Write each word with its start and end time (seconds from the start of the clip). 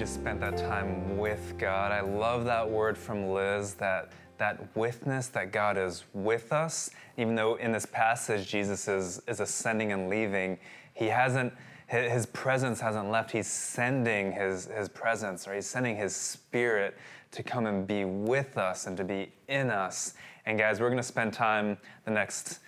Just 0.00 0.14
spent 0.14 0.40
that 0.40 0.56
time 0.56 1.18
with 1.18 1.52
God. 1.58 1.92
I 1.92 2.00
love 2.00 2.46
that 2.46 2.66
word 2.66 2.96
from 2.96 3.32
Liz 3.32 3.74
that 3.74 4.12
that 4.38 4.74
witness 4.74 5.26
that 5.26 5.52
God 5.52 5.76
is 5.76 6.04
with 6.14 6.54
us. 6.54 6.88
Even 7.18 7.34
though 7.34 7.56
in 7.56 7.70
this 7.70 7.84
passage 7.84 8.48
Jesus 8.48 8.88
is, 8.88 9.20
is 9.28 9.40
ascending 9.40 9.92
and 9.92 10.08
leaving, 10.08 10.58
he 10.94 11.04
hasn't 11.04 11.52
his 11.86 12.24
presence 12.24 12.80
hasn't 12.80 13.10
left. 13.10 13.30
He's 13.30 13.46
sending 13.46 14.32
his, 14.32 14.68
his 14.68 14.88
presence, 14.88 15.46
or 15.46 15.54
he's 15.54 15.66
sending 15.66 15.96
his 15.96 16.16
spirit 16.16 16.96
to 17.32 17.42
come 17.42 17.66
and 17.66 17.86
be 17.86 18.06
with 18.06 18.56
us 18.56 18.86
and 18.86 18.96
to 18.96 19.04
be 19.04 19.30
in 19.48 19.68
us. 19.68 20.14
And 20.46 20.58
guys, 20.58 20.80
we're 20.80 20.88
going 20.88 20.96
to 20.96 21.02
spend 21.02 21.34
time 21.34 21.76
the 22.06 22.10
next 22.10 22.60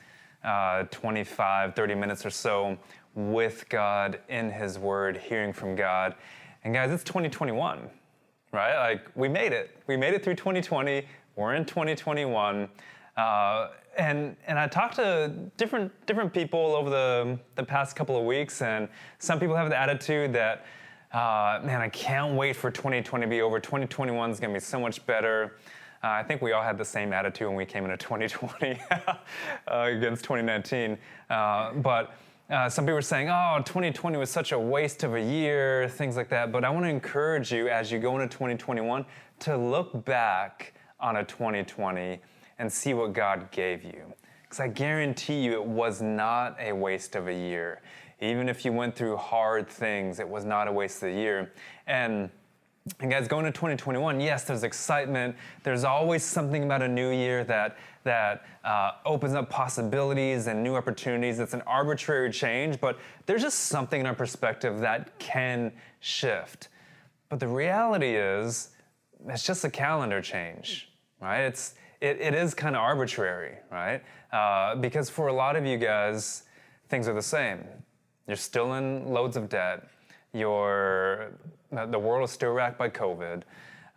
uh, 0.45 0.83
25, 0.91 1.75
30 1.75 1.95
minutes 1.95 2.27
or 2.27 2.31
so 2.31 2.77
with 3.15 3.67
God 3.71 4.21
in 4.29 4.51
his 4.51 4.79
word, 4.79 5.17
hearing 5.17 5.55
from 5.55 5.77
God. 5.77 6.15
And 6.65 6.73
guys, 6.73 6.93
it's 6.93 7.03
2021, 7.03 7.91
right? 8.53 8.91
Like 8.91 9.07
we 9.17 9.29
made 9.29 9.53
it. 9.53 9.77
We 9.89 9.97
made 9.97 10.15
it 10.15 10.23
through 10.23 10.37
2020. 10.37 11.05
We're 11.35 11.55
in 11.55 11.65
2021. 11.65 12.69
Uh, 13.17 13.69
and 13.99 14.37
and 14.47 14.59
I 14.59 14.69
talked 14.69 14.97
to 14.97 15.33
different 15.57 15.93
different 16.07 16.33
people 16.33 16.75
over 16.75 16.89
the 16.89 17.39
the 17.57 17.65
past 17.65 17.97
couple 17.97 18.17
of 18.17 18.25
weeks, 18.25 18.63
and 18.63 18.89
some 19.19 19.41
people 19.41 19.57
have 19.57 19.69
the 19.69 19.79
attitude 19.79 20.33
that, 20.35 20.65
uh, 21.13 21.61
man, 21.65 21.81
I 21.81 21.89
can't 21.89 22.35
wait 22.35 22.55
for 22.55 22.71
2020 22.71 23.27
to 23.27 23.29
be 23.29 23.43
over. 23.43 23.59
2021 23.59 24.31
is 24.31 24.41
going 24.41 24.55
to 24.55 24.59
be 24.59 24.65
so 24.65 24.81
much 24.81 25.05
better. 25.05 25.57
Uh, 26.03 26.09
I 26.09 26.23
think 26.23 26.43
we 26.43 26.53
all 26.53 26.63
had 26.63 26.79
the 26.79 26.85
same 26.85 27.13
attitude 27.13 27.49
when 27.49 27.57
we 27.57 27.67
came 27.67 27.85
into 27.85 27.97
2020 27.97 28.81
uh, 28.91 29.15
against 29.67 30.25
2019. 30.25 30.97
Uh, 31.29 31.73
but 31.75 32.15
uh, 32.53 32.69
some 32.69 32.85
people 32.85 32.99
are 32.99 33.03
saying, 33.03 33.31
oh, 33.31 33.63
2020 33.65 34.19
was 34.19 34.29
such 34.29 34.53
a 34.53 34.59
waste 34.59 35.05
of 35.05 35.15
a 35.15 35.21
year, 35.21 35.89
things 35.89 36.17
like 36.17 36.29
that. 36.29 36.53
But 36.53 36.67
I 36.67 36.71
want 36.71 36.85
to 36.85 36.91
encourage 36.91 37.51
you 37.51 37.69
as 37.69 37.91
you 37.91 37.99
go 37.99 38.19
into 38.19 38.29
2021 38.29 39.07
to 39.41 39.57
look 39.57 40.05
back 40.05 40.75
on 41.01 41.17
a 41.17 41.25
2020 41.25 42.21
and 42.59 42.71
see 42.71 42.93
what 42.93 43.15
God 43.15 43.51
gave 43.53 43.83
you. 43.83 44.13
Because 44.43 44.61
I 44.61 44.69
guarantee 44.69 45.41
you 45.41 45.55
it 45.55 45.65
was 45.65 46.03
not 46.03 46.55
a 46.61 46.75
waste 46.75 47.17
of 47.17 47.27
a 47.27 47.35
year. 47.35 47.81
Even 48.21 48.51
if 48.51 48.67
you 48.67 48.73
went 48.73 48.95
through 48.95 49.17
hard 49.17 49.67
things, 49.67 50.21
it 50.21 50.29
was 50.29 50.45
not 50.45 50.69
a 50.69 50.73
waste 50.73 51.03
of 51.03 51.09
a 51.09 51.13
year. 51.13 51.53
And 51.87 52.29
and 52.99 53.11
guys, 53.11 53.29
going 53.29 53.45
to 53.45 53.53
2021, 53.53 54.21
yes, 54.21 54.45
there's 54.45 54.65
excitement. 54.65 55.37
There's 55.63 55.85
always 55.85 56.25
something 56.25 56.65
about 56.65 56.83
a 56.83 56.89
new 56.89 57.11
year 57.11 57.45
that 57.45 57.77
that 58.05 58.45
uh, 58.65 58.93
opens 59.07 59.35
up 59.35 59.49
possibilities 59.49 60.49
and 60.49 60.65
new 60.65 60.75
opportunities. 60.75 61.39
It's 61.39 61.55
an 61.55 61.63
arbitrary 61.69 62.33
change, 62.33 62.81
but 62.81 62.99
there's 63.27 63.43
just 63.43 63.61
something 63.61 64.01
in 64.01 64.07
our 64.07 64.15
perspective 64.15 64.81
that 64.81 65.17
can 65.21 65.71
shift. 66.01 66.69
But 67.29 67.39
the 67.39 67.47
reality 67.47 68.17
is, 68.17 68.71
it's 69.29 69.47
just 69.47 69.65
a 69.65 69.71
calendar 69.71 70.21
change, 70.21 70.91
right? 71.21 71.43
It's 71.43 71.75
it, 72.01 72.21
it 72.21 72.35
is 72.35 72.53
kind 72.53 72.75
of 72.75 72.83
arbitrary, 72.83 73.59
right? 73.71 74.03
Uh, 74.33 74.75
because 74.75 75.09
for 75.09 75.29
a 75.29 75.33
lot 75.33 75.55
of 75.55 75.65
you 75.65 75.79
guys, 75.79 76.43
things 76.89 77.07
are 77.07 77.15
the 77.15 77.23
same. 77.23 77.61
You're 78.27 78.37
still 78.37 78.75
in 78.75 79.07
loads 79.07 79.37
of 79.37 79.49
debt. 79.49 79.87
You're 80.33 81.33
the 81.73 81.99
world 81.99 82.25
is 82.25 82.31
still 82.31 82.53
racked 82.53 82.79
by 82.79 82.89
COVID. 82.89 83.43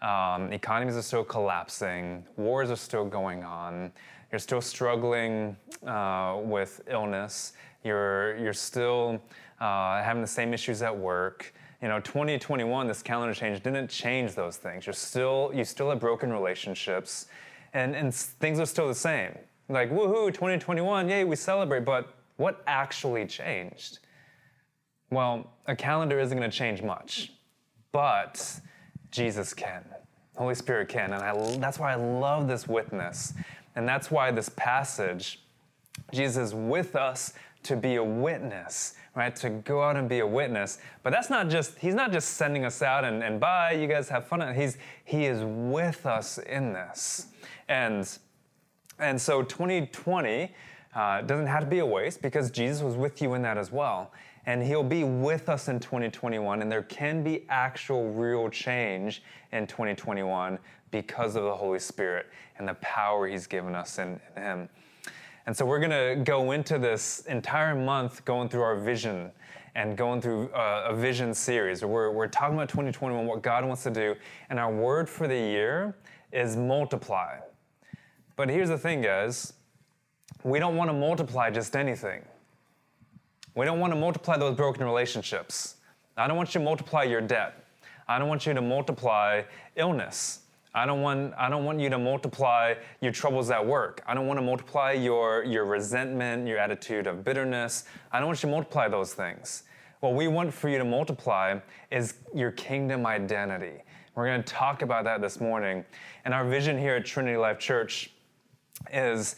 Um, 0.02 0.52
economies 0.52 0.96
are 0.96 1.02
still 1.02 1.24
collapsing, 1.24 2.26
wars 2.38 2.70
are 2.70 2.76
still 2.76 3.06
going 3.06 3.44
on, 3.44 3.92
you're 4.32 4.40
still 4.40 4.62
struggling 4.62 5.56
uh, 5.88 6.40
with 6.44 6.82
illness, 6.88 7.54
you're, 7.84 8.38
you're 8.38 8.54
still 8.54 9.22
uh, 9.60 10.04
having 10.04 10.22
the 10.22 10.28
same 10.28 10.54
issues 10.54 10.82
at 10.82 10.96
work. 10.96 11.54
You 11.82 11.88
know, 11.88 12.00
2021, 12.00 12.88
this 12.88 13.02
calendar 13.02 13.34
change 13.34 13.62
didn't 13.64 13.90
change 13.90 14.34
those 14.34 14.58
things. 14.58 14.86
You're 14.86 14.94
still, 14.94 15.52
you 15.54 15.64
still 15.64 15.90
have 15.90 16.00
broken 16.00 16.32
relationships, 16.32 17.28
and, 17.74 17.96
and 17.96 18.14
things 18.14 18.60
are 18.60 18.66
still 18.66 18.88
the 18.88 18.96
same. 18.96 19.38
Like, 19.70 19.92
woohoo, 19.92 20.34
2021, 20.34 21.10
yay, 21.10 21.24
we 21.24 21.36
celebrate, 21.36 21.86
but 21.86 22.14
what 22.38 22.64
actually 22.68 23.26
changed? 23.26 24.00
Well, 25.10 25.50
a 25.66 25.76
calendar 25.76 26.20
isn't 26.20 26.38
going 26.38 26.50
to 26.50 26.56
change 26.56 26.82
much, 26.82 27.32
but 27.96 28.60
Jesus 29.10 29.54
can. 29.54 29.82
Holy 30.36 30.54
Spirit 30.54 30.90
can. 30.90 31.14
And 31.14 31.24
I, 31.24 31.58
that's 31.60 31.80
why 31.80 31.94
I 31.94 31.96
love 31.96 32.46
this 32.46 32.68
witness. 32.68 33.34
And 33.78 33.88
that's 33.88 34.12
why 34.12 34.32
this 34.32 34.50
passage, 34.58 35.40
Jesus 36.12 36.54
with 36.54 36.98
us 36.98 37.32
to 37.64 37.78
be 37.78 37.96
a 37.96 38.04
witness, 38.04 38.96
right? 39.16 39.34
To 39.38 39.50
go 39.50 39.82
out 39.82 39.96
and 39.96 40.10
be 40.10 40.20
a 40.20 40.28
witness. 40.28 40.80
But 41.04 41.12
that's 41.12 41.30
not 41.30 41.48
just, 41.48 41.80
he's 41.80 41.94
not 41.94 42.12
just 42.12 42.32
sending 42.32 42.66
us 42.66 42.82
out 42.82 43.06
and, 43.06 43.24
and 43.24 43.40
bye, 43.40 43.72
you 43.72 43.88
guys 43.88 44.10
have 44.10 44.28
fun. 44.28 44.54
He's, 44.54 44.78
he 45.06 45.24
is 45.24 45.42
with 45.46 46.06
us 46.06 46.38
in 46.38 46.74
this. 46.74 47.28
And, 47.70 48.06
and 49.00 49.22
so 49.22 49.42
2020 49.42 50.52
uh, 50.94 51.22
doesn't 51.22 51.48
have 51.48 51.62
to 51.62 51.70
be 51.70 51.80
a 51.80 51.86
waste 51.86 52.22
because 52.22 52.52
Jesus 52.52 52.82
was 52.82 52.98
with 52.98 53.22
you 53.22 53.36
in 53.36 53.42
that 53.44 53.58
as 53.58 53.72
well 53.72 54.12
and 54.46 54.64
He'll 54.64 54.84
be 54.84 55.04
with 55.04 55.50
us 55.50 55.68
in 55.68 55.80
2021. 55.80 56.62
And 56.62 56.72
there 56.72 56.84
can 56.84 57.24
be 57.24 57.46
actual, 57.50 58.12
real 58.12 58.50
change 58.50 59.24
in 59.52 59.68
2021 59.68 60.60
because 60.92 61.36
of 61.36 61.44
the 61.44 61.56
Holy 61.56 61.80
Spirit 61.80 62.28
and 62.58 62.68
the 62.68 62.76
power 62.76 63.28
He's 63.28 63.48
given 63.48 63.76
us 63.76 64.00
in, 64.00 64.20
in 64.36 64.44
Him. 64.44 64.70
And 65.48 65.56
so 65.56 65.66
we're 65.66 65.80
going 65.80 65.92
to 65.92 66.24
go 66.24 66.52
into 66.52 66.80
this 66.80 67.22
entire 67.28 67.76
month 67.76 68.26
going 68.26 68.50
through 68.50 68.64
our 68.64 68.78
vision 68.78 69.32
and 69.76 69.98
going 69.98 70.22
through 70.22 70.50
a, 70.54 70.58
uh, 70.58 70.88
a 70.90 70.96
vision 70.96 71.34
series. 71.34 71.84
We're, 71.84 72.12
we're 72.12 72.28
talking 72.28 72.56
about 72.56 72.70
2021, 72.70 73.28
what 73.28 73.42
God 73.42 73.66
wants 73.66 73.84
to 73.84 73.92
do. 73.92 74.16
And 74.50 74.58
our 74.60 74.74
word 74.74 75.10
for 75.10 75.28
the 75.28 75.36
year 75.36 75.96
is 76.32 76.56
multiply. 76.56 77.38
But 78.36 78.50
here's 78.50 78.70
the 78.70 78.78
thing, 78.78 79.02
guys 79.02 79.54
we 80.44 80.60
don't 80.60 80.76
want 80.76 80.90
to 80.90 80.94
multiply 80.94 81.50
just 81.50 81.76
anything. 81.76 82.24
We 83.56 83.64
don't 83.66 83.80
want 83.80 83.94
to 83.94 84.00
multiply 84.00 84.38
those 84.38 84.56
broken 84.56 84.84
relationships. 84.84 85.76
I 86.18 86.28
don't 86.28 86.36
want 86.36 86.54
you 86.54 86.60
to 86.60 86.66
multiply 86.66 87.04
your 87.04 87.22
debt. 87.22 87.66
I 88.08 88.20
don't 88.20 88.28
want 88.28 88.46
you 88.46 88.54
to 88.54 88.62
multiply 88.62 89.44
illness. 89.76 90.42
I 90.74 90.86
don't 90.86 91.02
want 91.02 91.34
I 91.38 91.50
don't 91.50 91.64
want 91.64 91.80
you 91.80 91.90
to 91.90 91.98
multiply 91.98 92.76
your 93.00 93.14
troubles 93.14 93.50
at 93.50 93.66
work. 93.66 94.04
I 94.06 94.14
don't 94.14 94.28
want 94.28 94.38
to 94.40 94.46
multiply 94.46 94.92
your 94.92 95.46
your 95.46 95.64
resentment, 95.64 96.48
your 96.48 96.58
attitude 96.58 97.08
of 97.08 97.24
bitterness. 97.24 97.86
I 98.12 98.20
don't 98.20 98.28
want 98.28 98.44
you 98.44 98.50
to 98.50 98.52
multiply 98.52 98.90
those 98.90 99.14
things. 99.14 99.64
What 100.02 100.16
we 100.16 100.28
want 100.28 100.54
for 100.54 100.68
you 100.68 100.78
to 100.78 100.84
multiply 100.84 101.58
is 101.92 102.16
your 102.34 102.52
kingdom 102.52 103.06
identity. 103.06 103.84
We're 104.16 104.28
going 104.28 104.44
to 104.44 104.54
talk 104.54 104.82
about 104.82 105.06
that 105.06 105.22
this 105.22 105.40
morning. 105.40 105.86
And 106.26 106.34
our 106.34 106.46
vision 106.46 106.78
here 106.78 106.96
at 106.96 107.06
Trinity 107.06 107.38
Life 107.38 107.60
Church 107.60 108.12
is 108.92 109.38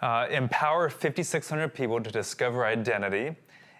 uh, 0.00 0.26
empower 0.30 0.88
5,600 0.90 1.72
people 1.72 2.00
to 2.00 2.10
discover 2.10 2.66
identity 2.66 3.36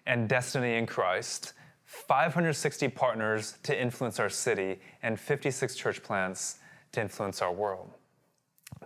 and 0.06 0.28
destiny 0.28 0.76
in 0.76 0.86
Christ, 0.86 1.52
560 1.84 2.88
partners 2.88 3.58
to 3.62 3.80
influence 3.80 4.18
our 4.18 4.30
city, 4.30 4.80
and 5.02 5.18
56 5.18 5.74
church 5.76 6.02
plants 6.02 6.58
to 6.92 7.00
influence 7.00 7.42
our 7.42 7.52
world. 7.52 7.90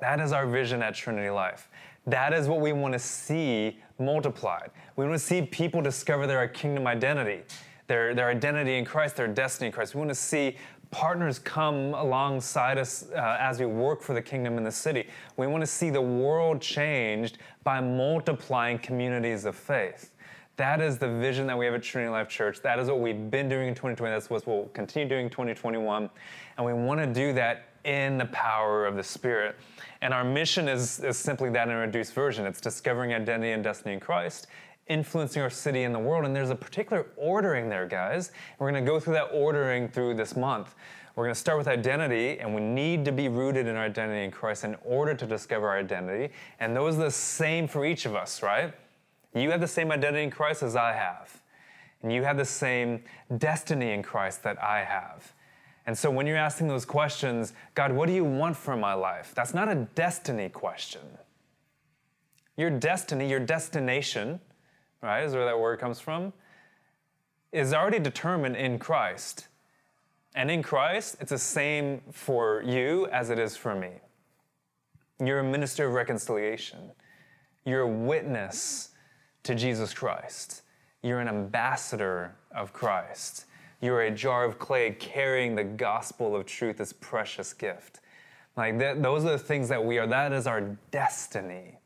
That 0.00 0.20
is 0.20 0.32
our 0.32 0.46
vision 0.46 0.82
at 0.82 0.94
Trinity 0.94 1.30
Life. 1.30 1.68
That 2.06 2.32
is 2.32 2.48
what 2.48 2.60
we 2.60 2.72
want 2.72 2.92
to 2.92 2.98
see 2.98 3.78
multiplied. 3.98 4.70
We 4.96 5.04
want 5.04 5.18
to 5.18 5.24
see 5.24 5.42
people 5.42 5.80
discover 5.82 6.26
their 6.26 6.46
kingdom 6.48 6.86
identity, 6.86 7.42
their, 7.86 8.14
their 8.14 8.28
identity 8.28 8.76
in 8.76 8.84
Christ, 8.84 9.16
their 9.16 9.28
destiny 9.28 9.68
in 9.68 9.72
Christ. 9.72 9.94
We 9.94 9.98
want 9.98 10.10
to 10.10 10.14
see 10.14 10.56
partners 10.90 11.38
come 11.38 11.94
alongside 11.94 12.78
us 12.78 13.06
uh, 13.14 13.36
as 13.40 13.58
we 13.58 13.66
work 13.66 14.02
for 14.02 14.14
the 14.14 14.22
kingdom 14.22 14.56
in 14.58 14.64
the 14.64 14.72
city. 14.72 15.08
We 15.36 15.46
want 15.46 15.62
to 15.62 15.66
see 15.66 15.90
the 15.90 16.00
world 16.00 16.60
changed 16.60 17.38
by 17.64 17.80
multiplying 17.80 18.78
communities 18.78 19.44
of 19.44 19.56
faith. 19.56 20.12
That 20.56 20.80
is 20.80 20.96
the 20.96 21.08
vision 21.08 21.46
that 21.48 21.58
we 21.58 21.66
have 21.66 21.74
at 21.74 21.82
Trinity 21.82 22.10
Life 22.10 22.28
Church. 22.28 22.62
That 22.62 22.78
is 22.78 22.88
what 22.88 23.00
we've 23.00 23.30
been 23.30 23.48
doing 23.48 23.68
in 23.68 23.74
2020. 23.74 24.10
That's 24.10 24.30
what 24.30 24.46
we'll 24.46 24.64
continue 24.72 25.06
doing 25.06 25.26
in 25.26 25.30
2021. 25.30 26.08
And 26.56 26.66
we 26.66 26.72
want 26.72 27.00
to 27.00 27.06
do 27.06 27.34
that 27.34 27.68
in 27.84 28.16
the 28.16 28.24
power 28.26 28.86
of 28.86 28.96
the 28.96 29.02
Spirit. 29.02 29.56
And 30.00 30.14
our 30.14 30.24
mission 30.24 30.66
is, 30.66 30.98
is 31.00 31.18
simply 31.18 31.50
that 31.50 31.68
in 31.68 31.74
a 31.74 31.78
reduced 31.78 32.14
version 32.14 32.46
it's 32.46 32.60
discovering 32.60 33.12
identity 33.12 33.52
and 33.52 33.62
destiny 33.62 33.94
in 33.94 34.00
Christ 34.00 34.46
influencing 34.88 35.42
our 35.42 35.50
city 35.50 35.82
and 35.82 35.94
the 35.94 35.98
world. 35.98 36.24
And 36.24 36.34
there's 36.34 36.50
a 36.50 36.54
particular 36.54 37.06
ordering 37.16 37.68
there, 37.68 37.86
guys. 37.86 38.30
We're 38.58 38.70
going 38.70 38.84
to 38.84 38.88
go 38.88 39.00
through 39.00 39.14
that 39.14 39.30
ordering 39.32 39.88
through 39.88 40.14
this 40.14 40.36
month. 40.36 40.74
We're 41.16 41.24
going 41.24 41.34
to 41.34 41.40
start 41.40 41.58
with 41.58 41.66
identity, 41.66 42.38
and 42.38 42.54
we 42.54 42.60
need 42.60 43.04
to 43.06 43.12
be 43.12 43.28
rooted 43.28 43.66
in 43.66 43.74
our 43.74 43.86
identity 43.86 44.24
in 44.24 44.30
Christ 44.30 44.64
in 44.64 44.76
order 44.84 45.14
to 45.14 45.26
discover 45.26 45.68
our 45.68 45.78
identity. 45.78 46.32
And 46.60 46.76
those 46.76 46.96
are 46.98 47.04
the 47.04 47.10
same 47.10 47.66
for 47.66 47.84
each 47.84 48.04
of 48.06 48.14
us, 48.14 48.42
right? 48.42 48.74
You 49.36 49.50
have 49.50 49.60
the 49.60 49.68
same 49.68 49.92
identity 49.92 50.24
in 50.24 50.30
Christ 50.30 50.62
as 50.62 50.76
I 50.76 50.92
have, 50.92 51.42
and 52.02 52.10
you 52.12 52.24
have 52.24 52.38
the 52.38 52.44
same 52.44 53.02
destiny 53.36 53.92
in 53.92 54.02
Christ 54.02 54.42
that 54.44 54.62
I 54.62 54.82
have. 54.82 55.34
And 55.86 55.96
so 55.96 56.10
when 56.10 56.26
you're 56.26 56.36
asking 56.36 56.68
those 56.68 56.84
questions, 56.84 57.52
God, 57.74 57.92
what 57.92 58.06
do 58.06 58.14
you 58.14 58.24
want 58.24 58.56
from 58.56 58.80
my 58.80 58.94
life? 58.94 59.32
That's 59.36 59.54
not 59.54 59.68
a 59.68 59.86
destiny 59.94 60.48
question. 60.48 61.02
Your 62.56 62.70
destiny, 62.70 63.28
your 63.28 63.40
destination, 63.40 64.40
right, 65.02 65.22
is 65.22 65.34
where 65.34 65.44
that 65.44 65.60
word 65.60 65.78
comes 65.78 66.00
from, 66.00 66.32
is 67.52 67.72
already 67.74 67.98
determined 67.98 68.56
in 68.56 68.78
Christ. 68.78 69.48
And 70.34 70.50
in 70.50 70.62
Christ, 70.62 71.18
it's 71.20 71.30
the 71.30 71.38
same 71.38 72.00
for 72.10 72.62
you 72.62 73.06
as 73.08 73.30
it 73.30 73.38
is 73.38 73.56
for 73.56 73.74
me. 73.74 73.90
You're 75.22 75.40
a 75.40 75.44
minister 75.44 75.86
of 75.86 75.92
reconciliation. 75.92 76.90
You're 77.64 77.82
a 77.82 77.88
witness 77.88 78.90
to 79.46 79.54
Jesus 79.54 79.94
Christ. 79.94 80.62
You're 81.02 81.20
an 81.20 81.28
ambassador 81.28 82.34
of 82.54 82.72
Christ. 82.72 83.44
You're 83.80 84.02
a 84.02 84.10
jar 84.10 84.44
of 84.44 84.58
clay 84.58 84.90
carrying 84.98 85.54
the 85.54 85.62
gospel 85.62 86.34
of 86.34 86.46
truth, 86.46 86.78
this 86.78 86.92
precious 86.92 87.52
gift. 87.52 88.00
Like, 88.56 88.78
that, 88.78 89.02
those 89.02 89.24
are 89.24 89.30
the 89.30 89.38
things 89.38 89.68
that 89.68 89.84
we 89.84 89.98
are. 89.98 90.06
That 90.06 90.32
is 90.32 90.46
our 90.46 90.62
destiny, 90.90 91.78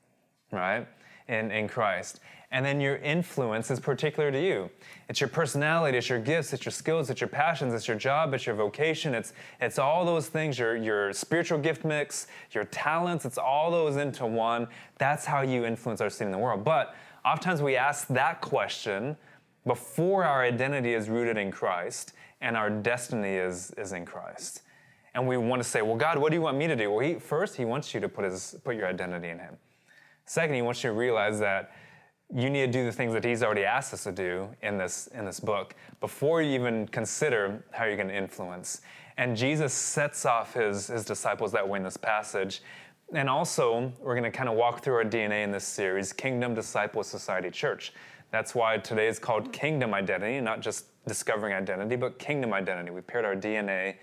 right? 0.53 0.87
In, 1.29 1.51
in 1.51 1.69
Christ. 1.69 2.21
And 2.53 2.65
then 2.65 2.81
your 2.81 2.97
influence 2.97 3.71
is 3.71 3.79
particular 3.79 4.33
to 4.33 4.41
you. 4.41 4.71
It's 5.09 5.21
your 5.21 5.29
personality, 5.29 5.99
it's 5.99 6.09
your 6.09 6.19
gifts, 6.19 6.53
it's 6.53 6.65
your 6.65 6.73
skills, 6.73 7.11
it's 7.11 7.21
your 7.21 7.29
passions, 7.29 7.75
it's 7.75 7.87
your 7.87 7.97
job, 7.97 8.35
it's 8.35 8.47
your 8.47 8.57
vocation, 8.57 9.15
it's, 9.15 9.35
it's 9.61 9.79
all 9.79 10.05
those 10.05 10.29
things, 10.29 10.59
your, 10.59 10.77
your 10.77 11.13
spiritual 11.13 11.59
gift 11.59 11.85
mix, 11.85 12.27
your 12.53 12.65
talents, 12.65 13.25
it's 13.25 13.39
all 13.39 13.71
those 13.71 13.97
into 13.97 14.27
one. 14.27 14.67
That's 14.99 15.25
how 15.25 15.43
you 15.43 15.65
influence 15.65 16.01
our 16.01 16.11
scene 16.11 16.27
in 16.27 16.33
the 16.33 16.39
world. 16.39 16.65
But 16.65 16.95
oftentimes 17.25 17.63
we 17.63 17.77
ask 17.77 18.07
that 18.09 18.41
question 18.41 19.17
before 19.67 20.25
our 20.25 20.43
identity 20.43 20.95
is 20.95 21.09
rooted 21.09 21.37
in 21.37 21.51
Christ 21.51 22.15
and 22.41 22.57
our 22.57 22.71
destiny 22.71 23.35
is, 23.35 23.73
is 23.77 23.93
in 23.93 24.07
Christ. 24.07 24.63
And 25.15 25.27
we 25.27 25.37
want 25.37 25.63
to 25.63 25.69
say, 25.69 25.83
well, 25.83 25.97
God, 25.97 26.19
what 26.19 26.31
do 26.31 26.37
you 26.37 26.43
want 26.43 26.57
me 26.57 26.67
to 26.67 26.77
do? 26.77 26.91
Well, 26.91 27.01
he, 27.01 27.15
first, 27.15 27.57
He 27.57 27.65
wants 27.65 27.93
you 27.93 28.01
to 28.01 28.09
put, 28.09 28.25
his, 28.25 28.57
put 28.65 28.77
your 28.77 28.87
identity 28.87 29.29
in 29.29 29.39
Him. 29.39 29.57
Second, 30.25 30.55
He 30.55 30.63
wants 30.63 30.85
you 30.85 30.91
to 30.91 30.97
realize 30.97 31.41
that 31.41 31.73
you 32.33 32.49
need 32.49 32.67
to 32.67 32.73
do 32.73 32.85
the 32.85 32.93
things 32.93 33.13
that 33.13 33.25
he's 33.25 33.43
already 33.43 33.65
asked 33.65 33.93
us 33.93 34.05
to 34.05 34.13
do 34.13 34.49
in 34.63 34.79
this 34.79 35.09
in 35.09 35.25
this 35.25 35.41
book 35.41 35.75
before 36.01 36.41
you 36.41 36.55
even 36.55 36.87
consider 36.89 37.65
how 37.73 37.85
you're 37.85 37.97
going 37.97 38.09
to 38.09 38.17
influence 38.17 38.83
and 39.17 39.37
jesus 39.37 39.73
sets 39.73 40.25
off 40.25 40.55
his 40.55 40.87
his 40.87 41.05
disciples 41.05 41.51
that 41.51 41.69
way 41.69 41.79
in 41.79 41.83
this 41.83 41.97
passage 41.97 42.63
and 43.13 43.29
also 43.29 43.93
we're 44.01 44.15
going 44.15 44.31
to 44.31 44.37
kind 44.37 44.49
of 44.49 44.57
walk 44.57 44.83
through 44.83 44.95
our 44.95 45.05
dna 45.05 45.45
in 45.45 45.51
this 45.51 45.65
series 45.65 46.13
kingdom 46.13 46.55
disciple 46.55 47.03
society 47.03 47.51
church. 47.51 47.93
That's 48.31 48.55
why 48.55 48.79
today 48.79 49.09
is 49.09 49.19
called 49.19 49.53
kingdom 49.53 49.95
identity 49.95 50.41
not 50.41 50.61
just 50.61 50.87
discovering 51.07 51.55
identity 51.55 51.97
but 51.97 52.19
kingdom 52.19 52.53
identity. 52.53 52.91
We 52.91 53.01
paired 53.01 53.25
our 53.25 53.37
dna 53.37 53.97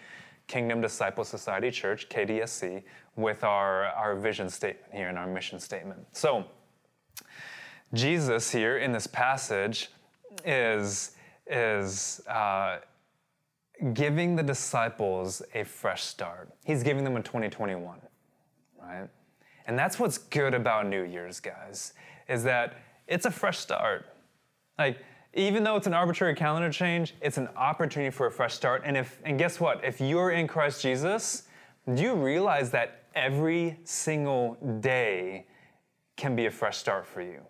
kingdom 0.47 0.81
disciple 0.81 1.23
society 1.23 1.71
church 1.71 2.09
kdsc 2.09 2.83
with 3.15 3.43
our 3.43 3.85
our 3.85 4.15
vision 4.15 4.49
statement 4.49 4.93
here 4.93 5.09
and 5.09 5.17
our 5.17 5.27
mission 5.27 5.59
statement. 5.59 6.05
So 6.11 6.45
Jesus 7.93 8.51
here 8.51 8.77
in 8.77 8.91
this 8.91 9.07
passage 9.07 9.89
is, 10.43 11.11
is 11.45 12.21
uh, 12.27 12.79
giving 13.93 14.35
the 14.35 14.43
disciples 14.43 15.41
a 15.53 15.63
fresh 15.63 16.03
start. 16.03 16.49
He's 16.65 16.83
giving 16.83 17.03
them 17.03 17.15
a 17.15 17.21
2021, 17.21 17.99
right? 18.87 19.09
And 19.65 19.77
that's 19.77 19.99
what's 19.99 20.17
good 20.17 20.53
about 20.53 20.87
New 20.87 21.03
Year's, 21.03 21.39
guys, 21.39 21.93
is 22.29 22.43
that 22.43 22.77
it's 23.07 23.25
a 23.25 23.31
fresh 23.31 23.57
start. 23.57 24.05
Like, 24.79 24.99
even 25.33 25.63
though 25.63 25.75
it's 25.75 25.87
an 25.87 25.93
arbitrary 25.93 26.35
calendar 26.35 26.71
change, 26.71 27.13
it's 27.21 27.37
an 27.37 27.49
opportunity 27.55 28.09
for 28.09 28.27
a 28.27 28.31
fresh 28.31 28.53
start. 28.53 28.83
And 28.85 28.97
if 28.97 29.19
and 29.23 29.37
guess 29.37 29.59
what? 29.59 29.83
If 29.83 29.99
you're 30.01 30.31
in 30.31 30.47
Christ 30.47 30.81
Jesus, 30.81 31.43
do 31.93 32.01
you 32.01 32.15
realize 32.15 32.71
that 32.71 33.03
every 33.13 33.77
single 33.83 34.57
day 34.79 35.45
can 36.15 36.35
be 36.35 36.45
a 36.45 36.51
fresh 36.51 36.77
start 36.77 37.05
for 37.05 37.21
you? 37.21 37.41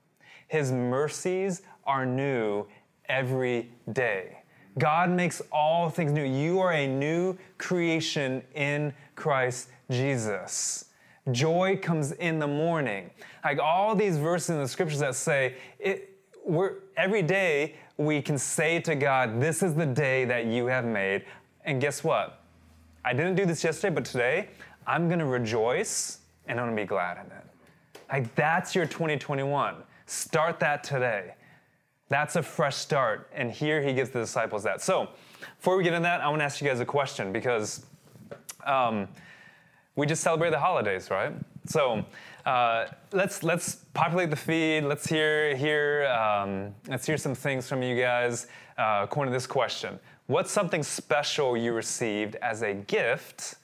His 0.48 0.72
mercies 0.72 1.62
are 1.86 2.06
new 2.06 2.66
every 3.08 3.72
day. 3.94 4.40
God 4.78 5.10
makes 5.10 5.42
all 5.52 5.90
things 5.90 6.12
new. 6.12 6.24
You 6.24 6.60
are 6.60 6.74
a 6.74 6.88
new 6.88 7.38
creation 7.58 8.44
in 8.54 8.94
Christ 9.16 9.70
Jesus. 9.90 10.86
Joy 11.32 11.78
comes 11.82 12.12
in 12.14 12.40
the 12.40 12.48
morning. 12.48 13.10
Like 13.44 13.60
all 13.60 13.96
these 13.96 14.18
verses 14.18 14.52
in 14.52 14.62
the 14.62 14.68
scriptures 14.68 15.00
that 15.00 15.16
say, 15.16 15.56
it, 15.80 16.18
we're, 16.46 16.76
every 16.96 17.22
day 17.22 17.76
we 17.98 18.22
can 18.22 18.38
say 18.38 18.80
to 18.82 18.96
God, 18.96 19.42
This 19.42 19.64
is 19.64 19.76
the 19.76 19.86
day 19.86 20.26
that 20.26 20.46
you 20.46 20.68
have 20.68 20.86
made. 20.86 21.26
And 21.66 21.82
guess 21.82 22.04
what? 22.04 22.42
I 23.04 23.14
didn't 23.14 23.36
do 23.36 23.46
this 23.46 23.64
yesterday, 23.64 23.94
but 23.94 24.06
today 24.06 24.50
I'm 24.86 25.08
going 25.08 25.20
to 25.20 25.26
rejoice 25.26 26.20
and 26.48 26.60
I'm 26.60 26.68
going 26.68 26.78
to 26.78 26.82
be 26.84 26.88
glad 26.88 27.18
in 27.18 27.32
it. 27.32 27.46
Like 28.12 28.34
that's 28.36 28.74
your 28.74 28.86
2021. 28.86 29.76
Start 30.06 30.60
that 30.60 30.84
today. 30.84 31.34
That's 32.10 32.38
a 32.38 32.44
fresh 32.44 32.76
start. 32.76 33.30
And 33.34 33.52
here 33.52 33.82
he 33.82 33.94
gives 33.94 34.12
the 34.12 34.20
disciples 34.20 34.64
that. 34.64 34.82
So, 34.82 35.10
before 35.58 35.76
we 35.76 35.84
get 35.84 35.94
into 35.94 36.04
that, 36.04 36.22
I 36.22 36.30
want 36.30 36.40
to 36.40 36.46
ask 36.46 36.62
you 36.62 36.68
guys 36.68 36.80
a 36.80 36.86
question 36.86 37.34
because 37.34 37.86
um, 38.66 39.08
we 39.98 40.06
just 40.06 40.24
celebrate 40.24 40.52
the 40.52 40.60
holidays, 40.60 41.10
right? 41.10 41.34
So 41.66 42.06
uh, 42.46 42.86
let's 43.12 43.44
let's 43.44 43.84
populate 43.94 44.30
the 44.30 44.36
feed. 44.38 44.86
Let's 44.86 45.06
hear 45.06 45.56
hear 45.58 46.06
um, 46.08 46.74
let's 46.88 47.06
hear 47.06 47.18
some 47.18 47.36
things 47.36 47.68
from 47.68 47.82
you 47.82 48.00
guys 48.00 48.48
uh, 48.78 49.02
according 49.04 49.34
to 49.34 49.36
this 49.36 49.48
question. 49.48 50.00
What's 50.28 50.52
something 50.52 50.84
special 50.84 51.58
you 51.58 51.74
received 51.74 52.36
as 52.38 52.62
a 52.62 52.74
gift 52.74 53.56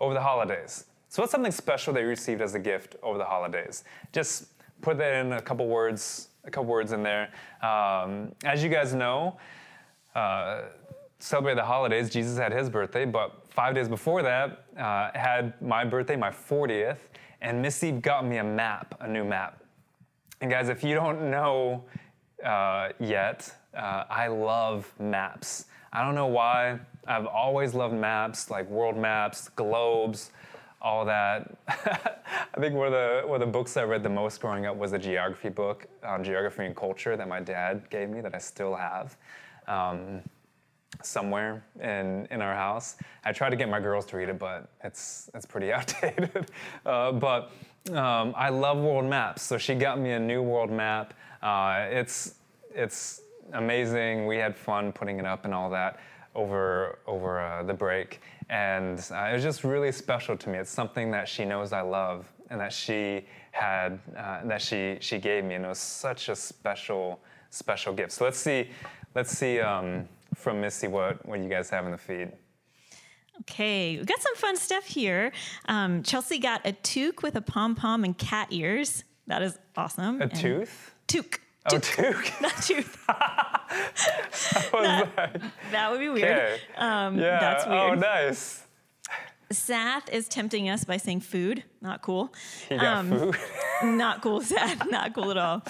over 0.00 0.14
the 0.14 0.20
holidays? 0.20 0.84
So 1.08 1.22
what's 1.22 1.32
something 1.32 1.52
special 1.52 1.92
that 1.94 2.00
you 2.00 2.06
received 2.06 2.40
as 2.40 2.54
a 2.54 2.60
gift 2.60 2.94
over 3.02 3.18
the 3.18 3.24
holidays? 3.24 3.82
Just 4.12 4.44
put 4.80 4.96
that 4.98 5.14
in 5.14 5.32
a 5.32 5.42
couple 5.42 5.66
words, 5.66 6.28
a 6.44 6.50
couple 6.50 6.70
words 6.70 6.92
in 6.92 7.02
there. 7.02 7.32
Um, 7.62 8.32
as 8.44 8.62
you 8.62 8.70
guys 8.70 8.94
know, 8.94 9.38
uh, 10.14 10.62
celebrate 11.18 11.54
the 11.54 11.64
holidays. 11.64 12.10
Jesus 12.10 12.38
had 12.38 12.52
his 12.52 12.70
birthday, 12.70 13.06
but 13.06 13.39
five 13.50 13.74
days 13.74 13.88
before 13.88 14.22
that, 14.22 14.64
uh, 14.78 15.10
had 15.14 15.60
my 15.60 15.84
birthday, 15.84 16.16
my 16.16 16.30
40th, 16.30 16.98
and 17.40 17.60
Missy 17.60 17.92
got 17.92 18.24
me 18.26 18.38
a 18.38 18.44
map, 18.44 18.94
a 19.00 19.08
new 19.08 19.24
map. 19.24 19.62
And 20.40 20.50
guys, 20.50 20.68
if 20.68 20.82
you 20.82 20.94
don't 20.94 21.30
know 21.30 21.84
uh, 22.44 22.90
yet, 22.98 23.54
uh, 23.76 24.04
I 24.08 24.28
love 24.28 24.92
maps. 24.98 25.66
I 25.92 26.04
don't 26.04 26.14
know 26.14 26.26
why. 26.26 26.78
I've 27.06 27.26
always 27.26 27.74
loved 27.74 27.94
maps, 27.94 28.50
like 28.50 28.68
world 28.68 28.96
maps, 28.96 29.48
globes 29.50 30.30
all 30.80 31.04
that. 31.04 31.56
I 31.68 32.60
think 32.60 32.74
one 32.74 32.86
of 32.86 32.92
the 32.92 33.22
one 33.26 33.40
of 33.40 33.46
the 33.46 33.52
books 33.52 33.76
I 33.76 33.82
read 33.82 34.02
the 34.02 34.08
most 34.08 34.40
growing 34.40 34.66
up 34.66 34.76
was 34.76 34.92
a 34.92 34.98
geography 34.98 35.50
book 35.50 35.86
on 36.02 36.24
geography 36.24 36.64
and 36.64 36.74
culture 36.74 37.16
that 37.16 37.28
my 37.28 37.40
dad 37.40 37.88
gave 37.90 38.08
me 38.08 38.20
that 38.20 38.34
I 38.34 38.38
still 38.38 38.74
have. 38.74 39.16
Um, 39.66 40.22
somewhere 41.02 41.64
in, 41.80 42.26
in 42.30 42.42
our 42.42 42.54
house. 42.54 42.96
I 43.24 43.32
tried 43.32 43.50
to 43.50 43.56
get 43.56 43.68
my 43.68 43.80
girls 43.80 44.06
to 44.06 44.16
read 44.16 44.28
it, 44.28 44.38
but 44.38 44.68
it's 44.84 45.30
it's 45.34 45.46
pretty 45.46 45.72
outdated. 45.72 46.50
Uh, 46.84 47.12
but 47.12 47.52
um, 47.92 48.34
I 48.36 48.50
love 48.50 48.78
world 48.78 49.06
maps, 49.06 49.42
so 49.42 49.58
she 49.58 49.74
got 49.74 49.98
me 49.98 50.12
a 50.12 50.20
new 50.20 50.42
world 50.42 50.70
map. 50.70 51.14
Uh, 51.42 51.86
it's 51.90 52.34
it's 52.74 53.22
amazing. 53.52 54.26
We 54.26 54.36
had 54.36 54.56
fun 54.56 54.92
putting 54.92 55.18
it 55.18 55.26
up 55.26 55.44
and 55.44 55.54
all 55.54 55.70
that 55.70 55.98
over 56.34 56.98
over 57.06 57.40
uh, 57.40 57.62
the 57.62 57.74
break, 57.74 58.20
and 58.48 58.98
uh, 59.10 59.28
it 59.30 59.34
was 59.34 59.42
just 59.42 59.64
really 59.64 59.92
special 59.92 60.36
to 60.36 60.48
me. 60.48 60.58
It's 60.58 60.70
something 60.70 61.10
that 61.12 61.28
she 61.28 61.44
knows 61.44 61.72
I 61.72 61.80
love, 61.80 62.30
and 62.50 62.60
that 62.60 62.72
she 62.72 63.26
had 63.52 63.98
uh, 64.16 64.44
that 64.44 64.60
she 64.60 64.98
she 65.00 65.18
gave 65.18 65.44
me, 65.44 65.54
and 65.54 65.64
it 65.64 65.68
was 65.68 65.78
such 65.78 66.28
a 66.28 66.36
special 66.36 67.20
special 67.50 67.92
gift. 67.92 68.12
So 68.12 68.24
let's 68.24 68.38
see 68.38 68.68
let's 69.14 69.30
see 69.30 69.60
um, 69.60 70.08
from 70.40 70.60
Missy 70.60 70.88
what 70.88 71.26
what 71.26 71.40
you 71.40 71.48
guys 71.48 71.70
have 71.70 71.86
in 71.86 71.92
the 71.92 71.98
feed. 71.98 72.32
Okay, 73.42 73.96
we've 73.96 74.06
got 74.06 74.20
some 74.20 74.36
fun 74.36 74.56
stuff 74.56 74.84
here. 74.84 75.32
Um, 75.66 76.02
Chelsea 76.02 76.38
got 76.38 76.66
a 76.66 76.72
toque 76.72 77.22
with 77.22 77.36
a 77.36 77.40
pom 77.40 77.74
pom 77.74 78.04
and 78.04 78.16
cat 78.16 78.48
ears. 78.50 79.04
That 79.28 79.42
is 79.42 79.58
awesome. 79.76 80.20
A 80.20 80.24
and 80.24 80.34
tooth? 80.34 80.94
Toque. 81.08 81.38
Oh, 81.72 81.78
toque. 81.78 82.32
Not 82.42 82.56
tooth. 82.62 82.98
that, 83.06 85.12
that, 85.16 85.42
that, 85.70 85.90
would 85.90 86.00
be 86.00 86.08
weird. 86.08 86.60
Um, 86.76 87.18
yeah. 87.18 87.38
That's 87.38 87.66
weird. 87.66 87.80
Oh, 87.80 87.94
nice. 87.94 88.64
Sath 89.52 90.08
is 90.10 90.28
tempting 90.28 90.68
us 90.68 90.84
by 90.84 90.96
saying 90.96 91.20
food. 91.20 91.64
Not 91.80 92.02
cool. 92.02 92.32
Got 92.70 93.06
food? 93.06 93.36
Not 93.82 94.22
cool, 94.22 94.40
Sath. 94.42 94.88
Not 94.90 95.14
cool 95.14 95.30
at 95.30 95.36
all. 95.36 95.62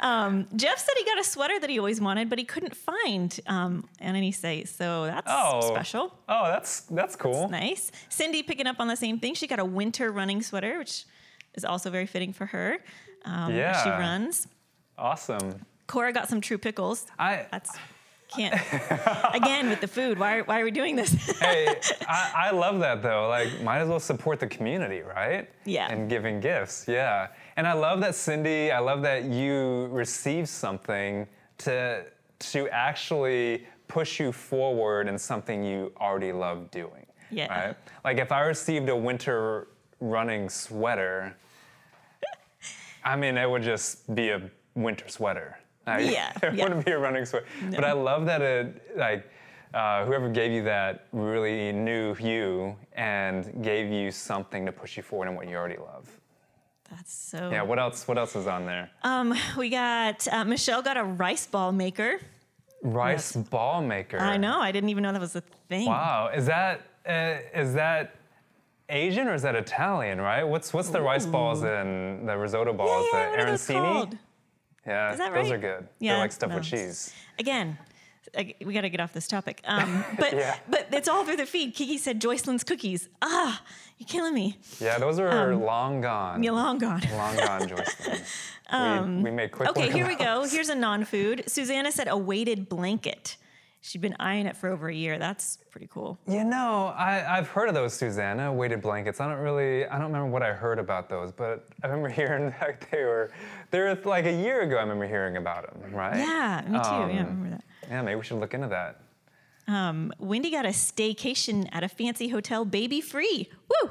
Um, 0.00 0.46
Jeff 0.56 0.78
said 0.78 0.94
he 0.96 1.04
got 1.04 1.18
a 1.18 1.24
sweater 1.24 1.58
that 1.60 1.68
he 1.68 1.78
always 1.78 2.00
wanted, 2.00 2.30
but 2.30 2.38
he 2.38 2.44
couldn't 2.44 2.74
find 2.76 3.38
um, 3.46 3.88
on 4.00 4.14
any 4.16 4.32
site. 4.32 4.68
So 4.68 5.06
that's 5.06 5.26
Oh. 5.30 5.60
special. 5.74 6.14
Oh, 6.28 6.46
that's 6.46 6.80
that's 6.82 7.16
cool. 7.16 7.48
Nice. 7.48 7.90
Cindy 8.08 8.42
picking 8.42 8.66
up 8.66 8.76
on 8.80 8.88
the 8.88 8.96
same 8.96 9.18
thing. 9.18 9.34
She 9.34 9.46
got 9.46 9.58
a 9.58 9.64
winter 9.64 10.10
running 10.12 10.42
sweater, 10.42 10.78
which 10.78 11.04
is 11.54 11.64
also 11.64 11.90
very 11.90 12.06
fitting 12.06 12.32
for 12.32 12.46
her. 12.46 12.78
Um, 13.24 13.52
where 13.52 13.74
She 13.82 13.90
runs. 13.90 14.46
Awesome. 14.96 15.66
Cora 15.88 16.12
got 16.12 16.28
some 16.28 16.40
true 16.40 16.58
pickles. 16.58 17.06
I 17.18 17.46
That's 17.50 17.76
can't 18.28 18.54
again 19.34 19.68
with 19.68 19.80
the 19.80 19.88
food. 19.88 20.18
Why, 20.18 20.40
why 20.40 20.60
are 20.60 20.64
we 20.64 20.70
doing 20.70 20.96
this? 20.96 21.12
hey, 21.40 21.76
I, 22.08 22.32
I 22.48 22.50
love 22.50 22.80
that 22.80 23.02
though. 23.02 23.28
Like, 23.28 23.60
might 23.62 23.78
as 23.78 23.88
well 23.88 24.00
support 24.00 24.40
the 24.40 24.46
community, 24.46 25.00
right? 25.00 25.48
Yeah. 25.64 25.90
And 25.90 26.08
giving 26.08 26.40
gifts, 26.40 26.86
yeah. 26.88 27.28
And 27.56 27.66
I 27.66 27.72
love 27.72 28.00
that 28.00 28.14
Cindy. 28.14 28.70
I 28.70 28.78
love 28.78 29.02
that 29.02 29.24
you 29.24 29.86
received 29.90 30.48
something 30.48 31.26
to 31.58 32.04
to 32.38 32.68
actually 32.68 33.66
push 33.88 34.20
you 34.20 34.32
forward 34.32 35.08
in 35.08 35.18
something 35.18 35.64
you 35.64 35.92
already 36.00 36.32
love 36.32 36.70
doing. 36.70 37.06
Yeah. 37.30 37.66
Right. 37.66 37.76
Like 38.04 38.18
if 38.18 38.32
I 38.32 38.40
received 38.42 38.88
a 38.88 38.96
winter 38.96 39.68
running 40.00 40.48
sweater, 40.48 41.36
I 43.04 43.16
mean, 43.16 43.36
it 43.36 43.48
would 43.48 43.62
just 43.62 44.12
be 44.14 44.30
a 44.30 44.50
winter 44.74 45.08
sweater. 45.08 45.58
Like, 45.86 46.10
Yeah, 46.10 46.32
it 46.42 46.54
yeah. 46.54 46.64
wouldn't 46.64 46.84
be 46.84 46.92
a 46.92 46.98
running 46.98 47.24
sweater. 47.24 47.46
But 47.70 47.84
I 47.84 47.92
love 47.92 48.26
that 48.26 48.42
it 48.42 48.96
like 48.96 49.28
uh, 49.74 50.04
whoever 50.04 50.28
gave 50.28 50.52
you 50.52 50.62
that 50.64 51.06
really 51.12 51.72
knew 51.72 52.16
you 52.18 52.76
and 52.94 53.62
gave 53.62 53.90
you 53.92 54.10
something 54.10 54.66
to 54.66 54.72
push 54.72 54.96
you 54.96 55.02
forward 55.02 55.28
in 55.28 55.34
what 55.36 55.48
you 55.48 55.56
already 55.56 55.76
love. 55.78 56.08
That's 56.90 57.12
so. 57.12 57.50
Yeah. 57.50 57.62
What 57.62 57.78
else? 57.78 58.06
What 58.06 58.16
else 58.16 58.36
is 58.36 58.46
on 58.46 58.64
there? 58.66 58.90
Um, 59.02 59.34
we 59.56 59.70
got 59.70 60.26
uh, 60.28 60.44
Michelle 60.44 60.82
got 60.82 60.96
a 60.96 61.04
rice 61.04 61.46
ball 61.46 61.72
maker. 61.72 62.20
Rice 62.82 63.32
ball 63.34 63.82
maker. 63.82 64.18
I 64.18 64.36
know. 64.36 64.60
I 64.60 64.70
didn't 64.70 64.90
even 64.90 65.02
know 65.02 65.12
that 65.12 65.20
was 65.20 65.34
a 65.34 65.42
thing. 65.68 65.86
Wow. 65.86 66.30
Is 66.34 66.46
that 66.46 66.82
uh, 67.06 67.38
is 67.54 67.74
that 67.74 68.14
Asian 68.88 69.26
or 69.26 69.34
is 69.34 69.42
that 69.42 69.56
Italian? 69.56 70.20
Right. 70.20 70.44
What's 70.44 70.72
what's 70.72 70.90
the 70.90 71.00
rice 71.02 71.26
balls 71.26 71.64
and 71.64 72.28
the 72.28 72.36
risotto 72.36 72.72
balls? 72.72 73.06
yeah, 73.12 73.24
the 73.24 73.30
what 73.30 73.40
are 73.40 73.46
arancini. 73.52 74.18
Yeah. 74.86 75.12
Is 75.12 75.18
that 75.18 75.32
Those 75.34 75.50
are 75.50 75.58
good. 75.58 75.88
Yeah, 76.00 76.12
They're 76.12 76.20
like 76.20 76.32
stuff 76.32 76.54
with 76.54 76.64
cheese. 76.64 77.12
Again, 77.38 77.78
I- 78.36 78.54
we 78.64 78.74
got 78.74 78.82
to 78.82 78.90
get 78.90 79.00
off 79.00 79.12
this 79.12 79.26
topic. 79.28 79.60
Um, 79.64 80.04
but 80.18 80.32
Yeah. 80.36 80.56
but 80.68 80.88
it's 80.92 81.08
all 81.08 81.24
through 81.24 81.36
the 81.36 81.46
feed. 81.46 81.74
Kiki 81.74 81.98
said 81.98 82.20
Joycelyn's 82.20 82.64
cookies. 82.64 83.08
Ah, 83.22 83.62
you're 83.98 84.06
killing 84.08 84.34
me. 84.34 84.58
Yeah. 84.80 84.98
Those 84.98 85.18
are 85.18 85.54
long 85.56 86.00
gone. 86.00 86.42
You're 86.42 86.54
long 86.54 86.78
gone. 86.78 87.02
Long 87.12 87.36
gone, 87.36 87.62
Joycelyn. 87.68 89.06
we, 89.16 89.22
we 89.22 89.30
made 89.30 89.52
quick 89.52 89.68
Um, 89.68 89.74
Okay, 89.76 89.90
here 89.90 90.06
we 90.06 90.16
go. 90.16 90.44
Here's 90.46 90.68
a 90.68 90.74
non-food. 90.74 91.44
Susanna 91.46 91.90
said 91.92 92.08
a 92.08 92.16
weighted 92.16 92.68
blanket. 92.68 93.36
She'd 93.86 94.00
been 94.00 94.16
eyeing 94.18 94.46
it 94.46 94.56
for 94.56 94.68
over 94.68 94.88
a 94.88 94.94
year. 94.94 95.16
That's 95.16 95.58
pretty 95.70 95.86
cool. 95.86 96.18
You 96.26 96.42
know, 96.42 96.86
I, 96.96 97.38
I've 97.38 97.46
heard 97.46 97.68
of 97.68 97.74
those 97.76 97.94
Susanna 97.94 98.52
weighted 98.52 98.82
blankets. 98.82 99.20
I 99.20 99.28
don't 99.28 99.38
really, 99.38 99.86
I 99.86 99.92
don't 99.98 100.08
remember 100.08 100.26
what 100.26 100.42
I 100.42 100.52
heard 100.52 100.80
about 100.80 101.08
those, 101.08 101.30
but 101.30 101.68
I 101.84 101.86
remember 101.86 102.08
hearing 102.20 102.50
that 102.58 102.84
they 102.90 103.04
were, 103.04 103.30
they 103.70 103.78
were 103.78 103.96
like 104.04 104.24
a 104.26 104.32
year 104.32 104.62
ago. 104.62 104.76
I 104.76 104.80
remember 104.80 105.06
hearing 105.06 105.36
about 105.36 105.72
them, 105.80 105.92
right? 105.94 106.16
Yeah, 106.18 106.62
me 106.66 106.78
too. 106.78 106.84
yeah, 106.84 106.96
I 106.96 107.02
Um, 107.04 107.10
remember 107.10 107.50
that. 107.50 107.64
Yeah, 107.88 108.02
maybe 108.02 108.16
we 108.16 108.24
should 108.24 108.40
look 108.40 108.54
into 108.54 108.66
that. 108.68 109.00
Um, 109.68 110.12
Wendy 110.18 110.50
got 110.50 110.64
a 110.64 110.70
staycation 110.70 111.68
at 111.70 111.84
a 111.84 111.88
fancy 111.88 112.26
hotel, 112.28 112.64
baby 112.64 113.00
free. 113.00 113.48
Woo! 113.68 113.90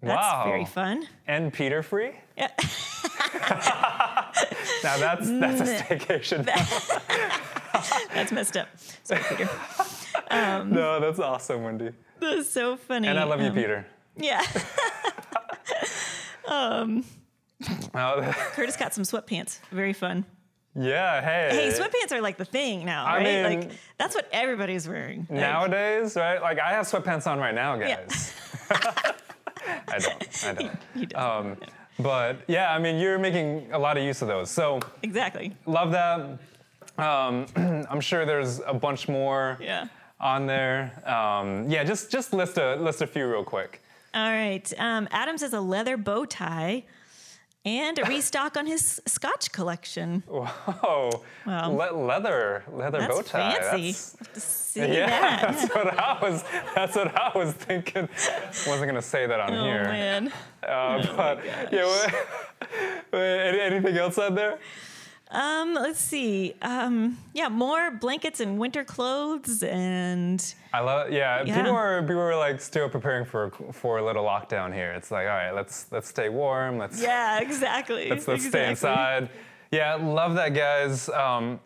That's 0.00 0.16
Wow. 0.22 0.44
very 0.46 0.64
fun. 0.64 1.08
And 1.26 1.52
Peter 1.52 1.82
free? 1.82 2.12
Yeah. 2.38 2.50
Now 4.84 4.96
that's 4.98 5.28
that's 5.28 5.60
a 5.60 5.64
staycation. 5.82 6.44
That's 8.14 8.30
messed 8.30 8.56
up. 8.56 8.68
Sorry, 9.02 9.20
Peter. 9.28 9.48
no, 10.30 11.00
that's 11.00 11.18
awesome, 11.18 11.64
Wendy. 11.64 11.90
That's 12.20 12.48
so 12.48 12.76
funny. 12.76 13.08
And 13.08 13.18
I 13.18 13.24
love 13.24 13.40
you, 13.40 13.48
Um, 13.48 13.54
Peter. 13.54 13.86
Yeah. 14.16 14.42
Oh, 16.46 17.02
Curtis 18.52 18.76
got 18.76 18.92
some 18.94 19.04
sweatpants. 19.04 19.58
Very 19.70 19.92
fun. 19.92 20.24
yeah, 20.74 21.20
hey. 21.22 21.48
Hey, 21.70 21.78
sweatpants 21.78 22.12
are 22.12 22.20
like 22.20 22.36
the 22.36 22.44
thing 22.44 22.84
now, 22.84 23.04
I 23.06 23.16
right? 23.16 23.24
mean- 23.24 23.60
like 23.60 23.70
that's 23.98 24.14
what 24.14 24.28
everybody's 24.32 24.86
wearing. 24.88 25.20
Like, 25.30 25.40
Nowadays, 25.40 26.16
right? 26.16 26.40
Like 26.42 26.58
I 26.60 26.72
have 26.72 26.86
sweatpants 26.86 27.26
on 27.26 27.38
right 27.38 27.54
now, 27.54 27.76
Yeah. 27.78 27.96
guys. 28.04 28.34
I 28.70 29.98
don't. 29.98 30.44
I 30.46 30.52
don't. 30.52 30.78
he 30.94 31.06
does. 31.06 31.22
Um, 31.46 31.56
but 31.98 32.38
yeah, 32.48 32.72
I 32.74 32.78
mean, 32.78 32.96
you're 32.98 33.18
making 33.18 33.72
a 33.72 33.78
lot 33.78 33.96
of 33.96 34.02
use 34.04 34.22
of 34.22 34.28
those. 34.28 34.50
So 34.50 34.80
exactly. 35.02 35.54
love 35.66 35.92
that. 35.92 36.38
Um, 36.98 37.46
I'm 37.90 38.00
sure 38.00 38.24
there's 38.26 38.60
a 38.66 38.74
bunch 38.74 39.08
more 39.08 39.58
Yeah. 39.60 39.88
on 40.20 40.46
there. 40.46 40.92
Um, 41.08 41.68
yeah, 41.68 41.84
just 41.84 42.10
just 42.10 42.32
list 42.32 42.58
a 42.58 42.76
list 42.76 43.02
a 43.02 43.06
few 43.06 43.26
real 43.28 43.44
quick. 43.44 43.80
All 44.14 44.30
right. 44.30 44.72
Um, 44.78 45.08
Adam 45.10 45.36
says 45.38 45.52
a 45.54 45.60
leather 45.60 45.96
bow 45.96 46.24
tie 46.24 46.84
and 47.64 47.98
a 47.98 48.04
restock 48.04 48.56
on 48.56 48.66
his 48.66 49.00
Scotch 49.06 49.50
collection. 49.52 50.22
Oh, 50.30 51.22
Well, 51.46 51.74
le- 51.74 51.92
leather 51.96 52.64
leather 52.70 52.98
That's 53.00 53.14
bow 53.14 53.22
tie. 53.22 53.52
fancy. 53.58 53.92
That's- 53.92 54.42
see 54.44 54.80
yeah, 54.80 55.06
that. 55.06 55.40
that's 55.58 55.74
what 55.74 55.98
I 55.98 56.18
was. 56.20 56.44
That's 56.74 56.96
what 56.96 57.16
I 57.16 57.30
was 57.36 57.52
thinking. 57.52 58.08
Wasn't 58.66 58.86
gonna 58.86 59.00
say 59.02 59.26
that 59.26 59.40
on 59.40 59.54
Oh 59.54 59.64
here. 59.64 59.84
man. 59.84 60.32
Uh, 60.62 61.06
but 61.16 61.44
yeah, 61.72 62.08
anything 63.12 63.96
else 63.96 64.18
out 64.18 64.34
there? 64.34 64.58
Um, 65.30 65.74
let's 65.74 65.98
see. 66.00 66.54
Um, 66.62 67.18
yeah, 67.32 67.48
more 67.48 67.90
blankets 67.90 68.40
and 68.40 68.58
winter 68.58 68.84
clothes 68.84 69.62
and 69.62 70.54
I 70.72 70.80
love. 70.80 71.10
Yeah, 71.10 71.42
Yeah. 71.44 71.56
people 71.56 71.72
are 71.72 72.02
people 72.02 72.20
are 72.20 72.36
like 72.36 72.60
still 72.60 72.88
preparing 72.88 73.24
for 73.24 73.50
for 73.72 73.98
a 73.98 74.04
little 74.04 74.24
lockdown 74.24 74.72
here. 74.72 74.92
It's 74.92 75.10
like, 75.10 75.26
all 75.26 75.32
right, 75.34 75.52
let's 75.52 75.86
let's 75.90 76.08
stay 76.08 76.28
warm. 76.28 76.78
Let's 76.78 77.00
yeah, 77.02 77.40
exactly. 77.40 78.08
let's 78.10 78.28
let's 78.28 78.46
stay 78.46 78.68
inside. 78.70 79.30
Yeah, 79.70 79.94
love 79.94 80.34
that, 80.34 80.54
guys. 80.54 81.08
Um, 81.08 81.58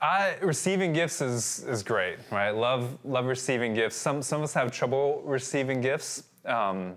I 0.00 0.36
receiving 0.40 0.92
gifts 0.92 1.20
is 1.20 1.64
is 1.68 1.82
great, 1.82 2.18
right? 2.30 2.50
Love 2.52 2.98
love 3.04 3.26
receiving 3.26 3.74
gifts. 3.74 3.96
Some 3.96 4.22
some 4.22 4.38
of 4.40 4.44
us 4.44 4.54
have 4.54 4.70
trouble 4.70 5.22
receiving 5.24 5.80
gifts. 5.80 6.22
Um, 6.46 6.94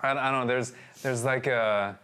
I, 0.00 0.10
I 0.12 0.30
don't 0.30 0.40
know. 0.40 0.46
There's 0.46 0.72
there's 1.02 1.24
like 1.24 1.46
a. 1.46 1.98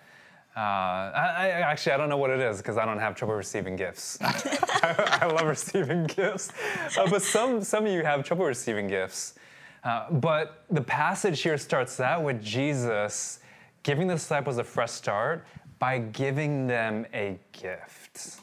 Uh, 0.56 0.60
I, 0.60 1.32
I 1.36 1.48
actually 1.48 1.92
I 1.92 1.96
don't 1.96 2.08
know 2.08 2.16
what 2.16 2.30
it 2.30 2.38
is 2.38 2.58
because 2.58 2.78
I 2.78 2.84
don't 2.84 3.00
have 3.00 3.16
trouble 3.16 3.34
receiving 3.34 3.74
gifts. 3.74 4.18
I, 4.22 5.18
I 5.22 5.26
love 5.26 5.46
receiving 5.46 6.04
gifts, 6.16 6.52
uh, 6.96 7.10
but 7.10 7.22
some 7.22 7.62
some 7.62 7.86
of 7.86 7.92
you 7.92 8.04
have 8.04 8.24
trouble 8.24 8.44
receiving 8.44 8.86
gifts. 8.86 9.34
Uh, 9.82 10.10
but 10.12 10.64
the 10.70 10.80
passage 10.80 11.42
here 11.42 11.58
starts 11.58 11.98
out 11.98 12.22
with 12.22 12.40
Jesus 12.40 13.40
giving 13.82 14.06
the 14.06 14.14
disciples 14.14 14.58
a 14.58 14.64
fresh 14.64 14.92
start 14.92 15.44
by 15.80 15.98
giving 15.98 16.68
them 16.68 17.04
a 17.12 17.38
gift, 17.52 18.38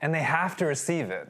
and 0.00 0.14
they 0.14 0.22
have 0.22 0.56
to 0.56 0.64
receive 0.64 1.10
it. 1.10 1.28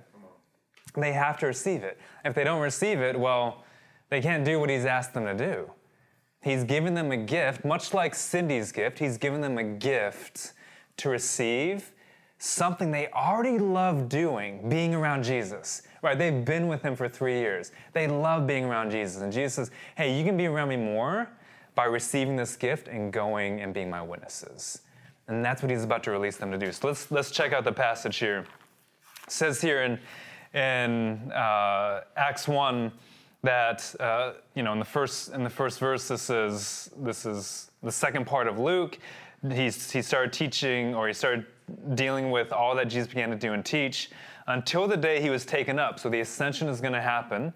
They 0.97 1.13
have 1.13 1.37
to 1.41 1.47
receive 1.47 1.83
it. 1.83 1.99
If 2.25 2.35
they 2.35 2.45
don't 2.45 2.61
receive 2.61 3.01
it, 3.01 3.19
well, 3.19 3.65
they 4.09 4.21
can't 4.21 4.45
do 4.45 4.61
what 4.61 4.71
He's 4.71 4.85
asked 4.85 5.15
them 5.15 5.25
to 5.25 5.35
do. 5.35 5.71
He's 6.43 6.65
given 6.65 6.95
them 6.95 7.13
a 7.13 7.17
gift, 7.17 7.65
much 7.65 7.93
like 7.93 8.15
Cindy's 8.15 8.73
gift, 8.73 8.99
he's 8.99 9.19
given 9.19 9.41
them 9.41 9.59
a 9.59 9.65
gift 9.65 10.53
to 10.97 11.09
receive 11.11 11.93
something 12.39 12.91
they 12.91 13.09
already 13.09 13.59
love 13.59 14.09
doing, 14.09 14.69
being 14.69 14.95
around 14.95 15.23
Jesus. 15.23 15.83
Right? 16.03 16.19
They've 16.19 16.43
been 16.45 16.67
with 16.67 16.81
him 16.83 16.97
for 16.97 17.09
three 17.09 17.39
years. 17.39 17.73
They 17.93 18.09
love 18.09 18.47
being 18.47 18.65
around 18.65 18.91
Jesus. 18.91 19.21
And 19.21 19.31
Jesus 19.31 19.55
says, 19.55 19.71
hey, 19.97 20.19
you 20.19 20.25
can 20.25 20.39
be 20.39 20.47
around 20.47 20.71
me 20.71 20.77
more 20.77 21.29
by 21.75 21.85
receiving 21.85 22.37
this 22.37 22.57
gift 22.57 22.89
and 22.89 23.13
going 23.13 23.61
and 23.61 23.75
being 23.75 23.91
my 23.91 24.01
witnesses. 24.01 24.81
And 25.29 25.45
that's 25.45 25.63
what 25.63 25.71
he's 25.71 25.85
about 25.85 26.03
to 26.05 26.11
release 26.11 26.39
them 26.39 26.51
to 26.51 26.59
do. 26.59 26.73
So 26.73 26.89
let's 26.89 27.11
let's 27.11 27.31
check 27.31 27.53
out 27.53 27.65
the 27.65 27.73
passage 27.73 28.17
here. 28.17 28.47
It 29.25 29.31
says 29.31 29.61
here 29.61 29.83
in 29.83 29.99
in 30.59 31.31
uh, 31.31 32.01
Acts 32.17 32.49
one 32.49 32.91
that 33.43 33.95
uh, 34.01 34.33
you 34.55 34.63
know 34.63 34.73
in 34.73 34.79
the 34.79 34.85
first 34.85 35.33
in 35.33 35.45
the 35.45 35.51
first 35.51 35.79
verse 35.79 36.09
this 36.09 36.29
is 36.31 36.91
this 36.99 37.25
is 37.25 37.71
the 37.83 37.93
second 37.93 38.27
part 38.27 38.47
of 38.47 38.59
Luke. 38.59 38.99
He's, 39.51 39.91
he 39.91 40.03
started 40.03 40.33
teaching 40.33 40.95
or 40.95 41.09
he 41.09 41.15
started 41.15 41.47
dealing 41.95 42.31
with 42.31 42.53
all 42.53 42.75
that 42.77 42.89
Jesus 42.89 43.09
began 43.09 43.31
to 43.31 43.37
do 43.37 43.55
and 43.55 43.65
teach 43.65 44.11
until 44.49 44.87
the 44.87 44.97
day 44.97 45.21
he 45.23 45.31
was 45.31 45.47
taken 45.47 45.79
up. 45.79 45.99
So 45.99 46.11
the 46.11 46.21
ascension 46.21 46.69
is 46.69 46.81
going 46.81 46.93
to 46.93 47.01
happen 47.01 47.55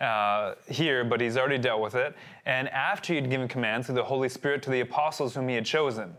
uh, 0.00 0.54
here, 0.68 1.04
but 1.04 1.20
he's 1.20 1.36
already 1.36 1.58
dealt 1.58 1.80
with 1.80 1.94
it. 1.94 2.16
And 2.46 2.68
after 2.70 3.14
he'd 3.14 3.30
given 3.30 3.46
commands 3.46 3.86
through 3.86 3.96
the 3.96 4.04
Holy 4.04 4.28
Spirit 4.28 4.62
to 4.64 4.70
the 4.70 4.80
apostles 4.80 5.34
whom 5.34 5.48
he 5.48 5.54
had 5.54 5.66
chosen. 5.66 6.16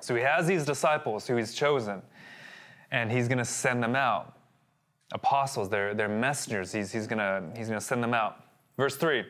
So 0.00 0.14
he 0.14 0.22
has 0.22 0.46
these 0.46 0.64
disciples 0.64 1.26
who 1.26 1.36
he's 1.36 1.54
chosen, 1.54 2.02
and 2.90 3.10
he's 3.10 3.28
going 3.28 3.38
to 3.38 3.44
send 3.44 3.82
them 3.82 3.96
out 3.96 4.36
apostles, 5.12 5.68
they're, 5.68 5.94
they're 5.94 6.08
messengers. 6.08 6.72
He's, 6.72 6.90
he's 6.90 7.06
going 7.06 7.52
he's 7.56 7.68
gonna 7.68 7.80
send 7.80 8.02
them 8.02 8.14
out. 8.14 8.44
Verse 8.76 8.96
3 8.96 9.24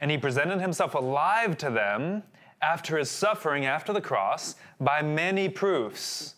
and 0.00 0.10
he 0.10 0.18
presented 0.18 0.60
himself 0.60 0.94
alive 0.94 1.56
to 1.58 1.70
them 1.70 2.22
after 2.62 2.98
his 2.98 3.10
suffering 3.10 3.66
after 3.66 3.92
the 3.92 4.00
cross 4.00 4.56
by 4.80 5.02
many 5.02 5.48
proofs, 5.48 6.34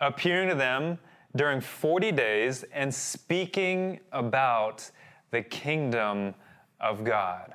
appearing 0.00 0.48
to 0.48 0.54
them 0.54 0.98
during 1.36 1.60
40 1.60 2.12
days 2.12 2.64
and 2.72 2.94
speaking 2.94 4.00
about 4.12 4.90
the 5.30 5.42
kingdom 5.42 6.34
of 6.80 7.04
God. 7.04 7.54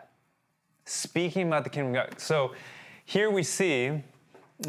Speaking 0.86 1.48
about 1.48 1.63
the 1.63 1.70
kingdom 1.70 1.96
of 1.96 2.10
God. 2.10 2.20
So 2.20 2.54
here 3.06 3.32
we 3.32 3.44
see 3.44 4.04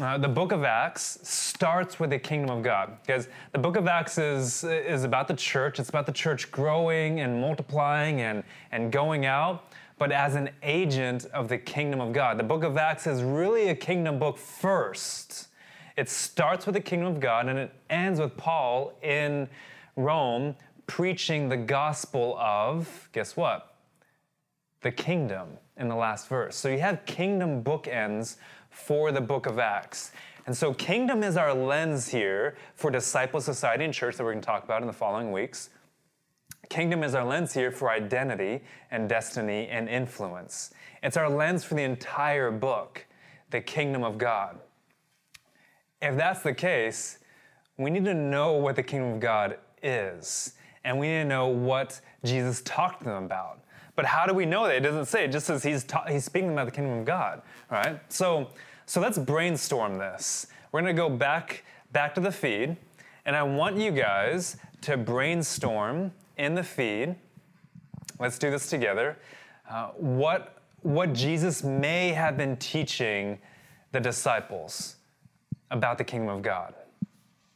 uh, 0.01 0.17
the 0.17 0.27
book 0.27 0.51
of 0.51 0.63
Acts 0.63 1.19
starts 1.23 1.99
with 1.99 2.09
the 2.09 2.19
kingdom 2.19 2.55
of 2.55 2.63
God 2.63 2.97
because 3.01 3.29
the 3.53 3.59
book 3.59 3.77
of 3.77 3.87
Acts 3.87 4.17
is, 4.17 4.63
is 4.63 5.03
about 5.03 5.27
the 5.27 5.33
church. 5.33 5.79
It's 5.79 5.89
about 5.89 6.05
the 6.05 6.11
church 6.11 6.51
growing 6.51 7.21
and 7.21 7.39
multiplying 7.39 8.21
and, 8.21 8.43
and 8.71 8.91
going 8.91 9.25
out, 9.25 9.71
but 9.97 10.11
as 10.11 10.35
an 10.35 10.49
agent 10.63 11.25
of 11.33 11.47
the 11.47 11.57
kingdom 11.57 12.01
of 12.01 12.11
God. 12.11 12.37
The 12.37 12.43
book 12.43 12.63
of 12.63 12.77
Acts 12.77 13.07
is 13.07 13.23
really 13.23 13.69
a 13.69 13.75
kingdom 13.75 14.19
book 14.19 14.37
first. 14.37 15.47
It 15.95 16.09
starts 16.09 16.65
with 16.65 16.75
the 16.75 16.81
kingdom 16.81 17.07
of 17.07 17.21
God 17.21 17.47
and 17.47 17.57
it 17.57 17.71
ends 17.89 18.19
with 18.19 18.35
Paul 18.35 18.93
in 19.01 19.47
Rome 19.95 20.55
preaching 20.87 21.47
the 21.47 21.57
gospel 21.57 22.37
of, 22.37 23.09
guess 23.13 23.37
what? 23.37 23.75
The 24.81 24.91
kingdom 24.91 25.57
in 25.77 25.87
the 25.87 25.95
last 25.95 26.27
verse. 26.27 26.55
So 26.57 26.67
you 26.69 26.79
have 26.79 27.05
kingdom 27.05 27.63
bookends 27.63 28.35
for 28.75 29.11
the 29.11 29.21
book 29.21 29.45
of 29.45 29.57
Acts. 29.57 30.11
And 30.45 30.55
so, 30.55 30.73
kingdom 30.73 31.23
is 31.23 31.37
our 31.37 31.53
lens 31.53 32.09
here 32.09 32.55
for 32.75 32.91
disciple 32.91 33.41
society 33.41 33.83
and 33.83 33.93
church 33.93 34.17
that 34.17 34.23
we're 34.23 34.33
going 34.33 34.41
to 34.41 34.45
talk 34.45 34.63
about 34.63 34.81
in 34.81 34.87
the 34.87 34.93
following 34.93 35.31
weeks. 35.31 35.69
Kingdom 36.69 37.03
is 37.03 37.15
our 37.15 37.25
lens 37.25 37.53
here 37.53 37.71
for 37.71 37.89
identity 37.89 38.63
and 38.91 39.07
destiny 39.09 39.67
and 39.67 39.87
influence. 39.87 40.71
It's 41.01 41.17
our 41.17 41.29
lens 41.29 41.63
for 41.63 41.75
the 41.75 41.83
entire 41.83 42.51
book, 42.51 43.05
the 43.49 43.61
kingdom 43.61 44.03
of 44.03 44.17
God. 44.17 44.59
If 46.01 46.17
that's 46.17 46.41
the 46.41 46.53
case, 46.53 47.19
we 47.77 47.89
need 47.89 48.05
to 48.05 48.13
know 48.13 48.53
what 48.53 48.75
the 48.75 48.83
kingdom 48.83 49.13
of 49.13 49.19
God 49.19 49.57
is, 49.81 50.53
and 50.83 50.99
we 50.99 51.07
need 51.07 51.23
to 51.23 51.25
know 51.25 51.47
what 51.47 52.01
Jesus 52.23 52.61
talked 52.63 52.99
to 52.99 53.05
them 53.05 53.23
about. 53.23 53.61
But 53.95 54.05
how 54.05 54.25
do 54.25 54.33
we 54.33 54.45
know 54.45 54.65
that? 54.67 54.75
It 54.75 54.81
doesn't 54.81 55.05
say. 55.05 55.25
It 55.25 55.31
just 55.31 55.47
says 55.47 55.63
he's, 55.63 55.83
ta- 55.83 56.05
he's 56.07 56.25
speaking 56.25 56.51
about 56.51 56.65
the 56.65 56.71
kingdom 56.71 56.99
of 56.99 57.05
God, 57.05 57.41
right? 57.71 57.99
So, 58.11 58.49
so 58.85 58.99
let's 58.99 59.17
brainstorm 59.17 59.97
this. 59.97 60.47
We're 60.71 60.81
going 60.81 60.95
to 60.95 61.01
go 61.01 61.09
back, 61.09 61.63
back 61.91 62.13
to 62.15 62.21
the 62.21 62.31
feed, 62.31 62.75
and 63.25 63.35
I 63.35 63.43
want 63.43 63.77
you 63.77 63.91
guys 63.91 64.57
to 64.81 64.97
brainstorm 64.97 66.11
in 66.37 66.55
the 66.55 66.63
feed. 66.63 67.15
Let's 68.19 68.37
do 68.37 68.51
this 68.51 68.69
together. 68.69 69.17
Uh, 69.69 69.87
what, 69.91 70.57
what 70.81 71.13
Jesus 71.13 71.63
may 71.63 72.09
have 72.09 72.37
been 72.37 72.57
teaching 72.57 73.39
the 73.93 73.99
disciples 73.99 74.97
about 75.71 75.97
the 75.97 76.03
kingdom 76.03 76.29
of 76.29 76.41
God, 76.41 76.73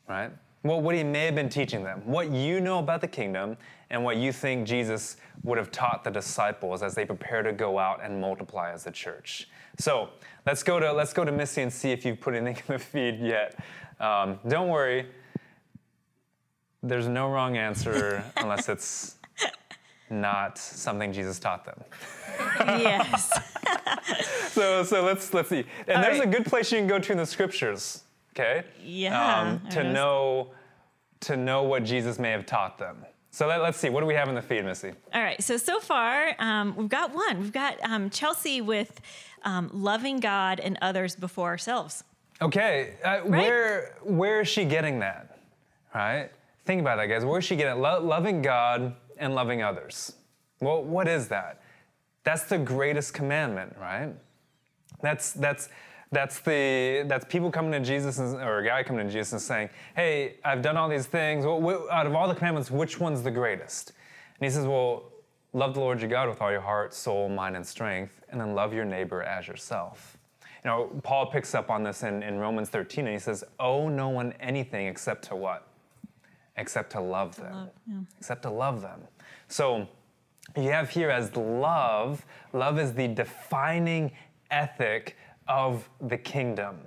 right? 0.07 0.31
Well, 0.63 0.81
what 0.81 0.93
he 0.93 1.03
may 1.03 1.25
have 1.25 1.35
been 1.35 1.47
teaching 1.49 1.83
them, 1.83 2.01
what 2.05 2.31
you 2.31 2.59
know 2.59 2.79
about 2.79 2.99
the 2.99 3.07
kingdom, 3.07 3.55
and 3.89 4.03
what 4.03 4.17
you 4.17 4.31
think 4.33 4.67
Jesus 4.67 5.17
would 5.43 5.57
have 5.57 5.71
taught 5.71 6.03
the 6.03 6.11
disciples 6.11 6.83
as 6.83 6.95
they 6.95 7.05
prepare 7.05 7.41
to 7.43 7.53
go 7.53 7.79
out 7.79 8.03
and 8.03 8.19
multiply 8.19 8.71
as 8.71 8.85
a 8.85 8.91
church. 8.91 9.47
So 9.77 10.09
let's 10.45 10.61
go 10.61 10.79
to 10.79 10.91
let's 10.91 11.13
go 11.13 11.23
to 11.23 11.31
Missy 11.31 11.61
and 11.61 11.71
see 11.71 11.91
if 11.91 12.05
you've 12.05 12.19
put 12.19 12.35
anything 12.35 12.61
in 12.67 12.73
the 12.73 12.79
feed 12.79 13.19
yet. 13.19 13.57
Um, 13.99 14.39
don't 14.47 14.67
worry, 14.67 15.07
there's 16.83 17.07
no 17.07 17.29
wrong 17.29 17.57
answer 17.57 18.23
unless 18.37 18.67
it's 18.69 19.15
not 20.09 20.57
something 20.57 21.13
Jesus 21.13 21.39
taught 21.39 21.63
them. 21.65 21.81
yes. 22.59 23.31
so 24.51 24.83
so 24.83 25.03
let's 25.03 25.33
let's 25.33 25.49
see. 25.49 25.63
And 25.87 25.97
All 25.97 26.01
there's 26.01 26.19
right. 26.19 26.27
a 26.27 26.31
good 26.31 26.45
place 26.45 26.71
you 26.71 26.79
can 26.79 26.87
go 26.87 26.99
to 26.99 27.11
in 27.13 27.17
the 27.17 27.25
scriptures. 27.25 28.03
Okay. 28.33 28.63
Yeah, 28.83 29.41
Um, 29.41 29.69
to 29.71 29.83
know 29.83 30.51
to 31.21 31.35
know 31.35 31.63
what 31.63 31.83
Jesus 31.83 32.17
may 32.17 32.31
have 32.31 32.45
taught 32.45 32.77
them. 32.77 33.05
So 33.31 33.47
let, 33.47 33.59
us 33.61 33.77
see. 33.77 33.89
What 33.89 33.99
do 33.99 34.05
we 34.05 34.13
have 34.15 34.29
in 34.29 34.35
the 34.35 34.41
feed, 34.41 34.63
Missy? 34.63 34.93
All 35.13 35.21
right. 35.21 35.41
So 35.43 35.57
so 35.57 35.79
far, 35.79 36.33
um, 36.39 36.75
we've 36.75 36.89
got 36.89 37.13
one. 37.13 37.39
We've 37.39 37.51
got 37.51 37.75
um, 37.83 38.09
Chelsea 38.09 38.61
with 38.61 39.01
um, 39.43 39.69
loving 39.73 40.19
God 40.19 40.59
and 40.59 40.77
others 40.81 41.15
before 41.15 41.47
ourselves. 41.49 42.03
Okay. 42.41 42.95
Uh, 43.03 43.19
Where 43.19 43.95
where 44.03 44.41
is 44.41 44.47
she 44.47 44.65
getting 44.65 44.99
that? 44.99 45.37
Right. 45.93 46.29
Think 46.65 46.81
about 46.81 46.97
that, 46.97 47.07
guys. 47.07 47.25
Where 47.25 47.39
is 47.39 47.45
she 47.45 47.55
getting 47.55 47.73
it? 47.73 47.81
Lo- 47.81 48.01
loving 48.01 48.41
God 48.41 48.95
and 49.17 49.35
loving 49.35 49.61
others. 49.61 50.13
Well, 50.61 50.83
what 50.83 51.07
is 51.07 51.27
that? 51.29 51.61
That's 52.23 52.43
the 52.43 52.57
greatest 52.57 53.13
commandment, 53.13 53.75
right? 53.79 54.13
That's 55.01 55.33
that's 55.33 55.69
that's 56.11 56.39
the 56.39 57.05
that's 57.07 57.25
people 57.25 57.51
coming 57.51 57.71
to 57.71 57.79
Jesus 57.79 58.17
and, 58.17 58.35
or 58.41 58.59
a 58.59 58.65
guy 58.65 58.83
coming 58.83 59.05
to 59.05 59.11
Jesus 59.13 59.31
and 59.33 59.41
saying, 59.41 59.69
"Hey, 59.95 60.37
I've 60.43 60.61
done 60.61 60.75
all 60.75 60.89
these 60.89 61.05
things. 61.05 61.45
Well, 61.45 61.61
wh- 61.61 61.93
out 61.93 62.07
of 62.07 62.15
all 62.15 62.27
the 62.27 62.35
commandments, 62.35 62.71
which 62.71 62.99
one's 62.99 63.21
the 63.21 63.31
greatest?" 63.31 63.93
And 64.39 64.45
he 64.45 64.49
says, 64.49 64.65
"Well, 64.65 65.03
love 65.53 65.75
the 65.75 65.79
Lord 65.81 66.01
your 66.01 66.09
God 66.09 66.27
with 66.27 66.41
all 66.41 66.51
your 66.51 66.61
heart, 66.61 66.93
soul, 66.93 67.29
mind, 67.29 67.55
and 67.55 67.65
strength, 67.65 68.21
and 68.29 68.41
then 68.41 68.55
love 68.55 68.73
your 68.73 68.85
neighbor 68.85 69.21
as 69.21 69.47
yourself." 69.47 70.17
You 70.63 70.71
know, 70.71 70.89
Paul 71.03 71.27
picks 71.27 71.53
up 71.55 71.69
on 71.69 71.83
this 71.83 72.03
in, 72.03 72.21
in 72.23 72.37
Romans 72.39 72.69
13, 72.69 73.05
and 73.05 73.13
he 73.13 73.19
says, 73.19 73.43
"Owe 73.59 73.87
no 73.87 74.09
one 74.09 74.33
anything 74.39 74.87
except 74.87 75.25
to 75.25 75.35
what? 75.35 75.67
Except 76.57 76.91
to 76.93 77.01
love 77.01 77.35
them. 77.35 77.69
Except 78.17 78.41
to 78.43 78.49
love 78.49 78.81
them." 78.81 79.07
So 79.47 79.87
you 80.57 80.71
have 80.71 80.89
here 80.89 81.11
as 81.11 81.35
love. 81.35 82.25
Love 82.51 82.79
is 82.79 82.93
the 82.93 83.07
defining 83.07 84.11
ethic 84.49 85.15
of 85.49 85.89
the 85.99 86.17
kingdom, 86.17 86.77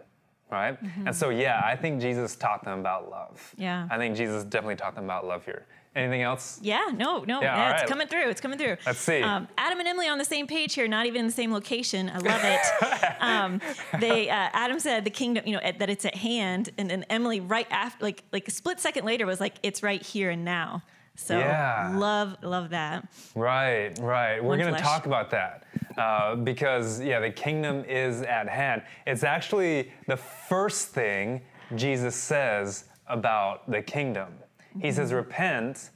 right? 0.51 0.79
And 1.05 1.15
so, 1.15 1.29
yeah, 1.31 1.61
I 1.65 1.77
think 1.77 2.01
Jesus 2.01 2.37
taught 2.37 2.65
them 2.65 2.79
about 2.81 3.11
love. 3.11 3.55
Yeah. 3.59 3.89
I 3.91 3.99
think 3.99 4.17
Jesus 4.17 4.45
definitely 4.45 4.77
taught 4.77 4.95
them 4.95 5.05
about 5.05 5.27
love 5.27 5.45
here. 5.45 5.67
Anything 5.95 6.23
else? 6.23 6.59
Yeah, 6.63 6.87
no, 6.95 7.23
no, 7.25 7.43
Yeah, 7.43 7.55
yeah, 7.55 7.73
it's 7.73 7.83
right. 7.83 7.89
coming 7.89 8.07
through. 8.09 8.31
It's 8.31 8.41
coming 8.41 8.57
through. 8.59 8.79
Let's 8.87 8.99
see. 8.99 9.21
Um, 9.21 9.47
Adam 9.59 9.79
and 9.79 9.87
Emily 9.87 10.09
on 10.09 10.17
the 10.17 10.25
same 10.25 10.47
page 10.47 10.73
here, 10.73 10.89
not 10.89 11.05
even 11.05 11.21
in 11.21 11.27
the 11.27 11.33
same 11.33 11.53
location. 11.53 12.09
I 12.09 12.17
love 12.17 12.41
it. 12.43 13.17
um, 13.21 13.61
they 14.01 14.31
uh, 14.31 14.49
Adam 14.55 14.81
said 14.81 15.05
the 15.05 15.11
kingdom, 15.11 15.45
you 15.47 15.53
know, 15.53 15.59
at, 15.59 15.79
that 15.81 15.91
it's 15.91 16.07
at 16.07 16.15
hand, 16.15 16.71
and 16.79 16.89
then 16.89 17.05
Emily 17.11 17.41
right 17.41 17.67
after, 17.71 18.03
like 18.03 18.25
like 18.33 18.49
a 18.49 18.51
split 18.51 18.81
second 18.81 19.05
later, 19.05 19.27
was 19.27 19.39
like 19.39 19.57
it's 19.63 19.83
right 19.83 20.03
here 20.03 20.31
and 20.31 20.47
now. 20.47 20.83
So 21.23 21.39
Yeah. 21.39 21.93
love 21.95 22.37
love 22.43 22.71
that. 22.71 23.07
Right, 23.35 23.97
right. 24.01 24.43
We're 24.43 24.49
One 24.51 24.59
going 24.59 24.73
to 24.75 24.79
flesh. 24.81 24.83
talk 24.93 25.07
about 25.07 25.31
that 25.31 25.65
uh, 25.97 26.37
because, 26.37 27.01
yeah, 27.01 27.21
the 27.21 27.31
kingdom 27.31 27.85
is 27.85 28.23
at 28.23 28.49
hand. 28.49 28.83
It's 29.07 29.23
actually 29.25 29.93
the 30.07 30.17
first 30.17 30.89
thing 30.89 31.41
Jesus 31.77 32.15
says 32.17 32.85
about 33.07 33.71
the 33.71 33.83
kingdom. 33.83 34.35
He 34.75 34.89
Mm-hmm. 34.89 34.97
says, 34.97 35.13
Repent, 35.13 35.91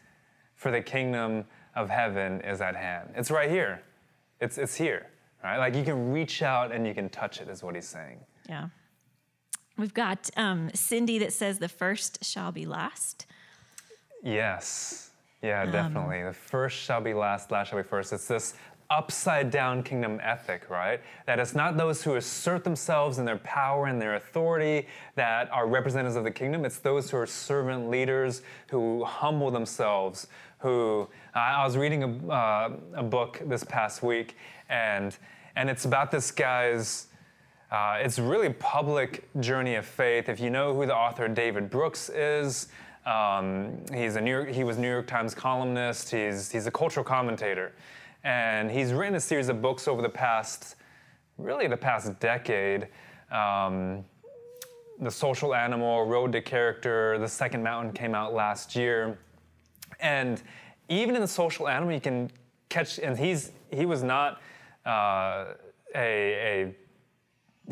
for 0.54 0.70
the 0.70 0.80
kingdom 0.82 1.44
of 1.74 1.88
heaven 1.90 2.40
is 2.42 2.60
at 2.60 2.76
hand. 2.76 3.10
It's 3.16 3.30
right 3.30 3.50
here. 3.50 3.82
It's, 4.40 4.58
it's 4.58 4.74
here, 4.74 5.06
right? 5.42 5.58
Like 5.58 5.74
you 5.74 5.82
can 5.82 6.12
reach 6.12 6.42
out 6.42 6.72
and 6.72 6.86
you 6.86 6.94
can 6.94 7.08
touch 7.08 7.40
it, 7.40 7.48
is 7.48 7.62
what 7.62 7.74
he's 7.74 7.88
saying. 7.88 8.18
Yeah. 8.48 8.68
We've 9.78 9.92
got 9.94 10.30
um, 10.36 10.70
Cindy 10.74 11.18
that 11.18 11.32
says 11.34 11.58
the 11.58 11.68
first 11.68 12.24
shall 12.24 12.52
be 12.52 12.64
last. 12.66 13.26
Yes. 14.22 15.05
Yeah, 15.46 15.62
Um, 15.62 15.70
definitely. 15.72 16.22
the 16.22 16.32
first 16.32 16.76
shall 16.76 17.00
be 17.00 17.14
last, 17.14 17.50
last 17.50 17.68
shall 17.68 17.78
be 17.78 17.84
first. 17.84 18.12
It's 18.12 18.26
this 18.28 18.54
upside 18.88 19.50
down 19.50 19.82
kingdom 19.82 20.20
ethic, 20.22 20.70
right? 20.70 21.00
That 21.26 21.38
it's 21.40 21.54
not 21.54 21.76
those 21.76 22.02
who 22.02 22.14
assert 22.16 22.62
themselves 22.64 23.18
in 23.18 23.24
their 23.24 23.38
power 23.38 23.86
and 23.86 24.00
their 24.00 24.14
authority 24.14 24.86
that 25.16 25.50
are 25.50 25.66
representatives 25.66 26.16
of 26.16 26.24
the 26.24 26.30
kingdom. 26.30 26.64
It's 26.64 26.78
those 26.78 27.10
who 27.10 27.16
are 27.16 27.26
servant 27.26 27.90
leaders 27.90 28.42
who 28.68 29.04
humble 29.04 29.50
themselves. 29.50 30.28
Who 30.58 31.08
I 31.34 31.54
I 31.62 31.64
was 31.64 31.76
reading 31.76 32.02
a, 32.02 32.32
uh, 32.32 32.70
a 32.94 33.02
book 33.02 33.40
this 33.44 33.62
past 33.64 34.02
week, 34.02 34.36
and 34.68 35.16
and 35.54 35.68
it's 35.70 35.84
about 35.84 36.10
this 36.10 36.30
guy's. 36.30 37.08
Uh, 37.70 37.98
it's 38.00 38.18
really 38.20 38.50
public 38.50 39.28
journey 39.40 39.74
of 39.74 39.84
faith. 39.84 40.28
If 40.28 40.38
you 40.38 40.50
know 40.50 40.72
who 40.72 40.86
the 40.86 40.94
author 40.94 41.26
David 41.28 41.68
Brooks 41.68 42.08
is, 42.08 42.68
um, 43.06 43.84
he's 43.94 44.16
a 44.16 44.20
New 44.20 44.32
York, 44.32 44.48
he 44.48 44.64
was 44.64 44.78
New 44.78 44.90
York 44.90 45.06
Times 45.06 45.34
columnist. 45.34 46.10
He's 46.10 46.50
he's 46.50 46.66
a 46.66 46.72
cultural 46.72 47.04
commentator, 47.04 47.72
and 48.24 48.68
he's 48.68 48.92
written 48.92 49.14
a 49.14 49.20
series 49.20 49.48
of 49.48 49.62
books 49.62 49.86
over 49.86 50.02
the 50.02 50.08
past, 50.08 50.74
really 51.38 51.68
the 51.68 51.76
past 51.76 52.18
decade. 52.18 52.88
Um, 53.30 54.04
the 54.98 55.10
Social 55.10 55.54
Animal, 55.54 56.04
Road 56.06 56.32
to 56.32 56.40
Character, 56.40 57.18
The 57.18 57.28
Second 57.28 57.62
Mountain 57.62 57.92
came 57.92 58.14
out 58.14 58.34
last 58.34 58.74
year, 58.74 59.18
and 60.00 60.42
even 60.88 61.14
in 61.14 61.20
the 61.20 61.28
Social 61.28 61.68
Animal, 61.68 61.94
you 61.94 62.00
can 62.00 62.30
catch. 62.68 62.98
And 62.98 63.16
he's 63.16 63.52
he 63.70 63.86
was 63.86 64.02
not 64.02 64.40
uh, 64.84 65.54
a, 65.94 66.72
a 66.72 66.74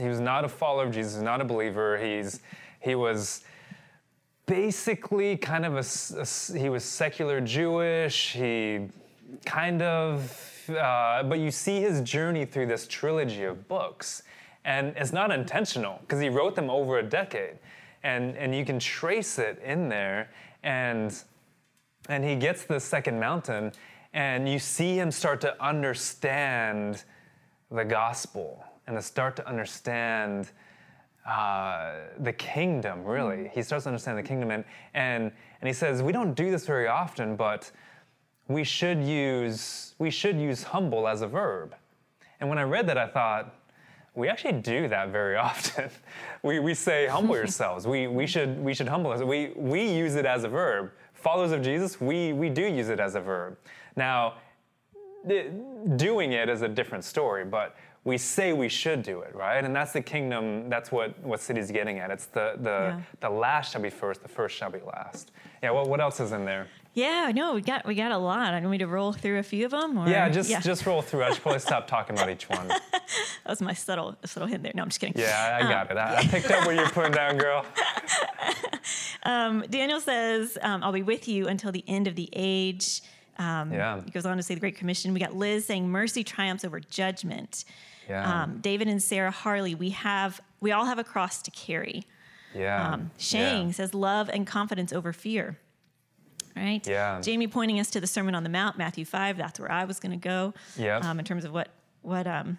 he 0.01 0.09
was 0.09 0.21
not 0.21 0.45
a 0.45 0.49
follower 0.49 0.85
of 0.85 0.93
Jesus, 0.93 1.21
not 1.21 1.41
a 1.41 1.45
believer. 1.45 1.99
He's 1.99 2.39
he 2.79 2.95
was 2.95 3.43
basically 4.47 5.37
kind 5.37 5.65
of 5.65 5.75
a, 5.75 6.21
a 6.21 6.59
he 6.59 6.69
was 6.69 6.85
secular 6.85 7.41
Jewish. 7.41 8.33
He 8.33 8.89
kind 9.45 9.83
of, 9.83 10.71
uh, 10.71 11.23
but 11.25 11.39
you 11.39 11.51
see 11.51 11.81
his 11.81 12.01
journey 12.03 12.45
through 12.45 12.67
this 12.67 12.87
trilogy 12.87 13.45
of 13.45 13.69
books. 13.69 14.23
And 14.65 14.95
it's 14.97 15.13
not 15.13 15.31
intentional 15.31 15.99
because 16.01 16.21
he 16.21 16.29
wrote 16.29 16.55
them 16.55 16.71
over 16.71 16.99
a 16.99 17.03
decade. 17.03 17.59
And, 18.03 18.37
and 18.37 18.55
you 18.55 18.65
can 18.65 18.79
trace 18.79 19.39
it 19.39 19.61
in 19.65 19.89
there. 19.89 20.31
And, 20.63 21.15
and 22.09 22.25
he 22.25 22.37
gets 22.37 22.65
the 22.65 22.81
second 22.81 23.21
mountain, 23.21 23.73
and 24.13 24.49
you 24.49 24.59
see 24.59 24.99
him 24.99 25.11
start 25.11 25.41
to 25.43 25.63
understand 25.63 27.05
the 27.71 27.85
gospel 27.85 28.65
and 28.87 28.97
to 28.97 29.03
start 29.03 29.37
to 29.37 29.49
understand 29.49 30.51
uh, 31.27 31.93
the 32.19 32.33
kingdom, 32.33 33.05
really. 33.05 33.51
He 33.55 33.63
starts 33.63 33.85
to 33.85 33.89
understand 33.89 34.19
the 34.19 34.23
kingdom. 34.23 34.51
And, 34.51 34.65
and, 34.93 35.33
and 35.61 35.67
he 35.67 35.73
says, 35.73 36.03
We 36.03 36.13
don't 36.13 36.35
do 36.35 36.51
this 36.51 36.67
very 36.67 36.87
often, 36.87 37.37
but 37.37 37.71
we 38.49 38.63
should 38.65 39.03
use, 39.03 39.95
we 39.99 40.11
should 40.11 40.39
use 40.39 40.63
humble 40.63 41.09
as 41.09 41.23
a 41.23 41.27
verb. 41.27 41.75
And 42.41 42.49
when 42.49 42.59
I 42.59 42.63
read 42.63 42.87
that, 42.89 42.99
I 42.99 43.07
thought, 43.07 43.55
we 44.15 44.29
actually 44.29 44.61
do 44.61 44.87
that 44.89 45.09
very 45.09 45.37
often. 45.49 45.91
we, 46.43 46.59
we 46.61 46.75
say, 46.75 47.07
humble 47.07 47.37
yourselves. 47.37 47.87
We, 47.87 48.07
we, 48.07 48.27
should, 48.27 48.63
we 48.63 48.75
should 48.75 48.89
humble 48.89 49.11
ourselves. 49.11 49.29
We, 49.29 49.53
we 49.57 49.91
use 49.91 50.15
it 50.15 50.27
as 50.27 50.45
a 50.45 50.49
verb. 50.49 50.93
Followers 51.15 51.53
of 51.53 51.63
Jesus, 51.63 52.01
we, 52.01 52.33
we 52.33 52.51
do 52.51 52.63
use 52.63 52.91
it 52.91 53.01
as 53.01 53.15
a 53.15 53.21
verb. 53.21 53.57
Now, 53.97 54.35
doing 55.97 56.33
it 56.33 56.49
is 56.49 56.63
a 56.63 56.69
different 56.69 57.03
story, 57.03 57.45
but 57.45 57.77
we 58.05 58.19
say 58.19 58.53
we 58.53 58.69
should 58.69 59.03
do 59.03 59.21
it, 59.21 59.35
right? 59.35 59.65
And 59.65 59.75
that's 59.75 59.93
the 59.93 60.03
kingdom, 60.03 60.69
that's 60.69 60.93
what, 60.93 61.19
what 61.21 61.41
Cindy's 61.41 61.71
getting 61.71 61.99
at. 61.99 62.11
It's 62.11 62.27
the, 62.27 62.55
the, 62.59 62.71
yeah. 62.71 63.01
the 63.21 63.31
last 63.31 63.73
shall 63.73 63.81
be 63.81 63.91
first, 63.91 64.23
the 64.23 64.29
first 64.29 64.57
shall 64.57 64.71
be 64.71 64.81
last. 64.81 65.33
Yeah, 65.63 65.71
well, 65.71 65.87
what 65.87 66.01
else 66.01 66.21
is 66.21 66.33
in 66.33 66.45
there? 66.45 66.69
Yeah, 66.93 67.33
no, 67.35 67.55
we 67.55 67.61
got 67.61 67.85
we 67.87 67.97
got 67.97 68.13
a 68.13 68.19
lot. 68.19 68.55
I 68.55 68.61
want 68.61 68.71
me 68.71 68.79
to 68.79 68.87
roll 68.87 69.13
through 69.13 69.41
a 69.41 69.43
few 69.43 69.65
of 69.65 69.73
them. 69.73 69.99
Or, 69.99 70.09
yeah, 70.09 70.29
just 70.29 70.49
yeah. 70.49 70.61
just 70.61 70.87
roll 70.87 71.03
through. 71.03 71.25
I 71.25 71.33
should 71.33 71.43
probably 71.43 71.59
stop 71.71 71.89
talking 71.89 72.17
about 72.17 72.31
each 72.31 72.49
one. 72.49 72.69
that 72.69 73.03
was 73.49 73.61
my 73.61 73.75
subtle 73.75 74.17
subtle 74.25 74.47
hint 74.49 74.63
there. 74.63 74.71
No, 74.77 74.83
I'm 74.83 74.89
just 74.91 75.01
kidding. 75.01 75.21
Yeah, 75.21 75.59
I 75.61 75.63
got 75.63 75.91
um, 75.91 75.97
it. 75.97 76.01
I, 76.01 76.17
I, 76.19 76.23
picked 76.25 76.49
up 76.53 76.65
what 76.65 76.77
you're 76.77 76.89
putting 76.89 77.13
down, 77.13 77.37
girl. 77.37 77.67
Um, 79.27 79.65
Daniel 79.71 80.01
says, 80.01 80.59
um, 80.61 80.85
"I'll 80.85 80.93
be 80.93 81.03
with 81.03 81.27
you 81.29 81.49
until 81.49 81.73
the 81.73 81.83
end 81.89 82.07
of 82.07 82.15
the 82.15 82.29
age." 82.35 83.01
Um, 83.39 83.73
yeah. 83.73 84.03
He 84.05 84.11
goes 84.11 84.27
on 84.27 84.37
to 84.37 84.43
say 84.43 84.53
the 84.53 84.61
Great 84.61 84.77
Commission. 84.77 85.15
We 85.15 85.21
got 85.21 85.35
Liz 85.35 85.65
saying, 85.65 85.89
"Mercy 85.89 86.23
triumphs 86.23 86.63
over 86.63 86.79
judgment." 86.79 87.65
Yeah. 88.09 88.43
Um, 88.43 88.59
David 88.61 88.89
and 88.89 89.03
Sarah 89.03 89.31
Harley, 89.31 89.75
we 89.75 89.91
have 89.91 90.41
we 90.61 90.73
all 90.73 90.85
have 90.85 90.99
a 90.99 91.05
cross 91.05 91.43
to 91.43 91.51
carry. 91.51 92.05
Yeah. 92.55 92.93
Um, 92.93 93.11
Shang 93.19 93.67
yeah. 93.67 93.73
says 93.73 93.95
love 93.95 94.29
and 94.29 94.47
confidence 94.47 94.93
over 94.93 95.13
fear. 95.13 95.59
Right. 96.57 96.87
Yeah. 96.87 97.21
Jamie 97.21 97.49
pointing 97.49 97.81
us 97.81 97.91
to 97.91 98.01
the 98.01 98.07
Sermon 98.07 98.35
on 98.35 98.45
the 98.45 98.49
Mount, 98.49 98.79
Matthew 98.79 99.05
five. 99.05 99.37
That's 99.37 99.59
where 99.59 99.73
I 99.73 99.85
was 99.85 99.99
going 99.99 100.13
to 100.13 100.29
go. 100.29 100.55
Yeah. 100.77 100.99
Um, 100.99 101.19
in 101.19 101.25
terms 101.25 101.45
of 101.45 101.53
what 101.53 101.69
what 102.03 102.27
um 102.27 102.59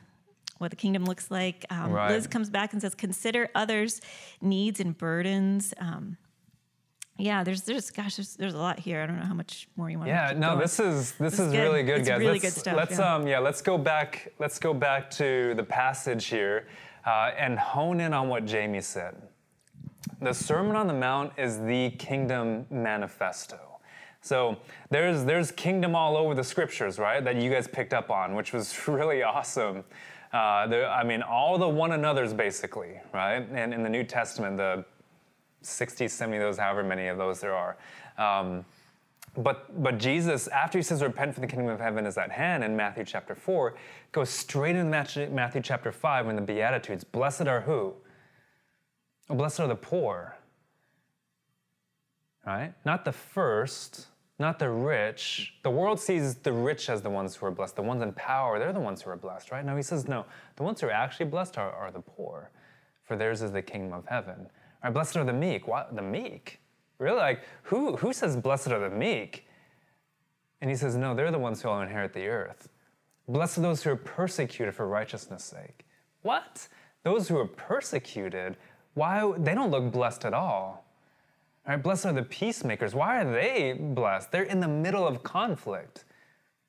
what 0.58 0.69
the 0.69 0.77
kingdom 0.77 1.05
looks 1.05 1.29
like. 1.29 1.65
Um, 1.69 1.91
right. 1.91 2.12
Liz 2.12 2.27
comes 2.27 2.49
back 2.49 2.73
and 2.73 2.81
says, 2.81 2.95
consider 2.95 3.49
others' 3.55 4.01
needs 4.41 4.79
and 4.79 4.97
burdens. 4.97 5.73
Um, 5.77 6.17
yeah, 7.17 7.43
there's 7.43 7.62
there's 7.62 7.91
gosh, 7.91 8.17
there's, 8.17 8.36
there's 8.36 8.54
a 8.54 8.58
lot 8.58 8.80
here. 8.80 9.01
I 9.01 9.06
don't 9.06 9.17
know 9.17 9.25
how 9.25 9.34
much 9.34 9.69
more 9.78 9.89
you 9.89 9.97
want. 9.97 10.10
Yeah, 10.10 10.34
to 10.34 10.39
no, 10.39 10.49
going. 10.49 10.60
this 10.60 10.80
is 10.80 11.12
this, 11.13 11.38
this 11.38 11.39
is, 11.39 11.51
good. 11.51 11.62
really 11.62 11.84
good, 11.84 11.99
it's 11.99 12.10
guys. 12.10 12.19
Really 12.19 12.34
let's, 12.34 12.43
good 12.43 12.60
stuff. 12.60 12.75
Let's 12.75 12.99
yeah. 12.99 13.15
um 13.15 13.28
yeah, 13.28 13.39
let's 13.39 13.62
go 13.62 13.78
back. 13.78 14.34
Let's 14.38 14.60
go 14.60 14.73
back 14.73 15.10
to 15.12 15.54
the 15.56 15.63
passage 15.63 16.25
here, 16.25 16.67
uh, 17.06 17.32
and 17.38 17.58
hone 17.58 18.01
in 18.01 18.13
on 18.13 18.28
what 18.28 18.45
Jamie 18.45 18.82
said. 18.82 19.15
The 20.21 20.34
Sermon 20.34 20.75
on 20.75 20.88
the 20.88 20.93
Mount 20.93 21.32
is 21.38 21.60
the 21.60 21.91
kingdom 21.91 22.65
manifesto. 22.69 23.60
So 24.19 24.58
there's 24.89 25.23
there's 25.23 25.51
kingdom 25.51 25.95
all 25.95 26.17
over 26.17 26.36
the 26.36 26.43
scriptures, 26.43 26.99
right? 26.99 27.23
That 27.23 27.38
you 27.38 27.49
guys 27.49 27.65
picked 27.65 27.93
up 27.93 28.10
on, 28.10 28.36
which 28.36 28.51
was 28.51 28.75
really 28.89 29.23
awesome. 29.23 29.86
Uh, 30.34 30.67
there, 30.67 30.89
I 30.89 31.06
mean, 31.06 31.21
all 31.21 31.58
the 31.58 31.69
one 31.69 31.93
another's 31.93 32.34
basically, 32.34 32.99
right? 33.13 33.47
And 33.54 33.73
in 33.73 33.84
the 33.84 33.89
New 33.89 34.04
Testament, 34.04 34.58
the 34.58 34.84
60, 35.65 36.08
70 36.08 36.38
of 36.38 36.43
those, 36.43 36.58
however 36.58 36.84
many 36.84 37.08
of 37.08 37.17
those 37.17 37.39
there 37.39 37.56
are. 37.56 37.78
Um, 38.17 38.65
but, 39.38 39.84
but 39.84 39.97
Jesus, 39.97 40.47
after 40.47 40.78
he 40.78 40.82
says, 40.82 41.01
repent 41.01 41.34
for 41.34 41.41
the 41.41 41.47
kingdom 41.47 41.67
of 41.67 41.80
heaven 41.80 42.06
is 42.06 42.17
at 42.17 42.32
hand 42.32 42.63
in 42.63 42.75
Matthew 42.75 43.04
chapter 43.04 43.36
4, 43.36 43.75
goes 44.12 44.30
straight 44.30 44.75
into 44.75 44.89
Matthew, 45.30 45.62
chapter 45.62 45.91
5 45.91 46.30
in 46.30 46.36
the 46.36 46.41
Beatitudes. 46.41 47.04
Blessed 47.04 47.47
are 47.47 47.62
who? 47.62 47.93
Blessed 49.28 49.60
are 49.60 49.67
the 49.67 49.75
poor. 49.75 50.38
Right? 52.45 52.73
Not 52.86 53.04
the 53.04 53.12
first, 53.12 54.08
not 54.39 54.60
the 54.60 54.69
rich. 54.69 55.56
The 55.63 55.71
world 55.71 55.99
sees 55.99 56.36
the 56.36 56.54
rich 56.54 56.89
as 56.89 57.01
the 57.01 57.10
ones 57.10 57.36
who 57.36 57.45
are 57.47 57.51
blessed. 57.51 57.75
The 57.75 57.82
ones 57.82 58.04
in 58.04 58.13
power, 58.13 58.58
they're 58.58 58.71
the 58.71 58.80
ones 58.80 59.01
who 59.01 59.10
are 59.10 59.17
blessed, 59.17 59.51
right? 59.51 59.65
No, 59.65 59.75
he 59.75 59.82
says, 59.82 60.08
no, 60.08 60.25
the 60.56 60.63
ones 60.63 60.80
who 60.80 60.88
are 60.88 60.91
actually 60.91 61.25
blessed 61.25 61.58
are, 61.58 61.71
are 61.71 61.91
the 61.91 61.99
poor, 61.99 62.51
for 63.04 63.17
theirs 63.17 63.41
is 63.41 63.51
the 63.51 63.62
kingdom 63.62 63.91
of 63.91 64.06
heaven. 64.06 64.47
Right, 64.86 64.93
blessed 64.93 65.17
are 65.17 65.24
the 65.24 65.34
meek. 65.34 65.67
What? 65.67 65.95
The 65.95 66.04
meek? 66.04 66.60
Really? 67.00 67.17
Like, 67.17 67.41
who, 67.63 67.95
who 67.95 68.13
says 68.13 68.38
blessed 68.38 68.67
are 68.67 68.78
the 68.78 68.95
meek? 68.95 69.48
And 70.62 70.69
he 70.69 70.76
says, 70.76 70.95
no, 70.95 71.15
they're 71.15 71.32
the 71.32 71.39
ones 71.39 71.60
who 71.60 71.69
will 71.69 71.82
inherit 71.82 72.13
the 72.13 72.28
earth. 72.28 72.69
Blessed 73.28 73.58
are 73.58 73.62
those 73.62 73.82
who 73.82 73.89
are 73.89 73.95
persecuted 73.95 74.76
for 74.76 74.88
righteousness' 74.88 75.43
sake. 75.43 75.88
What? 76.21 76.67
Those 77.02 77.28
who 77.28 77.36
are 77.36 77.48
persecuted, 77.48 78.58
why? 78.93 79.34
They 79.39 79.56
don't 79.56 79.71
look 79.71 79.91
blessed 79.91 80.24
at 80.24 80.36
all. 80.36 80.86
All 81.65 81.74
right, 81.74 81.82
blessed 81.82 82.06
are 82.06 82.13
the 82.13 82.21
peacemakers. 82.21 82.93
Why 82.93 83.24
are 83.24 83.32
they 83.34 83.74
blessed? 83.74 84.32
They're 84.32 84.43
in 84.43 84.60
the 84.60 84.67
middle 84.67 85.08
of 85.08 85.24
conflict. 85.24 86.06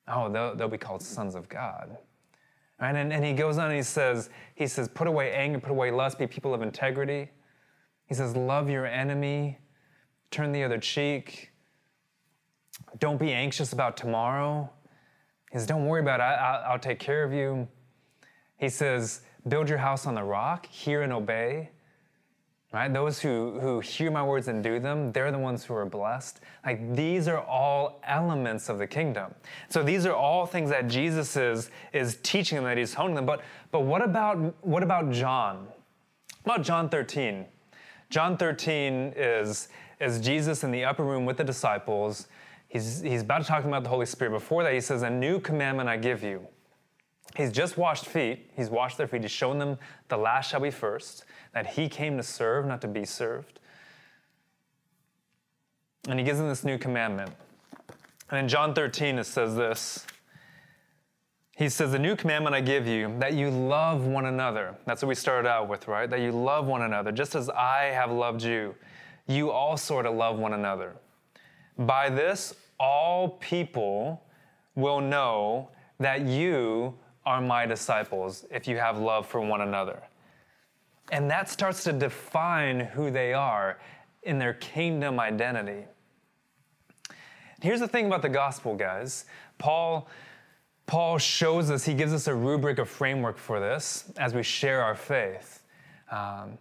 Oh, 0.07 0.27
they'll, 0.27 0.55
they'll 0.55 0.67
be 0.67 0.79
called 0.79 1.03
sons 1.03 1.35
of 1.35 1.47
God. 1.49 1.95
Right, 2.81 2.95
and, 2.95 3.13
and 3.13 3.23
he 3.23 3.33
goes 3.33 3.59
on 3.59 3.67
and 3.67 3.75
he 3.75 3.83
says, 3.83 4.31
he 4.55 4.65
says, 4.65 4.87
put 4.87 5.05
away 5.05 5.33
anger, 5.33 5.59
put 5.59 5.69
away 5.69 5.91
lust, 5.91 6.17
be 6.17 6.25
people 6.25 6.55
of 6.55 6.63
integrity. 6.63 7.29
He 8.07 8.15
says, 8.15 8.35
Love 8.35 8.69
your 8.69 8.85
enemy, 8.85 9.59
turn 10.31 10.51
the 10.51 10.63
other 10.63 10.77
cheek. 10.77 11.51
Don't 12.99 13.19
be 13.19 13.31
anxious 13.31 13.73
about 13.73 13.97
tomorrow. 13.97 14.69
He 15.51 15.57
says, 15.57 15.67
Don't 15.67 15.85
worry 15.85 16.01
about 16.01 16.19
it, 16.19 16.23
I, 16.23 16.71
will 16.71 16.79
take 16.79 16.99
care 16.99 17.23
of 17.23 17.33
you. 17.33 17.67
He 18.57 18.69
says, 18.69 19.21
Build 19.47 19.69
your 19.69 19.77
house 19.77 20.05
on 20.05 20.15
the 20.15 20.23
rock, 20.23 20.65
hear 20.65 21.03
and 21.03 21.13
obey. 21.13 21.69
Right? 22.73 22.93
Those 22.93 23.19
who, 23.21 23.59
who 23.61 23.79
hear 23.79 24.11
my 24.11 24.23
words 24.23 24.49
and 24.49 24.61
do 24.61 24.77
them, 24.79 25.13
they're 25.13 25.31
the 25.31 25.39
ones 25.39 25.63
who 25.63 25.73
are 25.73 25.85
blessed. 25.85 26.41
Like 26.65 26.95
these 26.95 27.29
are 27.29 27.39
all 27.39 28.01
elements 28.03 28.67
of 28.67 28.77
the 28.77 28.85
kingdom. 28.85 29.33
So 29.69 29.83
these 29.83 30.05
are 30.05 30.13
all 30.13 30.45
things 30.45 30.69
that 30.69 30.89
Jesus 30.89 31.37
is, 31.37 31.71
is 31.93 32.17
teaching 32.23 32.57
them, 32.57 32.65
that 32.65 32.77
he's 32.77 32.93
honing 32.93 33.15
them. 33.15 33.25
But, 33.25 33.41
but 33.71 33.81
what 33.81 34.01
about 34.01 34.53
what 34.65 34.83
about 34.83 35.11
John? 35.11 35.67
What 36.43 36.57
about 36.57 36.65
John 36.65 36.89
13? 36.89 37.45
John 38.09 38.37
13 38.37 39.13
is, 39.15 39.67
is 39.99 40.19
Jesus 40.21 40.63
in 40.63 40.71
the 40.71 40.85
upper 40.85 41.03
room 41.03 41.25
with 41.25 41.37
the 41.37 41.43
disciples. 41.43 42.27
He's, 42.67 43.01
he's 43.01 43.21
about 43.21 43.41
to 43.41 43.47
talk 43.47 43.65
about 43.65 43.83
the 43.83 43.89
Holy 43.89 44.05
Spirit. 44.05 44.31
Before 44.31 44.63
that, 44.63 44.73
he 44.73 44.81
says, 44.81 45.01
A 45.01 45.09
new 45.09 45.39
commandment 45.39 45.89
I 45.89 45.97
give 45.97 46.23
you. 46.23 46.47
He's 47.35 47.51
just 47.51 47.77
washed 47.77 48.05
feet. 48.05 48.49
He's 48.55 48.69
washed 48.69 48.97
their 48.97 49.07
feet. 49.07 49.21
He's 49.21 49.31
shown 49.31 49.59
them 49.59 49.77
the 50.07 50.17
last 50.17 50.49
shall 50.49 50.59
be 50.59 50.71
first, 50.71 51.25
that 51.53 51.67
he 51.67 51.89
came 51.89 52.17
to 52.17 52.23
serve, 52.23 52.65
not 52.65 52.81
to 52.81 52.87
be 52.87 53.05
served. 53.05 53.59
And 56.07 56.17
he 56.17 56.25
gives 56.25 56.39
them 56.39 56.47
this 56.47 56.63
new 56.63 56.77
commandment. 56.77 57.31
And 58.29 58.39
in 58.39 58.47
John 58.47 58.73
13, 58.73 59.19
it 59.19 59.25
says 59.25 59.55
this 59.55 60.05
he 61.57 61.69
says, 61.69 61.91
The 61.91 61.99
new 61.99 62.15
commandment 62.15 62.55
I 62.55 62.61
give 62.61 62.85
you, 62.85 63.13
that 63.17 63.33
you 63.33 63.49
love 63.49 64.05
one 64.05 64.25
another. 64.25 64.75
That's 64.85 65.01
what 65.01 65.09
we 65.09 65.15
started 65.15 65.49
out 65.49 65.67
with, 65.67 65.87
right? 65.87 66.07
That 66.07 66.19
you 66.19 66.31
love 66.31 66.67
one 66.67 66.83
another. 66.83 67.11
Just 67.11 67.33
as 67.33 67.49
I 67.49 67.85
have 67.85 68.11
loved 68.11 68.43
you, 68.43 68.75
you 69.25 69.49
also 69.49 69.97
are 69.97 70.03
to 70.03 70.11
love 70.11 70.37
one 70.37 70.53
another. 70.53 70.95
By 71.79 72.11
this, 72.11 72.53
all 72.79 73.29
people 73.29 74.23
will 74.75 75.01
know 75.01 75.69
that 75.99 76.21
you 76.21 76.93
are 77.25 77.41
my 77.41 77.65
disciples 77.65 78.45
if 78.51 78.67
you 78.67 78.77
have 78.77 78.99
love 78.99 79.25
for 79.27 79.41
one 79.41 79.61
another. 79.61 80.03
And 81.11 81.29
that 81.31 81.49
starts 81.49 81.83
to 81.85 81.93
define 81.93 82.81
who 82.81 83.09
they 83.09 83.33
are 83.33 83.79
in 84.21 84.37
their 84.37 84.53
kingdom 84.53 85.19
identity. 85.19 85.85
Here's 87.61 87.79
the 87.79 87.87
thing 87.87 88.05
about 88.05 88.21
the 88.21 88.29
gospel, 88.29 88.75
guys. 88.75 89.25
Paul 89.57 90.07
Paul 90.87 91.17
shows 91.17 91.69
us, 91.69 91.85
he 91.85 91.93
gives 91.93 92.13
us 92.13 92.27
a 92.27 92.33
rubric, 92.33 92.79
a 92.79 92.85
framework 92.85 93.37
for 93.37 93.59
this 93.59 94.05
as 94.17 94.33
we 94.33 94.41
share 94.41 94.81
our 94.81 94.95
faith. 94.95 95.61
Um, 96.09 96.57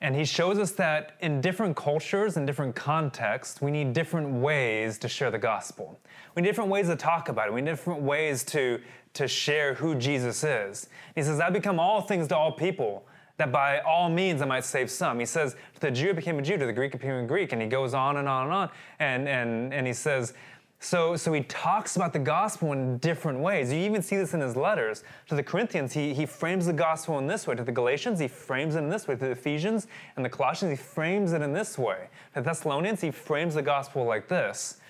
and 0.00 0.14
he 0.14 0.24
shows 0.24 0.58
us 0.58 0.70
that 0.72 1.16
in 1.20 1.40
different 1.40 1.76
cultures 1.76 2.36
and 2.36 2.46
different 2.46 2.76
contexts, 2.76 3.60
we 3.60 3.72
need 3.72 3.92
different 3.92 4.40
ways 4.40 4.96
to 4.98 5.08
share 5.08 5.32
the 5.32 5.38
gospel. 5.38 5.98
We 6.36 6.42
need 6.42 6.48
different 6.48 6.70
ways 6.70 6.86
to 6.86 6.94
talk 6.94 7.28
about 7.28 7.48
it. 7.48 7.52
We 7.52 7.60
need 7.60 7.72
different 7.72 8.02
ways 8.02 8.44
to, 8.44 8.80
to 9.14 9.26
share 9.26 9.74
who 9.74 9.96
Jesus 9.96 10.44
is. 10.44 10.88
He 11.16 11.22
says, 11.24 11.40
I 11.40 11.50
become 11.50 11.80
all 11.80 12.00
things 12.00 12.28
to 12.28 12.36
all 12.36 12.52
people, 12.52 13.08
that 13.38 13.50
by 13.50 13.80
all 13.80 14.08
means 14.08 14.40
I 14.40 14.44
might 14.44 14.64
save 14.64 14.88
some. 14.88 15.18
He 15.18 15.26
says, 15.26 15.56
to 15.74 15.80
the 15.80 15.90
Jew 15.90 16.14
became 16.14 16.38
a 16.38 16.42
Jew, 16.42 16.58
to 16.58 16.66
the 16.66 16.72
Greek 16.72 16.92
became 16.92 17.24
a 17.24 17.26
Greek, 17.26 17.52
and 17.52 17.60
he 17.60 17.66
goes 17.66 17.92
on 17.92 18.18
and 18.18 18.28
on 18.28 18.44
and 18.44 18.52
on. 18.52 18.70
And, 19.00 19.28
and, 19.28 19.74
and 19.74 19.84
he 19.84 19.92
says, 19.92 20.32
So, 20.80 21.16
so 21.16 21.32
he 21.32 21.42
talks 21.42 21.96
about 21.96 22.12
the 22.12 22.20
gospel 22.20 22.72
in 22.72 22.98
different 22.98 23.40
ways. 23.40 23.72
You 23.72 23.80
even 23.80 24.00
see 24.00 24.16
this 24.16 24.32
in 24.32 24.40
his 24.40 24.54
letters. 24.54 25.02
To 25.28 25.34
the 25.34 25.42
Corinthians, 25.42 25.92
he, 25.92 26.14
he 26.14 26.24
frames 26.24 26.66
the 26.66 26.72
gospel 26.72 27.18
in 27.18 27.26
this 27.26 27.46
way. 27.48 27.56
To 27.56 27.64
the 27.64 27.72
Galatians, 27.72 28.20
he 28.20 28.28
frames 28.28 28.76
it 28.76 28.78
in 28.78 28.88
this 28.88 29.08
way. 29.08 29.16
To 29.16 29.24
the 29.24 29.32
Ephesians 29.32 29.88
and 30.14 30.24
the 30.24 30.28
Colossians, 30.28 30.78
he 30.78 30.82
frames 30.82 31.32
it 31.32 31.42
in 31.42 31.52
this 31.52 31.76
way. 31.76 32.08
To 32.34 32.40
the 32.40 32.42
Thessalonians, 32.42 33.00
he 33.00 33.10
frames 33.10 33.54
the 33.54 33.62
gospel 33.62 34.04
like 34.04 34.28
this. 34.28 34.80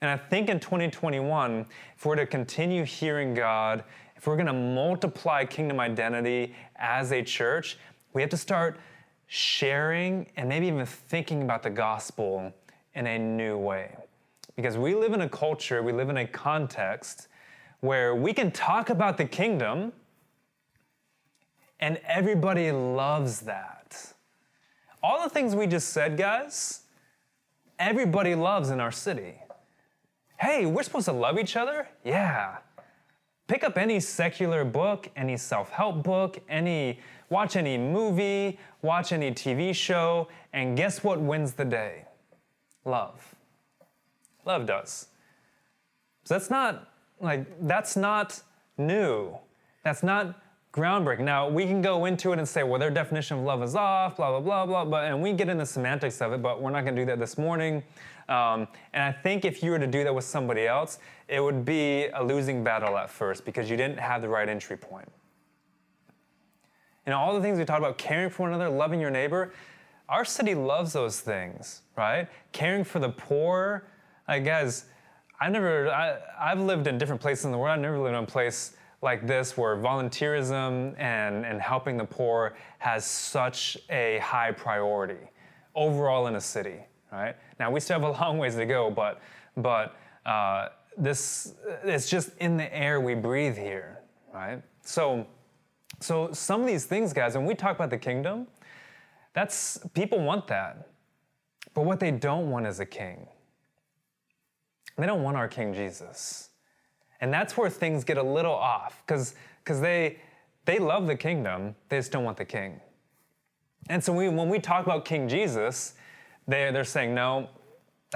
And 0.00 0.10
I 0.10 0.16
think 0.16 0.48
in 0.48 0.60
2021, 0.60 1.66
if 1.96 2.06
we're 2.06 2.16
to 2.16 2.26
continue 2.26 2.84
hearing 2.84 3.34
God, 3.34 3.82
if 4.16 4.28
we're 4.28 4.36
going 4.36 4.46
to 4.46 4.52
multiply 4.52 5.44
kingdom 5.44 5.80
identity 5.80 6.54
as 6.76 7.10
a 7.10 7.22
church, 7.22 7.78
we 8.12 8.20
have 8.20 8.30
to 8.30 8.36
start 8.36 8.78
sharing 9.26 10.28
and 10.36 10.48
maybe 10.48 10.68
even 10.68 10.86
thinking 10.86 11.42
about 11.42 11.64
the 11.64 11.70
gospel 11.70 12.52
in 12.94 13.06
a 13.06 13.18
new 13.18 13.58
way. 13.58 13.96
Because 14.56 14.76
we 14.76 14.94
live 14.94 15.12
in 15.12 15.22
a 15.22 15.28
culture, 15.28 15.82
we 15.82 15.92
live 15.92 16.10
in 16.10 16.16
a 16.18 16.26
context 16.26 17.28
where 17.80 18.14
we 18.14 18.32
can 18.32 18.50
talk 18.50 18.90
about 18.90 19.16
the 19.16 19.24
kingdom 19.24 19.92
and 21.80 21.98
everybody 22.06 22.70
loves 22.70 23.40
that. 23.40 24.14
All 25.02 25.22
the 25.22 25.28
things 25.28 25.56
we 25.56 25.66
just 25.66 25.90
said, 25.90 26.16
guys, 26.16 26.82
everybody 27.78 28.36
loves 28.36 28.70
in 28.70 28.78
our 28.78 28.92
city. 28.92 29.34
Hey, 30.38 30.64
we're 30.64 30.84
supposed 30.84 31.06
to 31.06 31.12
love 31.12 31.38
each 31.38 31.56
other? 31.56 31.88
Yeah. 32.04 32.58
Pick 33.48 33.64
up 33.64 33.76
any 33.76 33.98
secular 33.98 34.64
book, 34.64 35.10
any 35.16 35.36
self 35.36 35.70
help 35.70 36.04
book, 36.04 36.38
any 36.48 37.00
watch 37.30 37.56
any 37.56 37.76
movie, 37.76 38.58
watch 38.82 39.12
any 39.12 39.32
TV 39.32 39.74
show, 39.74 40.28
and 40.52 40.76
guess 40.76 41.02
what 41.02 41.20
wins 41.20 41.52
the 41.54 41.64
day? 41.64 42.04
Love. 42.84 43.31
Love 44.44 44.66
does. 44.66 45.08
So 46.24 46.34
that's 46.34 46.50
not 46.50 46.88
like 47.20 47.46
that's 47.66 47.96
not 47.96 48.40
new. 48.78 49.36
That's 49.84 50.02
not 50.02 50.40
groundbreaking. 50.72 51.20
Now 51.20 51.48
we 51.48 51.64
can 51.64 51.82
go 51.82 52.04
into 52.06 52.32
it 52.32 52.38
and 52.38 52.48
say, 52.48 52.62
well, 52.62 52.78
their 52.78 52.90
definition 52.90 53.38
of 53.38 53.44
love 53.44 53.62
is 53.62 53.74
off, 53.74 54.16
blah 54.16 54.30
blah 54.30 54.40
blah 54.40 54.66
blah. 54.66 54.84
But 54.84 55.04
and 55.04 55.22
we 55.22 55.32
get 55.32 55.48
into 55.48 55.62
the 55.62 55.66
semantics 55.66 56.20
of 56.20 56.32
it, 56.32 56.42
but 56.42 56.60
we're 56.60 56.70
not 56.70 56.82
going 56.82 56.96
to 56.96 57.02
do 57.02 57.06
that 57.06 57.18
this 57.18 57.38
morning. 57.38 57.82
Um, 58.28 58.68
and 58.92 59.02
I 59.02 59.12
think 59.12 59.44
if 59.44 59.62
you 59.62 59.72
were 59.72 59.78
to 59.78 59.86
do 59.86 60.04
that 60.04 60.14
with 60.14 60.24
somebody 60.24 60.66
else, 60.66 60.98
it 61.28 61.40
would 61.40 61.64
be 61.64 62.06
a 62.14 62.22
losing 62.22 62.62
battle 62.62 62.96
at 62.96 63.10
first 63.10 63.44
because 63.44 63.68
you 63.68 63.76
didn't 63.76 63.98
have 63.98 64.22
the 64.22 64.28
right 64.28 64.48
entry 64.48 64.76
point. 64.76 65.08
And 67.04 67.14
all 67.14 67.34
the 67.34 67.40
things 67.40 67.58
we 67.58 67.64
talked 67.64 67.80
about, 67.80 67.98
caring 67.98 68.30
for 68.30 68.44
one 68.44 68.52
another, 68.52 68.70
loving 68.70 69.00
your 69.00 69.10
neighbor, 69.10 69.52
our 70.08 70.24
city 70.24 70.54
loves 70.54 70.92
those 70.92 71.20
things, 71.20 71.82
right? 71.96 72.28
Caring 72.52 72.84
for 72.84 73.00
the 73.00 73.08
poor. 73.08 73.84
Like, 74.28 74.44
guys, 74.44 74.86
I've 75.40 75.52
never, 75.52 75.90
I, 75.90 76.18
I've 76.38 76.60
lived 76.60 76.86
in 76.86 76.98
different 76.98 77.20
places 77.20 77.44
in 77.44 77.52
the 77.52 77.58
world. 77.58 77.74
I've 77.74 77.80
never 77.80 77.98
lived 77.98 78.16
in 78.16 78.22
a 78.22 78.26
place 78.26 78.76
like 79.02 79.26
this 79.26 79.56
where 79.56 79.76
volunteerism 79.76 80.94
and, 80.98 81.44
and 81.44 81.60
helping 81.60 81.96
the 81.96 82.04
poor 82.04 82.54
has 82.78 83.04
such 83.04 83.76
a 83.90 84.18
high 84.22 84.52
priority 84.52 85.30
overall 85.74 86.28
in 86.28 86.36
a 86.36 86.40
city, 86.40 86.78
right? 87.10 87.34
Now, 87.58 87.70
we 87.70 87.80
still 87.80 88.00
have 88.00 88.08
a 88.08 88.12
long 88.20 88.38
ways 88.38 88.54
to 88.54 88.66
go, 88.66 88.90
but, 88.90 89.20
but 89.56 89.96
uh, 90.24 90.68
this, 90.96 91.54
it's 91.82 92.08
just 92.08 92.30
in 92.38 92.56
the 92.56 92.72
air 92.76 93.00
we 93.00 93.14
breathe 93.14 93.56
here, 93.56 93.98
right? 94.32 94.62
So, 94.82 95.26
so 95.98 96.32
some 96.32 96.60
of 96.60 96.66
these 96.66 96.84
things, 96.84 97.12
guys, 97.12 97.36
when 97.36 97.46
we 97.46 97.54
talk 97.54 97.74
about 97.74 97.90
the 97.90 97.98
kingdom, 97.98 98.46
that's 99.32 99.78
people 99.94 100.20
want 100.20 100.46
that. 100.48 100.88
But 101.74 101.84
what 101.84 101.98
they 102.00 102.10
don't 102.10 102.50
want 102.50 102.66
is 102.66 102.80
a 102.80 102.86
king. 102.86 103.26
They 104.98 105.06
don't 105.06 105.22
want 105.22 105.36
our 105.36 105.48
King 105.48 105.74
Jesus. 105.74 106.50
And 107.20 107.32
that's 107.32 107.56
where 107.56 107.70
things 107.70 108.04
get 108.04 108.18
a 108.18 108.22
little 108.22 108.54
off, 108.54 109.02
because 109.06 109.34
they 109.66 110.18
they 110.64 110.78
love 110.78 111.06
the 111.06 111.16
kingdom, 111.16 111.74
they 111.88 111.98
just 111.98 112.12
don't 112.12 112.24
want 112.24 112.36
the 112.36 112.44
king. 112.44 112.80
And 113.88 114.02
so 114.02 114.12
we, 114.12 114.28
when 114.28 114.48
we 114.48 114.60
talk 114.60 114.86
about 114.86 115.04
King 115.04 115.28
Jesus, 115.28 115.94
they, 116.46 116.70
they're 116.70 116.84
saying, 116.84 117.14
no, 117.14 117.48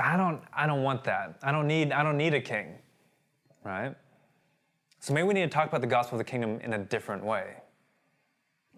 I 0.01 0.17
don't, 0.17 0.41
I 0.53 0.67
don't 0.67 0.85
want 0.85 1.03
that. 1.05 1.39
I 1.43 1.51
don't 1.51 1.67
need, 1.67 1.91
I 1.91 2.05
don't 2.05 2.17
need 2.17 2.35
a 2.35 2.41
king. 2.41 2.75
Right? 3.65 3.97
So 5.01 5.12
maybe 5.12 5.27
we 5.27 5.35
need 5.35 5.43
to 5.43 5.49
talk 5.49 5.69
about 5.69 5.81
the 5.81 5.89
gospel 5.89 6.21
of 6.21 6.25
the 6.25 6.31
kingdom 6.31 6.61
in 6.61 6.73
a 6.73 6.79
different 6.79 7.25
way. 7.25 7.55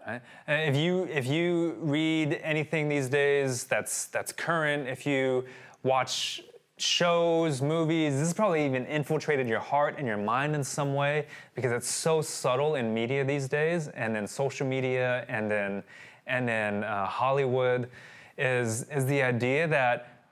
Right? 0.06 0.22
If 0.46 0.76
you 0.76 1.04
if 1.04 1.26
you 1.26 1.76
read 1.80 2.40
anything 2.42 2.88
these 2.88 3.10
days 3.10 3.64
that's 3.64 4.06
that's 4.06 4.32
current, 4.32 4.88
if 4.88 5.04
you 5.04 5.44
watch 5.82 6.42
shows, 6.80 7.60
movies, 7.62 8.14
this 8.14 8.22
has 8.28 8.34
probably 8.34 8.64
even 8.64 8.86
infiltrated 8.86 9.48
your 9.48 9.60
heart 9.60 9.96
and 9.98 10.06
your 10.06 10.16
mind 10.16 10.54
in 10.54 10.62
some 10.64 10.94
way 10.94 11.26
because 11.54 11.72
it's 11.72 11.88
so 11.88 12.22
subtle 12.22 12.74
in 12.74 12.92
media 12.92 13.24
these 13.24 13.48
days, 13.48 13.88
and 13.88 14.16
in 14.16 14.26
social 14.26 14.66
media, 14.66 15.24
and 15.28 15.52
in 15.52 15.82
and 16.26 16.50
in 16.50 16.84
uh, 16.84 17.06
Hollywood, 17.06 17.88
is 18.36 18.84
is 18.84 19.06
the 19.06 19.22
idea 19.22 19.66
that 19.68 20.22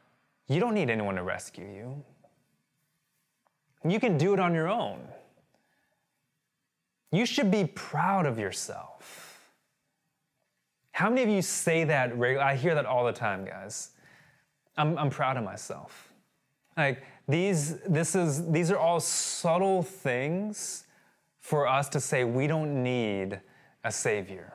you 0.49 0.61
don't 0.61 0.75
need 0.75 0.91
anyone 0.91 1.17
to 1.17 1.23
rescue 1.23 1.67
you. 1.67 2.05
You 3.89 4.01
can 4.01 4.19
do 4.19 4.33
it 4.33 4.41
on 4.41 4.55
your 4.55 4.69
own. 4.69 5.01
You 7.13 7.27
should 7.27 7.51
be 7.51 7.65
proud 7.65 8.27
of 8.27 8.39
yourself. 8.39 9.51
How 10.93 11.09
many 11.09 11.23
of 11.23 11.29
you 11.29 11.43
say 11.43 11.85
that 11.85 12.17
regularly? 12.17 12.53
I 12.53 12.57
hear 12.57 12.75
that 12.75 12.87
all 12.87 13.05
the 13.05 13.13
time, 13.13 13.45
guys. 13.45 13.91
I'm, 14.77 14.99
I'm 14.99 15.11
proud 15.11 15.37
of 15.37 15.45
myself. 15.45 16.06
Like 16.77 17.03
these, 17.29 17.79
this 17.81 18.15
is, 18.15 18.51
these 18.51 18.71
are 18.71 18.79
all 18.79 19.01
subtle 19.01 19.83
things 19.83 20.85
for 21.41 21.67
us 21.67 21.89
to 21.91 22.01
say 22.01 22.25
we 22.25 22.47
don't 22.47 22.83
need 22.83 23.41
a 23.85 23.91
savior. 23.91 24.53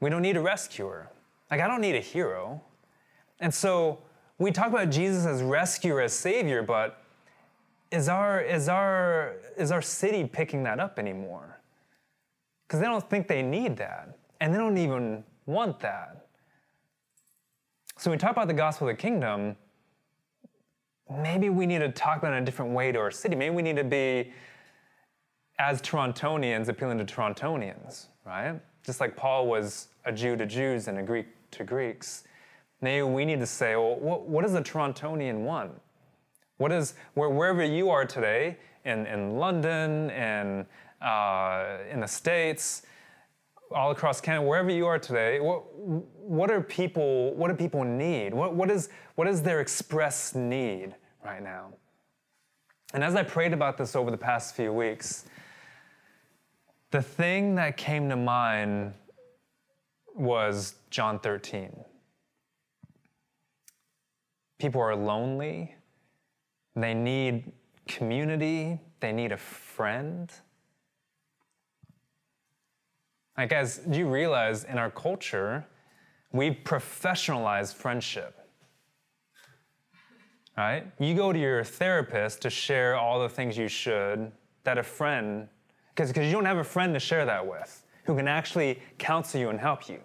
We 0.00 0.10
don't 0.10 0.22
need 0.22 0.36
a 0.36 0.40
rescuer. 0.40 1.10
Like 1.50 1.60
I 1.60 1.66
don't 1.66 1.80
need 1.80 1.96
a 1.96 2.00
hero. 2.00 2.62
And 3.40 3.52
so 3.52 3.98
we 4.38 4.52
talk 4.52 4.68
about 4.68 4.90
Jesus 4.90 5.26
as 5.26 5.42
rescuer, 5.42 6.00
as 6.00 6.12
savior, 6.12 6.62
but 6.62 7.02
is 7.90 8.08
our, 8.08 8.40
is 8.40 8.68
our, 8.68 9.36
is 9.56 9.72
our 9.72 9.82
city 9.82 10.24
picking 10.24 10.62
that 10.64 10.78
up 10.78 10.98
anymore? 10.98 11.60
Because 12.66 12.80
they 12.80 12.86
don't 12.86 13.08
think 13.08 13.28
they 13.28 13.42
need 13.42 13.76
that 13.78 14.18
and 14.40 14.52
they 14.52 14.58
don't 14.58 14.78
even 14.78 15.24
want 15.46 15.80
that. 15.80 16.26
So 17.96 18.10
when 18.10 18.18
we 18.18 18.20
talk 18.20 18.30
about 18.30 18.46
the 18.46 18.54
gospel 18.54 18.88
of 18.88 18.96
the 18.96 19.02
kingdom, 19.02 19.56
maybe 21.10 21.48
we 21.48 21.66
need 21.66 21.78
to 21.80 21.90
talk 21.90 22.18
about 22.18 22.32
it 22.32 22.36
in 22.36 22.42
a 22.42 22.46
different 22.46 22.72
way 22.72 22.92
to 22.92 22.98
our 22.98 23.10
city. 23.10 23.34
Maybe 23.34 23.54
we 23.54 23.62
need 23.62 23.76
to 23.76 23.84
be, 23.84 24.32
as 25.58 25.80
Torontonians, 25.82 26.68
appealing 26.68 26.98
to 26.98 27.04
Torontonians, 27.04 28.06
right? 28.24 28.60
Just 28.84 29.00
like 29.00 29.16
Paul 29.16 29.46
was 29.46 29.88
a 30.04 30.12
Jew 30.12 30.36
to 30.36 30.46
Jews 30.46 30.88
and 30.88 30.98
a 30.98 31.02
Greek 31.02 31.26
to 31.52 31.64
Greeks. 31.64 32.24
Maybe 32.80 33.02
we 33.02 33.24
need 33.24 33.40
to 33.40 33.46
say, 33.46 33.74
well, 33.76 33.96
what, 33.96 34.28
what 34.28 34.42
does 34.42 34.54
a 34.54 34.62
Torontonian 34.62 35.40
want? 35.40 35.72
What 36.58 36.72
is, 36.72 36.94
where, 37.14 37.28
wherever 37.28 37.64
you 37.64 37.90
are 37.90 38.04
today, 38.04 38.56
in, 38.84 39.06
in 39.06 39.36
London 39.36 40.10
and 40.10 40.66
uh, 41.02 41.78
in 41.90 42.00
the 42.00 42.08
States, 42.08 42.82
all 43.70 43.90
across 43.90 44.20
Canada, 44.20 44.46
wherever 44.46 44.70
you 44.70 44.86
are 44.86 44.98
today, 44.98 45.40
what, 45.40 45.74
what 45.74 46.50
are 46.50 46.60
people, 46.60 47.34
what 47.34 47.48
do 47.48 47.54
people 47.54 47.84
need? 47.84 48.32
What, 48.32 48.54
what, 48.54 48.70
is, 48.70 48.88
what 49.14 49.28
is 49.28 49.42
their 49.42 49.60
express 49.60 50.34
need 50.34 50.94
right 51.24 51.42
now? 51.42 51.68
And 52.94 53.04
as 53.04 53.14
I 53.14 53.22
prayed 53.22 53.52
about 53.52 53.76
this 53.76 53.94
over 53.94 54.10
the 54.10 54.16
past 54.16 54.56
few 54.56 54.72
weeks, 54.72 55.26
the 56.90 57.02
thing 57.02 57.56
that 57.56 57.76
came 57.76 58.08
to 58.08 58.16
mind 58.16 58.94
was 60.14 60.74
John 60.90 61.18
13. 61.18 61.84
People 64.58 64.80
are 64.80 64.96
lonely, 64.96 65.74
they 66.74 66.94
need 66.94 67.52
community, 67.86 68.80
they 69.00 69.12
need 69.12 69.32
a 69.32 69.36
friend. 69.36 70.32
Like, 73.38 73.50
guys, 73.50 73.78
do 73.78 73.96
you 73.96 74.08
realize 74.08 74.64
in 74.64 74.78
our 74.78 74.90
culture, 74.90 75.64
we 76.32 76.50
professionalize 76.50 77.72
friendship? 77.72 78.34
Right? 80.56 80.84
You 80.98 81.14
go 81.14 81.32
to 81.32 81.38
your 81.38 81.62
therapist 81.62 82.42
to 82.42 82.50
share 82.50 82.96
all 82.96 83.20
the 83.20 83.28
things 83.28 83.56
you 83.56 83.68
should 83.68 84.32
that 84.64 84.76
a 84.76 84.82
friend, 84.82 85.46
because 85.94 86.10
you 86.16 86.32
don't 86.32 86.46
have 86.46 86.58
a 86.58 86.64
friend 86.64 86.92
to 86.94 86.98
share 86.98 87.24
that 87.26 87.46
with 87.46 87.84
who 88.06 88.16
can 88.16 88.26
actually 88.26 88.82
counsel 88.98 89.38
you 89.38 89.50
and 89.50 89.60
help 89.60 89.88
you. 89.88 90.00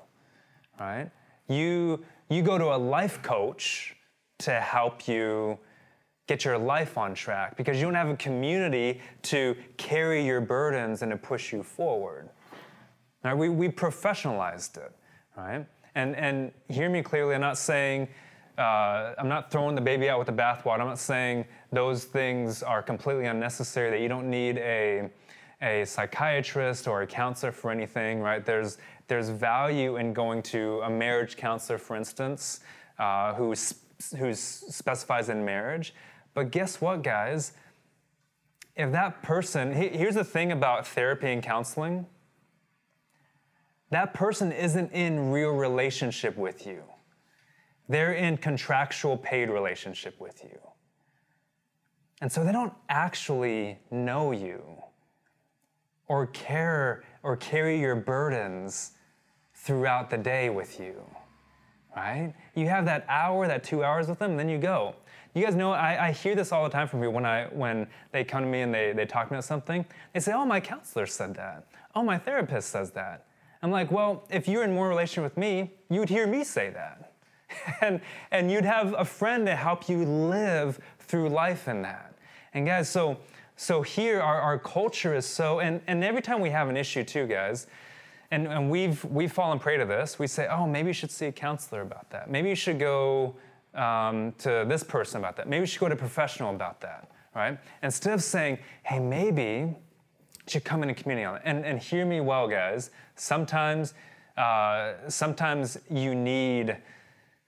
Right? 0.80 1.10
You, 1.48 2.06
you 2.30 2.44
go 2.44 2.60
to 2.60 2.66
a 2.66 2.78
life 2.78 3.24
coach 3.24 3.96
to 4.40 4.52
help 4.52 5.08
you 5.08 5.58
get 6.28 6.46
your 6.46 6.60
life 6.60 7.00
on 7.00 7.16
track 7.16 7.58
because 7.58 7.78
you 7.78 7.84
don't 7.84 7.96
have 7.96 8.10
a 8.10 8.18
community 8.18 9.02
to 9.24 9.56
carry 9.78 10.24
your 10.24 10.40
burdens 10.40 11.02
and 11.02 11.12
to 11.12 11.18
push 11.18 11.52
you 11.52 11.64
forward. 11.64 12.30
Right? 13.24 13.36
We, 13.36 13.50
we 13.50 13.70
professionalized 13.70 14.78
it, 14.78 14.92
right? 15.38 15.66
And, 15.96 16.16
and 16.16 16.52
hear 16.70 16.90
me 16.90 17.02
clearly, 17.02 17.36
I'm 17.36 17.42
not 17.42 17.58
saying 17.58 18.10
uh, 18.58 19.16
I'm 19.18 19.28
not 19.28 19.50
throwing 19.50 19.76
the 19.76 19.82
baby 19.82 20.10
out 20.10 20.20
with 20.20 20.28
the 20.28 20.34
bathwater. 20.34 20.80
I'm 20.80 20.88
not 20.88 21.00
saying 21.00 21.46
those 21.72 22.04
things 22.04 22.62
are 22.62 22.84
completely 22.84 23.26
unnecessary. 23.26 23.90
That 23.90 24.00
you 24.00 24.08
don't 24.08 24.30
need 24.30 24.58
a 24.60 25.10
a 25.62 25.86
psychiatrist 25.86 26.88
or 26.88 27.02
a 27.02 27.08
counselor 27.08 27.52
for 27.52 27.72
anything, 27.72 28.20
right? 28.20 28.46
There's 28.46 28.78
there's 29.08 29.30
value 29.30 29.98
in 29.98 30.14
going 30.14 30.44
to 30.44 30.82
a 30.82 30.90
marriage 30.90 31.36
counselor, 31.36 31.80
for 31.80 31.96
instance, 31.96 32.60
uh, 33.00 33.34
who 33.34 33.56
who 34.18 34.34
specifies 34.36 35.30
in 35.30 35.44
marriage. 35.44 35.96
But 36.36 36.52
guess 36.52 36.80
what, 36.80 37.02
guys? 37.02 37.54
If 38.76 38.92
that 38.92 39.22
person, 39.22 39.72
here's 39.72 40.16
the 40.16 40.24
thing 40.24 40.52
about 40.52 40.88
therapy 40.88 41.32
and 41.32 41.44
counseling 41.44 42.08
that 43.94 44.14
person 44.14 44.52
isn't 44.52 44.92
in 44.92 45.32
real 45.32 45.52
relationship 45.52 46.38
with 46.38 46.66
you. 46.66 46.84
They're 47.90 48.14
in 48.14 48.38
contractual 48.38 49.18
paid 49.18 49.50
relationship 49.50 50.20
with 50.20 50.44
you. 50.44 50.60
And 52.22 52.32
so 52.32 52.44
they 52.44 52.54
don't 52.54 52.74
actually 52.88 53.80
know 53.92 54.32
you 54.32 54.64
or 56.08 56.28
care 56.28 57.04
or 57.22 57.36
carry 57.36 57.80
your 57.80 57.96
burdens 57.96 58.92
throughout 59.54 60.10
the 60.10 60.18
day 60.18 60.50
with 60.50 60.80
you. 60.80 61.04
Right? 61.96 62.34
You 62.56 62.68
have 62.70 62.86
that 62.86 63.06
hour, 63.08 63.48
that 63.48 63.64
two 63.64 63.84
hours 63.84 64.08
with 64.08 64.20
them, 64.20 64.32
and 64.32 64.40
then 64.40 64.50
you 64.50 64.58
go. 64.58 64.96
You 65.36 65.44
guys 65.44 65.56
know, 65.56 65.72
I, 65.72 66.08
I, 66.08 66.12
hear 66.12 66.36
this 66.36 66.52
all 66.52 66.64
the 66.64 66.70
time 66.70 66.88
from 66.88 67.00
people 67.00 67.14
when, 67.14 67.26
I, 67.26 67.46
when 67.46 67.88
they 68.12 68.24
come 68.24 68.44
to 68.44 68.50
me 68.50 68.62
and 68.62 68.74
they, 68.74 68.94
they 68.94 69.06
talk 69.06 69.28
about 69.28 69.44
something. 69.44 69.86
They 70.14 70.20
say, 70.20 70.32
Oh, 70.32 70.46
my 70.46 70.60
counselor 70.60 71.08
said 71.08 71.36
that. 71.36 71.68
Oh, 71.96 72.04
my 72.04 72.18
therapist 72.18 72.70
says 72.70 72.92
that. 72.92 73.26
I'm 73.64 73.72
like, 73.72 73.92
well, 73.92 74.28
if 74.30 74.48
you're 74.50 74.64
in 74.64 74.74
more 74.74 74.90
relation 74.90 75.24
with 75.24 75.38
me, 75.38 75.72
you 75.90 76.02
would 76.02 76.10
hear 76.10 76.28
me 76.28 76.44
say 76.44 76.70
that. 76.72 77.14
and, 77.82 78.02
and 78.32 78.52
you'd 78.52 78.66
have 78.66 78.94
a 78.98 79.06
friend 79.06 79.46
to 79.46 79.56
help 79.56 79.88
you 79.88 80.04
live 80.04 80.80
through 81.00 81.30
life 81.30 81.70
in 81.70 81.82
that. 81.84 82.14
And 82.54 82.66
guys, 82.66 82.90
so 82.90 83.18
so 83.56 83.82
here 83.82 84.20
our, 84.20 84.42
our 84.42 84.60
culture 84.60 85.16
is 85.16 85.26
so 85.26 85.60
and, 85.60 85.80
and 85.88 86.04
every 86.04 86.22
time 86.22 86.42
we 86.42 86.50
have 86.50 86.70
an 86.70 86.76
issue 86.76 87.04
too, 87.04 87.26
guys, 87.26 87.68
and, 88.32 88.48
and 88.48 88.70
we've 88.70 89.04
we've 89.06 89.32
fallen 89.32 89.60
prey 89.60 89.78
to 89.78 89.86
this, 89.86 90.20
we 90.20 90.28
say, 90.28 90.48
oh, 90.50 90.68
maybe 90.68 90.88
you 90.88 90.94
should 90.94 91.12
see 91.12 91.28
a 91.28 91.32
counselor 91.32 91.82
about 91.82 92.10
that. 92.10 92.30
Maybe 92.30 92.50
you 92.50 92.56
should 92.56 92.80
go 92.80 93.36
um, 93.76 94.34
to 94.40 94.66
this 94.68 94.84
person 94.84 95.20
about 95.22 95.38
that. 95.38 95.48
Maybe 95.48 95.62
you 95.62 95.68
should 95.68 95.80
go 95.80 95.88
to 95.88 95.96
a 95.96 95.98
professional 95.98 96.54
about 96.54 96.82
that, 96.82 97.10
right? 97.34 97.58
Instead 97.82 98.14
of 98.14 98.24
saying, 98.24 98.58
hey, 98.84 99.00
maybe 99.00 99.74
should 100.48 100.64
come 100.64 100.84
into 100.84 100.96
community 100.96 101.26
on. 101.26 101.40
And, 101.44 101.66
and 101.66 101.80
hear 101.80 102.06
me 102.06 102.22
well, 102.22 102.48
guys. 102.48 102.90
Sometimes, 103.16 103.94
uh, 104.38 104.94
sometimes 105.08 105.78
you 105.90 106.16
need 106.16 106.78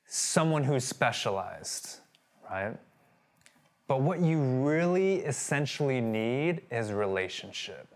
someone 0.06 0.64
who's 0.64 0.84
specialized, 0.84 2.00
right? 2.50 2.78
But 3.88 4.02
what 4.02 4.20
you 4.20 4.40
really 4.40 5.18
essentially 5.18 6.02
need 6.02 6.62
is 6.72 6.92
relationship. 6.92 7.88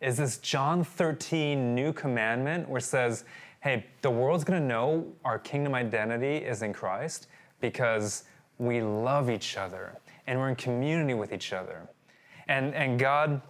Is 0.00 0.16
this 0.16 0.38
John 0.38 0.82
13 0.84 1.74
new 1.74 1.92
commandment 1.92 2.68
where 2.68 2.78
it 2.78 2.82
says, 2.82 3.24
hey, 3.60 3.86
the 4.02 4.10
world's 4.10 4.42
gonna 4.42 4.60
know 4.60 5.06
our 5.24 5.38
kingdom 5.38 5.74
identity 5.74 6.38
is 6.38 6.62
in 6.62 6.72
Christ 6.72 7.28
because 7.60 8.24
we 8.58 8.82
love 8.82 9.30
each 9.30 9.56
other 9.56 9.96
and 10.26 10.38
we're 10.38 10.48
in 10.48 10.56
community 10.56 11.14
with 11.14 11.32
each 11.32 11.52
other. 11.52 11.88
And, 12.48 12.74
and 12.74 12.98
God 12.98 13.40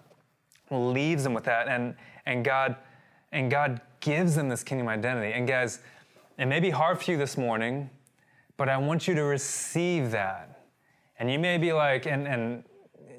leaves 0.73 1.25
them 1.25 1.35
with 1.35 1.45
that 1.45 1.69
and, 1.69 1.95
and 2.27 2.45
God 2.45 2.77
and 3.33 3.51
God 3.51 3.81
gives 4.01 4.35
them 4.35 4.49
this 4.49 4.63
kingdom 4.63 4.89
identity. 4.89 5.33
And 5.33 5.49
guys, 5.49 5.81
it 6.39 6.47
may 6.47 6.61
be 6.61 6.71
hard 6.71 7.03
for 7.03 7.11
you 7.11 7.17
this 7.17 7.39
morning, 7.39 7.89
but 8.57 8.69
I 8.69 8.77
want 8.77 9.09
you 9.09 9.15
to 9.15 9.23
receive 9.23 10.11
that. 10.11 10.67
And 11.19 11.31
you 11.31 11.39
may 11.39 11.57
be 11.57 11.73
like, 11.73 12.07
and, 12.07 12.27
and 12.27 12.65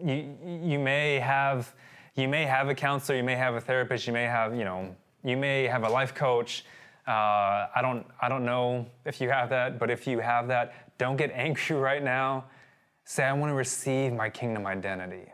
you, 0.04 0.38
you 0.64 0.80
may 0.80 1.20
have 1.20 1.74
you 2.16 2.28
may 2.28 2.46
have 2.46 2.70
a 2.70 2.76
counselor, 2.76 3.18
you 3.18 3.24
may 3.24 3.36
have 3.36 3.56
a 3.56 3.62
therapist, 3.62 4.06
you 4.06 4.14
may 4.14 4.26
have, 4.26 4.56
you 4.56 4.64
know, 4.64 4.96
you 5.24 5.36
may 5.36 5.64
have 5.64 5.84
a 5.84 5.90
life 5.90 6.14
coach. 6.14 6.64
Uh, 7.08 7.12
I 7.76 7.80
don't 7.82 8.06
I 8.22 8.30
don't 8.30 8.46
know 8.46 8.86
if 9.06 9.20
you 9.20 9.30
have 9.30 9.50
that, 9.50 9.80
but 9.80 9.90
if 9.90 10.06
you 10.06 10.20
have 10.20 10.48
that, 10.50 10.98
don't 10.98 11.18
get 11.18 11.32
angry 11.34 11.76
right 11.76 12.04
now. 12.04 12.46
Say, 13.06 13.24
I 13.24 13.34
want 13.34 13.50
to 13.50 13.56
receive 13.56 14.14
my 14.14 14.30
kingdom 14.30 14.66
identity. 14.66 15.33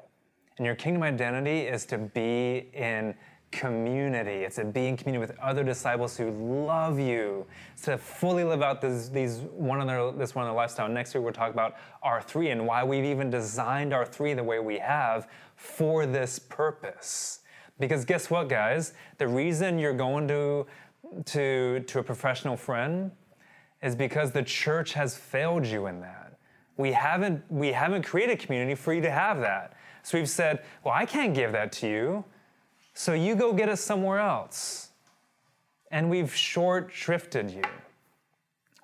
And 0.59 0.65
your 0.65 0.75
kingdom 0.75 1.03
identity 1.03 1.61
is 1.61 1.85
to 1.85 1.97
be 1.97 2.67
in 2.73 3.15
community. 3.51 4.43
It's 4.43 4.57
to 4.57 4.65
be 4.65 4.87
in 4.87 4.97
community 4.97 5.25
with 5.25 5.39
other 5.39 5.63
disciples 5.63 6.17
who 6.17 6.31
love 6.65 6.99
you. 6.99 7.45
It's 7.73 7.83
to 7.83 7.97
fully 7.97 8.43
live 8.43 8.61
out 8.61 8.81
this, 8.81 9.07
these 9.07 9.37
one 9.53 9.79
other, 9.79 10.11
this 10.11 10.35
one 10.35 10.53
lifestyle. 10.53 10.89
Next 10.89 11.15
week 11.15 11.23
we'll 11.23 11.31
talk 11.31 11.53
about 11.53 11.75
R3 12.03 12.51
and 12.51 12.67
why 12.67 12.83
we've 12.83 13.05
even 13.05 13.29
designed 13.29 13.93
R3 13.93 14.35
the 14.35 14.43
way 14.43 14.59
we 14.59 14.77
have 14.79 15.29
for 15.55 16.05
this 16.05 16.37
purpose. 16.37 17.39
Because 17.79 18.03
guess 18.03 18.29
what, 18.29 18.49
guys? 18.49 18.93
The 19.17 19.29
reason 19.29 19.79
you're 19.79 19.93
going 19.93 20.27
to, 20.27 20.67
to, 21.23 21.79
to 21.79 21.99
a 21.99 22.03
professional 22.03 22.57
friend 22.57 23.11
is 23.81 23.95
because 23.95 24.31
the 24.31 24.43
church 24.43 24.91
has 24.91 25.15
failed 25.15 25.65
you 25.65 25.87
in 25.87 26.01
that. 26.01 26.37
We 26.75 26.91
haven't, 26.91 27.49
we 27.49 27.71
haven't 27.71 28.03
created 28.03 28.39
community 28.39 28.75
for 28.75 28.93
you 28.93 29.01
to 29.01 29.11
have 29.11 29.39
that. 29.39 29.78
So 30.03 30.17
we've 30.17 30.29
said, 30.29 30.63
well, 30.83 30.93
I 30.93 31.05
can't 31.05 31.33
give 31.33 31.51
that 31.51 31.71
to 31.73 31.87
you. 31.87 32.25
So 32.93 33.13
you 33.13 33.35
go 33.35 33.53
get 33.53 33.69
it 33.69 33.77
somewhere 33.77 34.19
else. 34.19 34.89
And 35.91 36.09
we've 36.09 36.33
short 36.33 36.91
shrifted 36.91 37.53
you. 37.55 37.63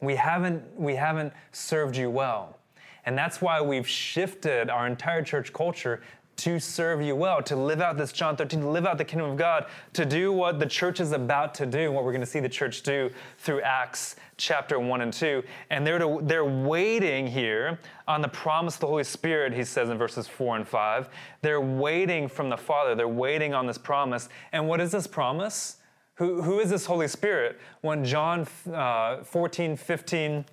We 0.01 0.15
haven't, 0.15 0.63
we 0.79 0.95
haven't 0.95 1.33
served 1.51 1.95
you 1.95 2.09
well. 2.09 2.57
And 3.05 3.17
that's 3.17 3.41
why 3.41 3.61
we've 3.61 3.87
shifted 3.87 4.69
our 4.69 4.87
entire 4.87 5.21
church 5.21 5.53
culture 5.53 6.01
to 6.37 6.59
serve 6.59 7.01
you 7.01 7.15
well, 7.15 7.41
to 7.43 7.55
live 7.55 7.81
out 7.81 7.97
this 7.97 8.11
John 8.11 8.35
13, 8.35 8.61
to 8.61 8.69
live 8.69 8.85
out 8.85 8.97
the 8.97 9.05
kingdom 9.05 9.31
of 9.31 9.37
God, 9.37 9.67
to 9.93 10.05
do 10.05 10.31
what 10.33 10.59
the 10.59 10.65
church 10.65 10.99
is 10.99 11.11
about 11.11 11.53
to 11.55 11.65
do, 11.65 11.91
what 11.91 12.03
we're 12.03 12.11
going 12.11 12.21
to 12.21 12.27
see 12.27 12.39
the 12.39 12.49
church 12.49 12.83
do 12.83 13.09
through 13.37 13.61
Acts 13.61 14.17
chapter 14.37 14.79
1 14.79 15.01
and 15.01 15.13
2. 15.13 15.43
And 15.69 15.87
they're, 15.87 15.99
to, 15.99 16.19
they're 16.23 16.45
waiting 16.45 17.25
here 17.25 17.79
on 18.07 18.21
the 18.21 18.27
promise 18.27 18.75
of 18.75 18.81
the 18.81 18.87
Holy 18.87 19.03
Spirit, 19.03 19.53
he 19.53 19.63
says 19.63 19.89
in 19.89 19.97
verses 19.97 20.27
4 20.27 20.57
and 20.57 20.67
5. 20.67 21.09
They're 21.41 21.61
waiting 21.61 22.27
from 22.27 22.49
the 22.49 22.57
Father, 22.57 22.95
they're 22.95 23.07
waiting 23.07 23.53
on 23.53 23.65
this 23.65 23.77
promise. 23.77 24.27
And 24.51 24.67
what 24.67 24.81
is 24.81 24.91
this 24.91 25.07
promise? 25.07 25.77
Who, 26.15 26.41
who 26.41 26.59
is 26.59 26.69
this 26.69 26.85
Holy 26.85 27.07
Spirit? 27.07 27.59
When 27.81 28.03
John 28.03 28.47
uh, 28.73 29.23
14, 29.23 29.75
15, 29.75 30.45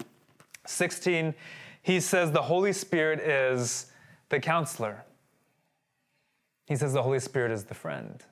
16, 0.64 1.34
he 1.82 2.00
says 2.00 2.30
the 2.30 2.42
Holy 2.42 2.72
Spirit 2.72 3.20
is 3.20 3.86
the 4.28 4.40
counselor 4.40 5.04
he 6.66 6.76
says 6.76 6.92
the 6.92 7.02
Holy 7.02 7.20
Spirit 7.20 7.52
is 7.52 7.64
the 7.64 7.74
friend. 7.74 8.22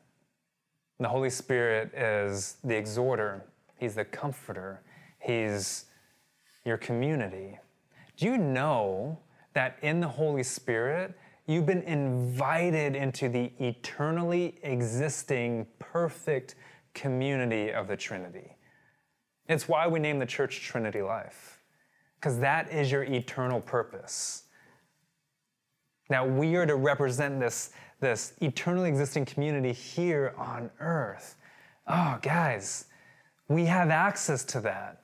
The 0.99 1.09
Holy 1.09 1.31
Spirit 1.31 1.95
is 1.95 2.57
the 2.62 2.77
exhorter, 2.77 3.45
He's 3.77 3.95
the 3.95 4.05
comforter, 4.05 4.83
He's 5.19 5.87
your 6.64 6.77
community. 6.77 7.59
Do 8.16 8.27
you 8.27 8.37
know 8.37 9.19
that 9.55 9.79
in 9.83 10.01
the 10.01 10.09
Holy 10.09 10.43
Spirit, 10.43 11.14
you've 11.47 11.66
been 11.66 11.83
invited 11.83 12.95
into 12.95 13.29
the 13.29 13.51
eternally 13.59 14.59
existing, 14.62 15.66
perfect 15.79 16.55
community 16.93 17.73
of 17.73 17.88
the 17.88 17.97
Trinity? 17.97 18.57
It's 19.49 19.66
why 19.66 19.88
we 19.88 19.99
name 19.99 20.19
the 20.19 20.27
church 20.27 20.61
Trinity 20.61 21.03
Life, 21.03 21.59
because 22.16 22.38
that 22.38 22.71
is 22.71 22.93
your 22.93 23.05
eternal 23.05 23.61
purpose. 23.61 24.45
Now, 26.11 26.27
we 26.27 26.57
are 26.57 26.66
to 26.66 26.77
represent 26.77 27.40
this 27.40 27.71
this 28.01 28.33
eternally 28.41 28.89
existing 28.89 29.25
community 29.25 29.73
here 29.73 30.35
on 30.37 30.71
earth. 30.81 31.37
Oh, 31.87 32.19
guys, 32.23 32.87
we 33.49 33.67
have 33.67 33.91
access 33.91 34.45
to 34.45 34.61
that. 34.61 35.03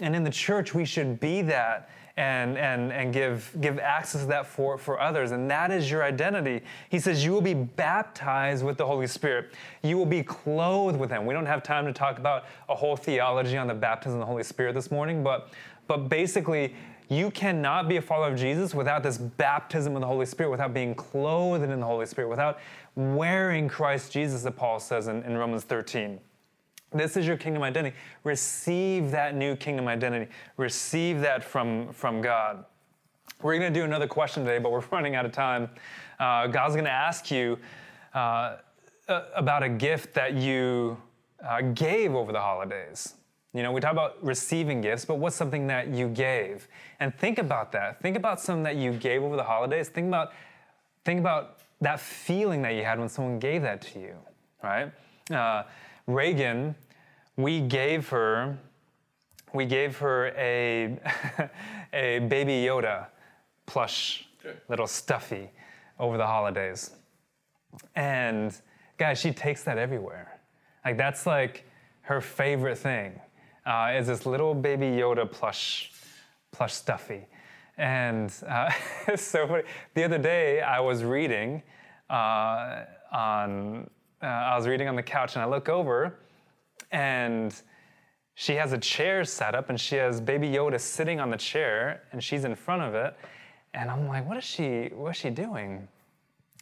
And 0.00 0.14
in 0.14 0.22
the 0.22 0.30
church, 0.30 0.74
we 0.74 0.84
should 0.84 1.18
be 1.18 1.42
that 1.42 1.90
and, 2.16 2.58
and, 2.58 2.92
and 2.92 3.12
give, 3.12 3.56
give 3.60 3.78
access 3.78 4.22
to 4.22 4.26
that 4.28 4.46
for, 4.46 4.76
for 4.76 5.00
others. 5.00 5.30
And 5.30 5.48
that 5.50 5.70
is 5.70 5.90
your 5.90 6.02
identity. 6.02 6.62
He 6.90 6.98
says, 6.98 7.24
You 7.24 7.32
will 7.32 7.40
be 7.40 7.54
baptized 7.54 8.64
with 8.64 8.76
the 8.76 8.86
Holy 8.86 9.06
Spirit. 9.06 9.52
You 9.82 9.96
will 9.96 10.06
be 10.06 10.22
clothed 10.22 10.98
with 10.98 11.10
Him. 11.10 11.26
We 11.26 11.34
don't 11.34 11.46
have 11.46 11.62
time 11.62 11.86
to 11.86 11.92
talk 11.92 12.18
about 12.18 12.44
a 12.68 12.74
whole 12.74 12.96
theology 12.96 13.56
on 13.56 13.68
the 13.68 13.74
baptism 13.74 14.14
of 14.14 14.20
the 14.20 14.26
Holy 14.26 14.42
Spirit 14.42 14.74
this 14.74 14.90
morning, 14.90 15.22
but, 15.22 15.50
but 15.86 16.08
basically, 16.08 16.74
you 17.08 17.30
cannot 17.30 17.88
be 17.88 17.96
a 17.96 18.02
follower 18.02 18.32
of 18.32 18.38
Jesus 18.38 18.74
without 18.74 19.02
this 19.02 19.16
baptism 19.16 19.94
of 19.94 20.00
the 20.00 20.06
Holy 20.06 20.26
Spirit, 20.26 20.50
without 20.50 20.74
being 20.74 20.94
clothed 20.94 21.64
in 21.64 21.80
the 21.80 21.86
Holy 21.86 22.06
Spirit, 22.06 22.28
without 22.28 22.58
wearing 22.96 23.68
Christ 23.68 24.12
Jesus, 24.12 24.44
as 24.44 24.52
Paul 24.54 24.78
says 24.78 25.08
in, 25.08 25.22
in 25.22 25.36
Romans 25.36 25.64
13. 25.64 26.20
This 26.92 27.16
is 27.16 27.26
your 27.26 27.36
kingdom 27.36 27.62
identity. 27.62 27.96
Receive 28.24 29.10
that 29.10 29.34
new 29.34 29.56
kingdom 29.56 29.88
identity. 29.88 30.30
Receive 30.56 31.20
that 31.20 31.44
from, 31.44 31.92
from 31.92 32.20
God. 32.20 32.64
We're 33.42 33.58
going 33.58 33.72
to 33.72 33.80
do 33.80 33.84
another 33.84 34.06
question 34.06 34.44
today, 34.44 34.58
but 34.58 34.72
we're 34.72 34.80
running 34.90 35.14
out 35.14 35.24
of 35.24 35.32
time. 35.32 35.70
Uh, 36.18 36.46
God's 36.46 36.74
going 36.74 36.86
to 36.86 36.90
ask 36.90 37.30
you 37.30 37.58
uh, 38.14 38.56
about 39.34 39.62
a 39.62 39.68
gift 39.68 40.14
that 40.14 40.34
you 40.34 40.96
uh, 41.46 41.60
gave 41.60 42.14
over 42.14 42.32
the 42.32 42.40
holidays. 42.40 43.14
You 43.58 43.64
know, 43.64 43.72
we 43.72 43.80
talk 43.80 43.90
about 43.90 44.24
receiving 44.24 44.80
gifts, 44.80 45.04
but 45.04 45.16
what's 45.16 45.34
something 45.34 45.66
that 45.66 45.88
you 45.88 46.06
gave? 46.06 46.68
And 47.00 47.12
think 47.12 47.38
about 47.40 47.72
that. 47.72 48.00
Think 48.00 48.16
about 48.16 48.40
something 48.40 48.62
that 48.62 48.76
you 48.76 48.92
gave 48.92 49.24
over 49.24 49.34
the 49.34 49.42
holidays. 49.42 49.88
Think 49.88 50.06
about, 50.06 50.32
think 51.04 51.18
about 51.18 51.58
that 51.80 51.98
feeling 51.98 52.62
that 52.62 52.76
you 52.76 52.84
had 52.84 53.00
when 53.00 53.08
someone 53.08 53.40
gave 53.40 53.62
that 53.62 53.82
to 53.82 53.98
you, 53.98 54.14
right? 54.62 54.92
Uh, 55.28 55.64
Reagan, 56.06 56.76
we 57.36 57.60
gave 57.60 58.08
her, 58.10 58.56
we 59.52 59.66
gave 59.66 59.98
her 59.98 60.28
a, 60.36 60.96
a 61.92 62.20
baby 62.20 62.64
Yoda 62.64 63.08
plush 63.66 64.28
little 64.68 64.86
stuffy 64.86 65.50
over 65.98 66.16
the 66.16 66.26
holidays. 66.28 66.92
And 67.96 68.56
guys, 68.98 69.18
she 69.18 69.32
takes 69.32 69.64
that 69.64 69.78
everywhere. 69.78 70.38
Like 70.84 70.96
that's 70.96 71.26
like 71.26 71.64
her 72.02 72.20
favorite 72.20 72.78
thing 72.78 73.20
uh, 73.68 73.92
is 73.94 74.06
this 74.06 74.24
little 74.24 74.54
baby 74.54 74.86
Yoda 74.86 75.30
plush 75.30 75.92
plush 76.52 76.72
stuffy. 76.72 77.26
And 77.76 78.32
uh, 78.48 78.70
so. 79.16 79.62
The 79.94 80.04
other 80.04 80.18
day 80.18 80.62
I 80.62 80.80
was 80.80 81.04
reading 81.04 81.62
uh, 82.08 82.84
on 83.12 83.90
uh, 84.22 84.26
I 84.26 84.56
was 84.56 84.66
reading 84.66 84.88
on 84.88 84.96
the 84.96 85.02
couch 85.02 85.36
and 85.36 85.42
I 85.42 85.46
look 85.46 85.68
over 85.68 86.18
and 86.90 87.54
she 88.34 88.54
has 88.54 88.72
a 88.72 88.78
chair 88.78 89.24
set 89.24 89.54
up 89.54 89.68
and 89.68 89.78
she 89.78 89.96
has 89.96 90.20
baby 90.20 90.48
Yoda 90.48 90.80
sitting 90.80 91.20
on 91.20 91.30
the 91.30 91.36
chair 91.36 92.02
and 92.12 92.24
she's 92.24 92.44
in 92.44 92.54
front 92.54 92.82
of 92.82 92.94
it. 92.94 93.14
And 93.74 93.90
I'm 93.90 94.08
like, 94.08 94.26
what 94.26 94.38
is 94.38 94.44
she, 94.44 94.90
what 94.94 95.10
is 95.10 95.16
she 95.16 95.30
doing? 95.30 95.86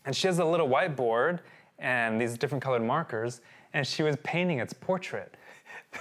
And 0.05 0.15
she 0.15 0.27
has 0.27 0.39
a 0.39 0.45
little 0.45 0.69
whiteboard 0.69 1.39
and 1.79 2.21
these 2.21 2.37
different 2.37 2.65
colored 2.65 2.83
markers, 2.83 3.43
and 3.75 3.87
she 3.87 4.03
was 4.03 4.17
painting 4.25 4.61
its 4.61 4.73
portrait. 4.73 5.37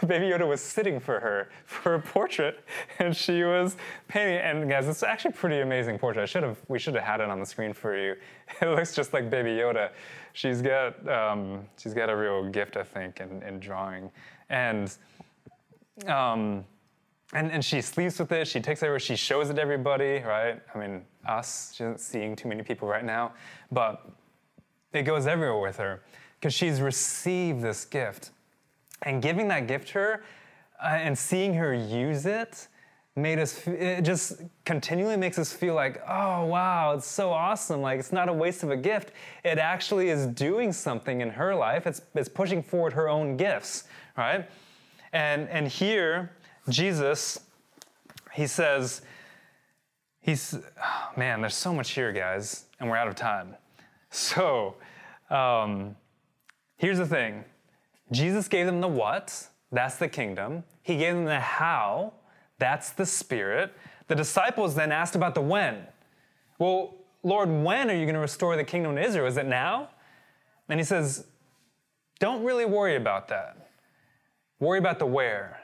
Baby 0.08 0.26
Yoda 0.26 0.48
was 0.48 0.62
sitting 0.62 1.00
for 1.00 1.20
her 1.20 1.50
for 1.66 1.96
a 1.96 2.00
portrait, 2.00 2.64
and 3.00 3.16
she 3.16 3.44
was 3.44 3.78
painting. 4.08 4.38
And 4.38 4.70
guys, 4.70 4.88
it's 4.88 5.04
actually 5.04 5.32
a 5.32 5.34
pretty 5.34 5.60
amazing 5.62 6.00
portrait. 6.00 6.24
I 6.24 6.26
should 6.26 6.44
have, 6.44 6.58
we 6.68 6.80
should 6.80 6.96
have 6.96 7.04
had 7.04 7.22
it 7.22 7.30
on 7.30 7.40
the 7.40 7.46
screen 7.46 7.74
for 7.74 7.98
you. 7.98 8.16
It 8.62 8.68
looks 8.68 8.94
just 8.94 9.12
like 9.12 9.30
Baby 9.30 9.52
Yoda. 9.52 9.90
She's 10.34 10.62
got, 10.62 11.08
um, 11.10 11.66
she's 11.78 11.94
got 11.94 12.10
a 12.10 12.16
real 12.16 12.48
gift, 12.50 12.78
I 12.78 12.84
think, 12.84 13.20
in, 13.20 13.42
in 13.42 13.60
drawing. 13.60 14.12
And 14.50 14.96
um, 16.08 16.66
and, 17.34 17.52
and 17.52 17.64
she 17.64 17.82
sleeps 17.82 18.20
with 18.20 18.32
it. 18.32 18.48
She 18.48 18.60
takes 18.60 18.82
it 18.82 18.86
everywhere. 18.86 19.00
She 19.00 19.16
shows 19.16 19.50
it 19.50 19.56
to 19.56 19.62
everybody, 19.62 20.20
right? 20.20 20.62
I 20.74 20.78
mean, 20.78 21.04
us. 21.26 21.74
She 21.76 21.84
isn't 21.84 22.00
seeing 22.00 22.36
too 22.36 22.48
many 22.48 22.64
people 22.64 22.88
right 22.88 23.04
now, 23.04 23.34
but 23.72 24.08
it 24.94 25.04
goes 25.04 25.28
everywhere 25.28 25.60
with 25.60 25.78
her 25.78 26.02
because 26.40 26.54
she's 26.54 26.82
received 26.82 27.62
this 27.62 27.84
gift. 27.86 28.32
And 29.04 29.22
giving 29.22 29.48
that 29.50 29.68
gift 29.68 29.90
to 29.90 29.94
her 29.94 30.24
uh, 30.84 30.88
and 30.88 31.18
seeing 31.18 31.54
her 31.56 31.74
use 31.74 32.26
it 32.26 32.68
made 33.16 33.40
us, 33.40 33.66
it 33.68 34.02
just 34.02 34.42
continually 34.66 35.16
makes 35.16 35.40
us 35.40 35.54
feel 35.54 35.74
like, 35.74 36.02
oh, 36.08 36.46
wow, 36.46 36.94
it's 36.94 37.08
so 37.08 37.32
awesome. 37.32 37.82
Like, 37.82 38.00
it's 38.00 38.12
not 38.12 38.28
a 38.28 38.34
waste 38.34 38.64
of 38.64 38.72
a 38.72 38.78
gift. 38.78 39.12
It 39.44 39.58
actually 39.58 40.10
is 40.10 40.28
doing 40.28 40.74
something 40.74 41.22
in 41.22 41.30
her 41.30 41.56
life, 41.56 41.88
it's, 41.88 42.02
it's 42.14 42.30
pushing 42.30 42.62
forward 42.62 42.94
her 42.94 43.08
own 43.08 43.38
gifts, 43.38 43.86
right? 44.18 44.50
And, 45.14 45.48
and 45.50 45.68
here, 45.68 46.32
Jesus, 46.68 47.40
he 48.34 48.48
says, 48.48 49.02
he's, 50.20 50.58
oh 50.84 51.12
man, 51.16 51.40
there's 51.40 51.56
so 51.56 51.74
much 51.74 51.92
here, 51.92 52.12
guys, 52.12 52.66
and 52.80 52.90
we're 52.90 52.98
out 52.98 53.08
of 53.08 53.16
time. 53.16 53.56
So, 54.12 54.76
um, 55.30 55.98
here's 56.78 57.00
the 57.00 57.06
thing 57.06 57.44
Jesus 58.12 58.48
gave 58.48 58.66
them 58.66 58.82
the 58.82 58.88
what, 58.88 59.48
that's 59.72 59.98
the 59.98 60.08
kingdom. 60.08 60.64
He 60.82 60.98
gave 60.98 61.16
them 61.16 61.26
the 61.26 61.40
how, 61.40 62.14
that's 62.60 62.92
the 62.92 63.06
spirit. 63.06 63.74
The 64.08 64.16
disciples 64.16 64.76
then 64.76 64.92
asked 64.92 65.16
about 65.16 65.36
the 65.36 65.42
when. 65.42 65.84
Well, 66.60 66.96
Lord, 67.24 67.50
when 67.50 67.90
are 67.90 67.96
you 67.96 68.06
going 68.06 68.14
to 68.14 68.20
restore 68.20 68.56
the 68.56 68.64
kingdom 68.64 68.96
to 68.96 69.04
Israel? 69.04 69.26
Is 69.26 69.38
it 69.38 69.48
now? 69.48 69.90
And 70.70 70.80
he 70.80 70.84
says, 70.84 71.26
Don't 72.20 72.44
really 72.44 72.66
worry 72.66 72.96
about 72.96 73.28
that. 73.30 73.70
Worry 74.60 74.80
about 74.80 75.00
the 75.00 75.06
where. 75.06 75.60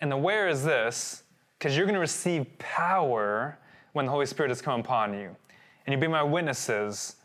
And 0.00 0.10
the 0.10 0.16
where 0.16 0.48
is 0.48 0.64
this, 0.64 1.24
because 1.58 1.76
you're 1.76 1.84
going 1.84 1.94
to 1.94 2.00
receive 2.00 2.46
power 2.58 3.58
when 3.92 4.06
the 4.06 4.12
Holy 4.12 4.26
Spirit 4.26 4.48
has 4.48 4.62
come 4.62 4.80
upon 4.80 5.12
you. 5.12 5.36
And 5.84 5.92
you'll 5.92 6.00
be 6.00 6.06
my 6.06 6.22
witnesses 6.22 7.16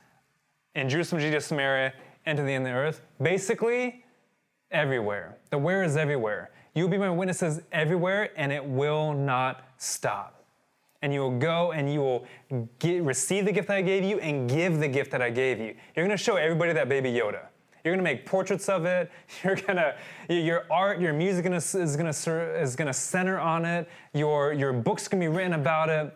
in 0.73 0.89
Jerusalem, 0.89 1.21
Judea, 1.21 1.39
Samaria, 1.39 1.93
and 2.25 2.37
to 2.37 2.43
the 2.43 2.51
end 2.51 2.65
of 2.65 2.73
the 2.73 2.77
earth. 2.77 3.01
Basically, 3.21 4.03
everywhere. 4.71 5.37
The 5.49 5.57
where 5.57 5.83
is 5.83 5.97
everywhere. 5.97 6.51
You'll 6.73 6.89
be 6.89 6.97
my 6.97 7.09
witnesses 7.09 7.61
everywhere, 7.71 8.31
and 8.35 8.51
it 8.51 8.63
will 8.63 9.13
not 9.13 9.63
stop. 9.77 10.43
And 11.01 11.13
you 11.13 11.21
will 11.21 11.37
go 11.37 11.71
and 11.71 11.91
you 11.91 11.99
will 12.01 12.25
get, 12.79 13.03
receive 13.03 13.45
the 13.45 13.51
gift 13.51 13.67
that 13.67 13.77
I 13.77 13.81
gave 13.81 14.03
you 14.03 14.19
and 14.19 14.49
give 14.49 14.79
the 14.79 14.87
gift 14.87 15.11
that 15.11 15.21
I 15.21 15.29
gave 15.29 15.59
you. 15.59 15.75
You're 15.95 16.07
to 16.07 16.17
show 16.17 16.35
everybody 16.35 16.73
that 16.73 16.89
baby 16.89 17.11
Yoda. 17.11 17.45
You're 17.83 17.93
gonna 17.93 18.03
make 18.03 18.25
portraits 18.25 18.67
of 18.67 18.85
it. 18.85 19.11
You're 19.43 19.55
gonna 19.55 19.95
your 20.27 20.65
art, 20.71 20.99
your 20.99 21.13
music 21.13 21.45
is 21.45 21.95
gonna 21.95 22.09
is 22.57 22.75
gonna 22.75 22.93
center 22.93 23.39
on 23.39 23.63
it. 23.63 23.87
Your 24.15 24.53
your 24.53 24.73
book's 24.73 25.07
gonna 25.07 25.21
be 25.21 25.27
written 25.27 25.53
about 25.53 25.89
it. 25.89 26.11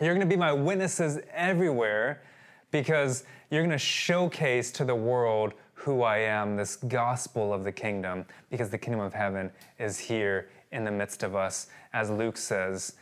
You're 0.00 0.14
gonna 0.14 0.24
be 0.24 0.36
my 0.36 0.54
witnesses 0.54 1.18
everywhere 1.30 2.22
because 2.70 3.24
you're 3.50 3.62
gonna 3.62 3.78
showcase 3.78 4.70
to 4.72 4.84
the 4.84 4.94
world 4.94 5.54
who 5.74 6.02
I 6.02 6.18
am, 6.18 6.56
this 6.56 6.76
gospel 6.76 7.52
of 7.52 7.64
the 7.64 7.72
kingdom, 7.72 8.24
because 8.50 8.70
the 8.70 8.78
kingdom 8.78 9.00
of 9.00 9.12
heaven 9.12 9.50
is 9.78 9.98
here 9.98 10.48
in 10.72 10.84
the 10.84 10.90
midst 10.90 11.22
of 11.22 11.36
us. 11.36 11.66
As 11.92 12.10
Luke 12.10 12.36
says, 12.36 12.94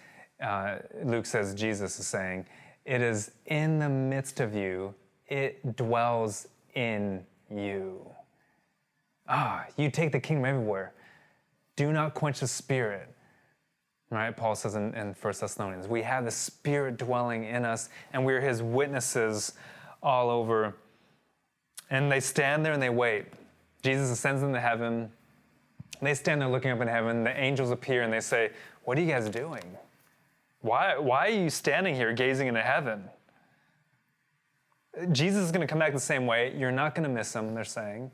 uh, 0.43 0.79
Luke 1.05 1.27
says, 1.27 1.55
Jesus 1.55 1.99
is 2.01 2.07
saying, 2.07 2.47
it 2.85 3.01
is 3.01 3.31
in 3.47 3.79
the 3.79 3.89
midst 3.89 4.41
of 4.41 4.55
you, 4.55 4.95
it 5.29 5.77
dwells 5.77 6.49
in 6.75 7.25
you. 7.49 8.05
Ah, 9.29 9.67
you 9.77 9.91
take 9.91 10.13
the 10.13 10.21
kingdom 10.21 10.45
everywhere. 10.45 10.93
Do 11.77 11.93
not 11.93 12.15
quench 12.15 12.41
the 12.41 12.49
spirit. 12.49 13.09
Right? 14.11 14.37
Paul 14.37 14.55
says 14.55 14.75
in, 14.75 14.93
in 14.95 15.15
1 15.15 15.35
Thessalonians, 15.41 15.89
we 15.89 16.03
have 16.03 16.25
the 16.25 16.31
spirit 16.31 16.99
dwelling 16.99 17.45
in 17.45 17.65
us, 17.65 17.89
and 18.13 18.27
we're 18.27 18.41
his 18.43 18.63
witnesses 18.63 19.53
all 20.03 20.31
over. 20.31 20.75
And 21.91 22.11
they 22.11 22.21
stand 22.21 22.65
there 22.65 22.73
and 22.73 22.83
they 22.83 22.91
wait. 22.91 23.27
Jesus 23.83 24.11
ascends 24.11 24.43
into 24.43 24.61
heaven. 24.61 25.11
They 26.01 26.15
stand 26.15 26.41
there 26.41 26.49
looking 26.49 26.71
up 26.71 26.81
in 26.81 26.89
heaven. 26.89 27.25
The 27.25 27.39
angels 27.39 27.71
appear 27.71 28.03
and 28.03 28.13
they 28.13 28.21
say, 28.21 28.51
What 28.85 28.99
are 28.99 29.01
you 29.01 29.11
guys 29.11 29.29
doing? 29.29 29.65
Why, 30.61 30.97
why 30.97 31.27
are 31.27 31.31
you 31.31 31.51
standing 31.51 31.95
here 31.95 32.13
gazing 32.13 32.49
into 32.49 32.63
heaven? 32.63 33.05
Jesus 35.11 35.45
is 35.45 35.53
going 35.53 35.61
to 35.61 35.67
come 35.67 35.79
back 35.79 35.93
the 35.93 36.01
same 36.01 36.27
way. 36.27 36.55
You're 36.57 36.73
not 36.73 36.95
going 36.95 37.05
to 37.05 37.09
miss 37.09 37.35
him, 37.35 37.55
they're 37.55 37.65
saying. 37.65 38.11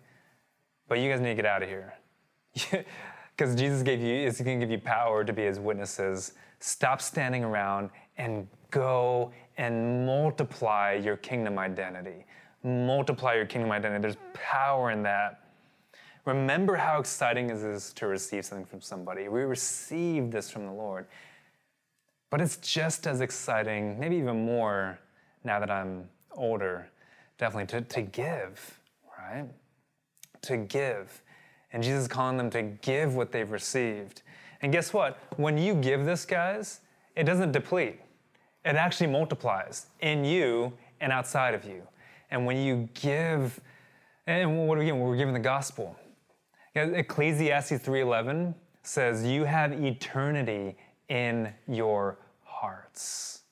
But 0.89 1.01
you 1.01 1.11
guys 1.11 1.21
need 1.21 1.31
to 1.31 1.35
get 1.35 1.47
out 1.47 1.63
of 1.63 1.69
here. 1.69 1.95
Because 3.39 3.55
Jesus 3.55 3.85
gave 3.85 4.01
you, 4.01 4.13
is 4.13 4.41
going 4.41 4.59
to 4.59 4.67
give 4.67 4.73
you 4.73 4.81
power 4.81 5.23
to 5.23 5.33
be 5.33 5.45
his 5.45 5.61
witnesses. 5.61 6.33
Stop 6.59 7.01
standing 7.01 7.45
around 7.45 7.91
and 8.17 8.49
go 8.71 9.33
and 9.57 10.07
multiply 10.07 10.93
your 10.93 11.17
kingdom 11.17 11.59
identity. 11.59 12.25
Multiply 12.63 13.35
your 13.35 13.47
kingdom 13.47 13.71
identity. 13.71 14.03
There's 14.03 14.17
power 14.35 14.91
in 14.91 15.03
that. 15.03 15.45
Remember 16.25 16.77
how 16.77 17.01
exciting 17.01 17.51
it 17.51 17.57
is 17.57 17.93
to 17.95 18.07
receive 18.07 18.45
something 18.45 18.67
from 18.67 18.81
somebody. 18.81 19.29
We 19.29 19.43
received 19.43 20.33
this 20.33 20.51
from 20.51 20.67
the 20.67 20.73
Lord. 20.73 21.07
But 22.31 22.41
it's 22.41 22.59
just 22.59 23.07
as 23.07 23.21
exciting, 23.21 23.99
maybe 23.99 24.17
even 24.17 24.45
more, 24.45 24.99
now 25.45 25.59
that 25.59 25.71
I'm 25.71 26.09
older, 26.33 26.91
definitely 27.39 27.67
to, 27.81 27.81
to 27.81 28.03
give, 28.03 28.81
right? 29.19 29.47
To 30.43 30.57
give. 30.59 31.23
And 31.73 31.83
Jesus 31.83 32.03
is 32.03 32.09
calling 32.09 32.37
them 32.37 32.51
to 32.51 32.63
give 32.63 33.15
what 33.17 33.33
they've 33.33 33.51
received. 33.51 34.23
And 34.61 34.73
guess 34.73 34.93
what? 34.93 35.19
When 35.37 35.57
you 35.57 35.75
give 35.75 36.05
this, 36.05 36.27
guys, 36.27 36.81
it 37.17 37.25
doesn't 37.25 37.53
deplete. 37.53 38.01
It 38.69 38.77
actually 38.77 39.07
multiplies 39.07 39.87
in 40.01 40.27
you 40.27 40.75
and 41.01 41.11
outside 41.11 41.55
of 41.55 41.65
you. 41.65 41.83
And 42.31 42.45
when 42.45 42.59
you 42.59 42.87
give, 42.93 43.59
and 44.27 44.69
what 44.69 44.77
are 44.77 44.81
we 44.81 44.85
giving? 44.85 45.01
We're 45.01 45.17
giving 45.17 45.33
the 45.33 45.41
gospel. 45.41 45.97
Ecclesiastes 46.75 47.83
3:11 47.83 48.55
says, 48.83 49.25
"You 49.25 49.45
have 49.45 49.73
eternity 49.73 50.77
in 51.09 51.55
your 51.67 52.19
hearts." 52.45 53.45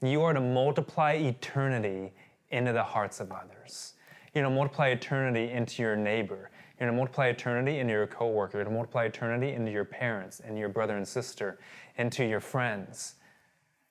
You 0.00 0.24
are 0.24 0.34
to 0.34 0.40
multiply 0.40 1.12
eternity 1.12 2.12
into 2.48 2.72
the 2.72 2.82
hearts 2.82 3.20
of 3.20 3.30
others. 3.30 3.94
You're 4.34 4.42
to 4.42 4.50
multiply 4.50 4.88
eternity 4.88 5.52
into 5.52 5.82
your 5.82 5.94
neighbor. 5.94 6.50
You're 6.80 6.90
to 6.90 6.96
multiply 6.96 7.28
eternity 7.28 7.78
into 7.78 7.92
your 7.92 8.08
coworker. 8.08 8.58
You're 8.58 8.64
to 8.64 8.70
multiply 8.70 9.04
eternity 9.04 9.52
into 9.52 9.70
your 9.70 9.84
parents 9.84 10.40
and 10.40 10.58
your 10.58 10.68
brother 10.68 10.96
and 10.96 11.06
sister, 11.06 11.60
into 11.96 12.24
your 12.24 12.40
friends. 12.40 13.14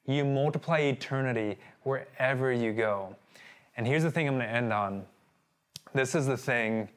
You 0.10 0.26
multiply 0.26 0.80
eternity 0.80 1.60
wherever 1.84 2.52
you 2.52 2.74
go. 2.74 3.16
And 3.78 3.86
here's 3.86 4.02
the 4.02 4.10
thing 4.10 4.28
I'm 4.28 4.38
going 4.38 4.48
to 4.48 4.52
end 4.52 4.74
on. 4.74 5.06
This 5.94 6.16
is 6.16 6.26
the 6.26 6.36
thing 6.36 6.90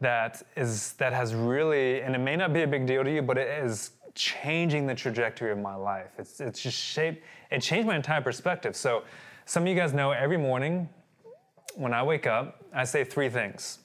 that 0.00 0.42
is 0.56 0.94
that 0.94 1.12
has 1.12 1.36
really, 1.36 2.02
and 2.02 2.16
it 2.16 2.18
may 2.18 2.34
not 2.34 2.52
be 2.52 2.62
a 2.62 2.66
big 2.66 2.84
deal 2.84 3.04
to 3.04 3.14
you, 3.14 3.22
but 3.22 3.38
it 3.38 3.46
is 3.62 3.92
changing 4.16 4.88
the 4.88 4.94
trajectory 4.96 5.52
of 5.52 5.58
my 5.58 5.76
life. 5.76 6.08
It's 6.18 6.40
it's 6.40 6.60
just 6.60 6.76
shaped. 6.76 7.22
It 7.52 7.62
changed 7.62 7.86
my 7.86 7.94
entire 7.94 8.22
perspective. 8.22 8.74
So, 8.74 9.04
some 9.44 9.62
of 9.62 9.68
you 9.68 9.76
guys 9.76 9.92
know 9.92 10.10
every 10.10 10.36
morning 10.36 10.88
when 11.76 11.94
I 11.94 12.02
wake 12.02 12.26
up, 12.26 12.60
I 12.74 12.82
say 12.82 13.04
three 13.04 13.28
things. 13.28 13.78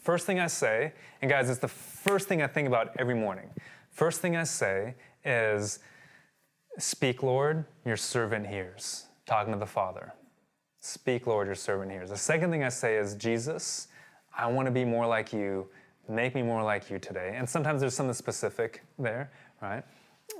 First 0.00 0.24
thing 0.24 0.40
I 0.40 0.46
say, 0.46 0.94
and 1.20 1.30
guys, 1.30 1.50
it's 1.50 1.60
the 1.60 1.68
first 1.68 2.26
thing 2.26 2.40
I 2.40 2.46
think 2.46 2.66
about 2.66 2.96
every 2.98 3.14
morning. 3.14 3.50
First 3.90 4.22
thing 4.22 4.34
I 4.34 4.44
say 4.44 4.94
is, 5.26 5.80
Speak, 6.80 7.22
Lord, 7.22 7.66
your 7.84 7.96
servant 7.96 8.46
hears. 8.46 9.06
Talking 9.26 9.52
to 9.52 9.58
the 9.58 9.66
Father. 9.66 10.14
Speak, 10.80 11.26
Lord, 11.26 11.46
your 11.46 11.54
servant 11.54 11.90
hears. 11.90 12.08
The 12.08 12.16
second 12.16 12.50
thing 12.50 12.64
I 12.64 12.70
say 12.70 12.96
is, 12.96 13.14
Jesus, 13.14 13.88
I 14.36 14.46
want 14.46 14.66
to 14.66 14.72
be 14.72 14.84
more 14.84 15.06
like 15.06 15.32
you. 15.32 15.68
Make 16.08 16.34
me 16.34 16.42
more 16.42 16.62
like 16.62 16.88
you 16.90 16.98
today. 16.98 17.34
And 17.36 17.48
sometimes 17.48 17.82
there's 17.82 17.94
something 17.94 18.14
specific 18.14 18.82
there, 18.98 19.30
right? 19.60 19.84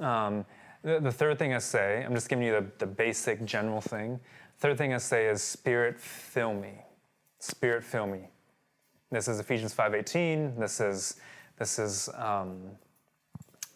Um, 0.00 0.46
the, 0.82 0.98
the, 0.98 1.12
third 1.12 1.38
thing 1.38 1.52
I 1.52 1.58
say, 1.58 2.02
I'm 2.04 2.14
just 2.14 2.30
giving 2.30 2.46
you 2.46 2.52
the, 2.52 2.66
the 2.78 2.86
basic 2.86 3.44
general 3.44 3.82
thing. 3.82 4.18
Third 4.58 4.78
thing 4.78 4.94
I 4.94 4.98
say 4.98 5.26
is, 5.26 5.42
Spirit, 5.42 6.00
fill 6.00 6.54
me. 6.54 6.72
Spirit, 7.38 7.84
fill 7.84 8.06
me. 8.06 8.28
This 9.10 9.28
is 9.28 9.40
Ephesians 9.40 9.74
5:18. 9.74 10.58
This 10.58 10.80
is 10.80 11.16
this 11.58 11.78
is 11.78 12.08
um, 12.14 12.60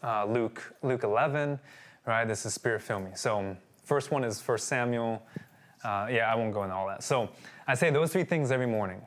uh, 0.03 0.25
Luke 0.27 0.63
Luke 0.83 1.03
11, 1.03 1.59
right? 2.07 2.27
This 2.27 2.45
is 2.47 2.55
Spirit 2.55 2.83
fill 2.83 3.01
me. 3.01 3.11
So 3.15 3.57
first 3.85 4.11
one 4.11 4.25
is 4.25 4.41
First 4.41 4.69
Samuel. 4.69 5.23
Uh, 5.85 6.09
yeah, 6.11 6.33
I 6.33 6.35
won't 6.35 6.55
go 6.55 6.63
into 6.63 6.75
all 6.75 6.87
that. 6.89 7.03
So 7.03 7.29
I 7.67 7.75
say 7.75 7.91
those 7.91 8.13
three 8.13 8.25
things 8.25 8.51
every 8.51 8.67
morning. 8.67 9.03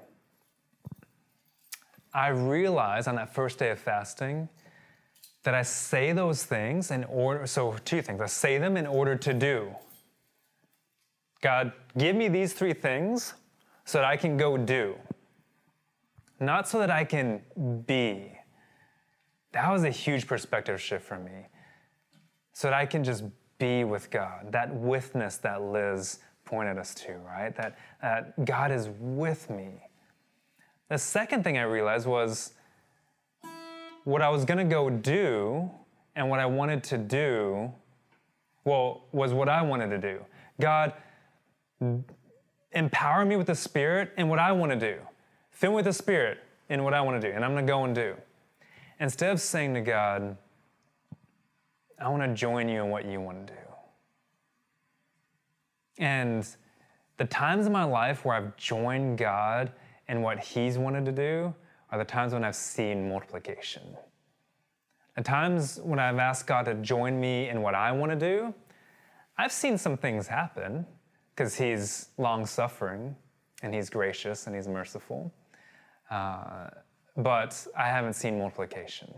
I 2.14 2.30
realize 2.30 3.08
on 3.08 3.16
that 3.16 3.34
first 3.34 3.60
day 3.60 3.70
of 3.70 3.80
fasting 3.80 4.50
that 5.44 5.54
I 5.54 5.62
say 5.62 6.12
those 6.12 6.44
things 6.44 6.92
in 6.92 7.04
order, 7.06 7.48
so 7.48 7.76
two 7.86 8.02
things. 8.02 8.22
I 8.22 8.26
say 8.26 8.58
them 8.58 8.76
in 8.76 8.86
order 8.86 9.16
to 9.16 9.34
do. 9.34 9.70
God, 11.42 11.72
give 11.98 12.16
me 12.16 12.28
these 12.28 12.54
three 12.54 12.74
things 12.74 13.34
so 13.86 14.00
that 14.00 14.06
I 14.06 14.18
can 14.18 14.36
go 14.38 14.58
do, 14.58 14.96
not 16.40 16.68
so 16.68 16.80
that 16.80 16.92
I 16.92 17.06
can 17.06 17.42
be. 17.86 18.34
That 19.54 19.72
was 19.72 19.84
a 19.84 19.90
huge 19.90 20.28
perspective 20.28 20.82
shift 20.82 21.06
for 21.06 21.18
me. 21.18 21.48
So 22.58 22.70
that 22.70 22.74
I 22.74 22.88
can 22.88 23.04
just 23.04 23.24
be 23.60 23.84
with 23.84 24.10
God, 24.10 24.52
that 24.52 24.74
witness 24.74 25.38
that 25.38 25.62
Liz 25.62 26.18
pointed 26.44 26.80
us 26.80 26.96
to, 26.96 27.14
right? 27.18 27.56
That, 27.56 27.78
that 28.02 28.46
God 28.46 28.72
is 28.72 28.90
with 29.00 29.48
me. 29.52 29.74
The 30.90 30.98
second 30.98 31.44
thing 31.44 31.60
I 31.60 31.62
realized 31.62 32.08
was 32.08 32.54
what 34.06 34.24
I 34.24 34.30
was 34.30 34.44
going 34.44 34.58
to 34.58 34.64
go 34.64 34.90
do 34.90 35.70
and 36.16 36.32
what 36.32 36.40
I 36.40 36.48
wanted 36.48 36.84
to 36.86 36.98
do, 36.98 37.72
well, 38.66 39.04
was 39.12 39.36
what 39.36 39.50
I 39.50 39.62
wanted 39.62 39.90
to 39.90 40.00
do. 40.00 40.26
God, 40.60 40.94
empower 42.72 43.24
me 43.24 43.36
with 43.36 43.46
the 43.46 43.56
Spirit 43.56 44.14
in 44.18 44.30
what 44.30 44.40
I 44.40 44.52
want 44.52 44.72
to 44.72 44.80
do. 44.80 45.00
Fill 45.52 45.70
me 45.70 45.76
with 45.76 45.86
the 45.86 45.94
Spirit 45.94 46.40
in 46.70 46.84
what 46.84 46.96
I 46.96 47.02
want 47.02 47.22
to 47.22 47.30
do, 47.30 47.36
and 47.36 47.46
I'm 47.46 47.54
going 47.54 47.68
to 47.68 47.72
go 47.72 47.84
and 47.84 47.94
do. 47.94 48.16
Instead 49.00 49.30
of 49.30 49.40
saying 49.40 49.76
to 49.76 49.82
God, 49.82 50.38
I 52.00 52.10
want 52.10 52.24
to 52.24 52.34
join 52.34 52.70
you 52.70 52.84
in 52.84 52.90
what 52.90 53.06
you 53.06 53.20
want 53.20 53.48
to 53.48 53.54
do. 53.54 53.60
And 56.00 56.48
the 57.18 57.26
times 57.26 57.66
in 57.66 57.72
my 57.72 57.84
life 57.84 58.24
where 58.24 58.36
I've 58.36 58.56
joined 58.56 59.18
God 59.18 59.72
in 60.08 60.22
what 60.22 60.40
He's 60.40 60.78
wanted 60.78 61.06
to 61.06 61.12
do 61.12 61.54
are 61.92 61.98
the 61.98 62.06
times 62.06 62.34
when 62.34 62.44
I've 62.44 62.56
seen 62.56 63.10
multiplication. 63.10 63.82
The 65.16 65.24
times 65.24 65.80
when 65.82 65.98
I've 65.98 66.20
asked 66.20 66.46
God 66.46 66.66
to 66.66 66.76
join 66.76 67.20
me 67.20 67.50
in 67.50 67.64
what 67.64 67.74
I 67.74 67.92
want 67.92 68.12
to 68.12 68.16
do, 68.18 68.54
I've 69.38 69.52
seen 69.52 69.78
some 69.78 69.98
things 69.98 70.28
happen 70.28 70.86
because 71.36 71.56
He's 71.56 72.10
long 72.20 72.46
suffering 72.46 73.16
and 73.64 73.74
He's 73.74 73.90
gracious 73.90 74.46
and 74.46 74.56
He's 74.56 74.68
merciful. 74.68 75.34
Uh, 76.12 76.68
but 77.16 77.66
I 77.76 77.88
haven't 77.88 78.14
seen 78.14 78.38
multiplication. 78.38 79.12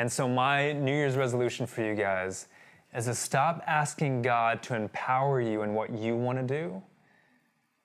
And 0.00 0.10
so, 0.10 0.26
my 0.26 0.72
New 0.72 0.94
Year's 0.94 1.14
resolution 1.14 1.66
for 1.66 1.84
you 1.84 1.94
guys 1.94 2.48
is 2.96 3.04
to 3.04 3.14
stop 3.14 3.62
asking 3.66 4.22
God 4.22 4.62
to 4.62 4.74
empower 4.74 5.42
you 5.42 5.60
in 5.60 5.74
what 5.74 5.90
you 5.90 6.16
want 6.16 6.38
to 6.38 6.42
do 6.42 6.82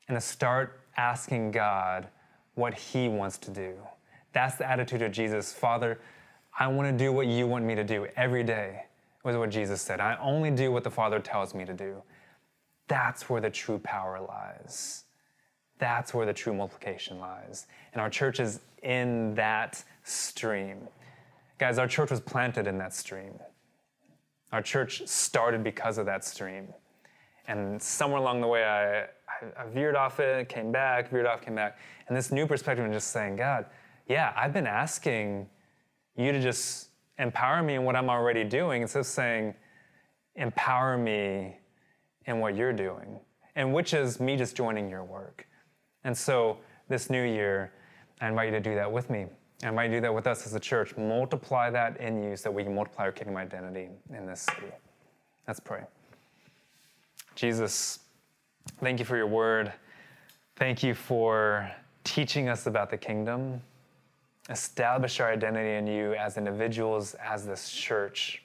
and 0.08 0.16
to 0.16 0.22
start 0.22 0.80
asking 0.96 1.52
God 1.52 2.08
what 2.54 2.74
He 2.74 3.10
wants 3.10 3.38
to 3.40 3.52
do. 3.52 3.74
That's 4.32 4.56
the 4.56 4.66
attitude 4.66 5.02
of 5.02 5.12
Jesus. 5.12 5.52
Father, 5.52 6.00
I 6.58 6.68
want 6.68 6.90
to 6.90 6.98
do 6.98 7.12
what 7.12 7.28
you 7.28 7.48
want 7.48 7.66
me 7.66 7.76
to 7.76 7.84
do 7.84 8.08
every 8.16 8.46
day, 8.46 8.86
was 9.26 9.36
what 9.36 9.50
Jesus 9.50 9.82
said. 9.82 10.00
I 10.00 10.18
only 10.22 10.52
do 10.52 10.72
what 10.72 10.86
the 10.86 10.92
Father 10.92 11.20
tells 11.20 11.54
me 11.54 11.66
to 11.66 11.74
do. 11.74 12.02
That's 12.88 13.30
where 13.30 13.42
the 13.42 13.50
true 13.50 13.80
power 13.80 14.22
lies. 14.26 15.04
That's 15.80 16.14
where 16.14 16.26
the 16.26 16.34
true 16.34 16.54
multiplication 16.54 17.20
lies. 17.20 17.68
And 17.92 18.02
our 18.02 18.10
church 18.10 18.40
is 18.40 18.62
in 18.84 19.36
that 19.36 19.84
stream. 20.06 20.88
Guys, 21.58 21.78
our 21.78 21.88
church 21.88 22.12
was 22.12 22.20
planted 22.20 22.68
in 22.68 22.78
that 22.78 22.94
stream. 22.94 23.40
Our 24.52 24.62
church 24.62 25.08
started 25.08 25.64
because 25.64 25.98
of 25.98 26.06
that 26.06 26.26
stream. 26.26 26.74
And 27.48 27.82
somewhere 27.82 28.20
along 28.20 28.42
the 28.42 28.48
way, 28.48 28.64
I, 28.64 29.02
I, 29.02 29.08
I 29.58 29.70
veered 29.74 29.96
off 29.96 30.20
it, 30.20 30.50
came 30.50 30.72
back, 30.72 31.10
veered 31.10 31.26
off, 31.26 31.42
came 31.42 31.56
back. 31.56 31.78
And 32.08 32.18
this 32.18 32.32
new 32.32 32.46
perspective, 32.46 32.84
and 32.84 32.94
just 32.94 33.12
saying, 33.12 33.36
God, 33.38 33.66
yeah, 34.08 34.34
I've 34.36 34.54
been 34.54 34.68
asking 34.68 35.48
you 36.18 36.32
to 36.32 36.42
just 36.42 36.90
empower 37.20 37.64
me 37.64 37.76
in 37.76 37.84
what 37.84 37.96
I'm 37.96 38.10
already 38.10 38.44
doing 38.44 38.82
instead 38.82 39.00
of 39.00 39.06
saying, 39.06 39.54
empower 40.36 40.98
me 40.98 41.58
in 42.26 42.40
what 42.40 42.56
you're 42.56 42.74
doing, 42.74 43.20
and 43.56 43.74
which 43.74 43.94
is 43.94 44.20
me 44.20 44.36
just 44.36 44.56
joining 44.56 44.90
your 44.90 45.04
work. 45.04 45.48
And 46.04 46.18
so 46.18 46.58
this 46.90 47.10
new 47.10 47.24
year, 47.24 47.72
I 48.20 48.28
invite 48.28 48.48
you 48.48 48.52
to 48.52 48.60
do 48.60 48.76
that 48.76 48.92
with 48.92 49.10
me. 49.10 49.28
I 49.64 49.70
invite 49.70 49.90
you 49.90 49.98
do 49.98 50.02
that 50.02 50.14
with 50.14 50.28
us 50.28 50.46
as 50.46 50.54
a 50.54 50.60
church. 50.60 50.98
Multiply 50.98 51.70
that 51.72 51.98
in 51.98 52.22
you 52.22 52.36
so 52.36 52.50
that 52.50 52.52
we 52.52 52.64
can 52.64 52.76
multiply 52.76 53.06
our 53.06 53.12
kingdom 53.12 53.38
identity 53.38 53.90
in 54.14 54.26
this 54.26 54.42
city. 54.42 54.72
Let's 55.48 55.60
pray. 55.60 55.84
Jesus, 57.36 58.00
thank 58.80 59.00
you 59.00 59.06
for 59.06 59.18
your 59.18 59.28
word. 59.28 59.72
Thank 60.56 60.84
you 60.84 60.94
for 60.94 61.70
teaching 62.04 62.50
us 62.50 62.66
about 62.66 62.90
the 62.90 62.98
kingdom. 62.98 63.62
Establish 64.50 65.20
our 65.20 65.32
identity 65.32 65.76
in 65.76 65.88
you 65.88 66.14
as 66.14 66.38
individuals, 66.38 67.16
as 67.16 67.46
this 67.46 67.72
church, 67.72 68.44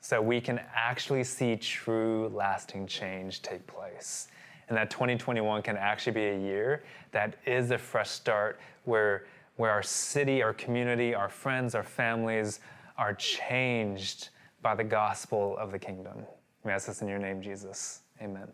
so 0.00 0.20
we 0.20 0.40
can 0.40 0.60
actually 0.74 1.22
see 1.22 1.56
true, 1.56 2.28
lasting 2.34 2.86
change 2.86 3.42
take 3.42 3.64
place. 3.66 4.28
And 4.70 4.78
that 4.78 4.88
2021 4.88 5.62
can 5.62 5.76
actually 5.76 6.12
be 6.12 6.26
a 6.26 6.38
year 6.38 6.84
that 7.10 7.34
is 7.44 7.72
a 7.72 7.78
fresh 7.78 8.08
start 8.08 8.60
where, 8.84 9.26
where 9.56 9.72
our 9.72 9.82
city, 9.82 10.44
our 10.44 10.54
community, 10.54 11.12
our 11.12 11.28
friends, 11.28 11.74
our 11.74 11.82
families 11.82 12.60
are 12.96 13.12
changed 13.14 14.28
by 14.62 14.76
the 14.76 14.84
gospel 14.84 15.56
of 15.58 15.72
the 15.72 15.78
kingdom. 15.78 16.24
We 16.64 16.70
ask 16.70 16.86
this 16.86 17.02
in 17.02 17.08
your 17.08 17.18
name, 17.18 17.42
Jesus. 17.42 18.02
Amen. 18.22 18.46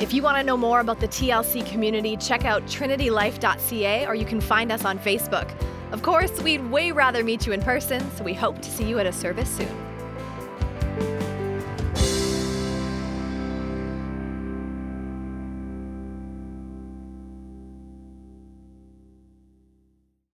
If 0.00 0.12
you 0.12 0.20
want 0.20 0.36
to 0.38 0.42
know 0.42 0.56
more 0.56 0.80
about 0.80 0.98
the 0.98 1.06
TLC 1.06 1.64
community, 1.64 2.16
check 2.16 2.44
out 2.44 2.64
trinitylife.ca 2.64 4.06
or 4.06 4.16
you 4.16 4.24
can 4.24 4.40
find 4.40 4.72
us 4.72 4.84
on 4.84 4.98
Facebook. 4.98 5.54
Of 5.92 6.02
course, 6.02 6.40
we'd 6.42 6.68
way 6.72 6.90
rather 6.90 7.22
meet 7.22 7.46
you 7.46 7.52
in 7.52 7.62
person, 7.62 8.10
so 8.16 8.24
we 8.24 8.34
hope 8.34 8.60
to 8.62 8.70
see 8.70 8.88
you 8.88 8.98
at 8.98 9.06
a 9.06 9.12
service 9.12 9.48
soon. 9.48 9.81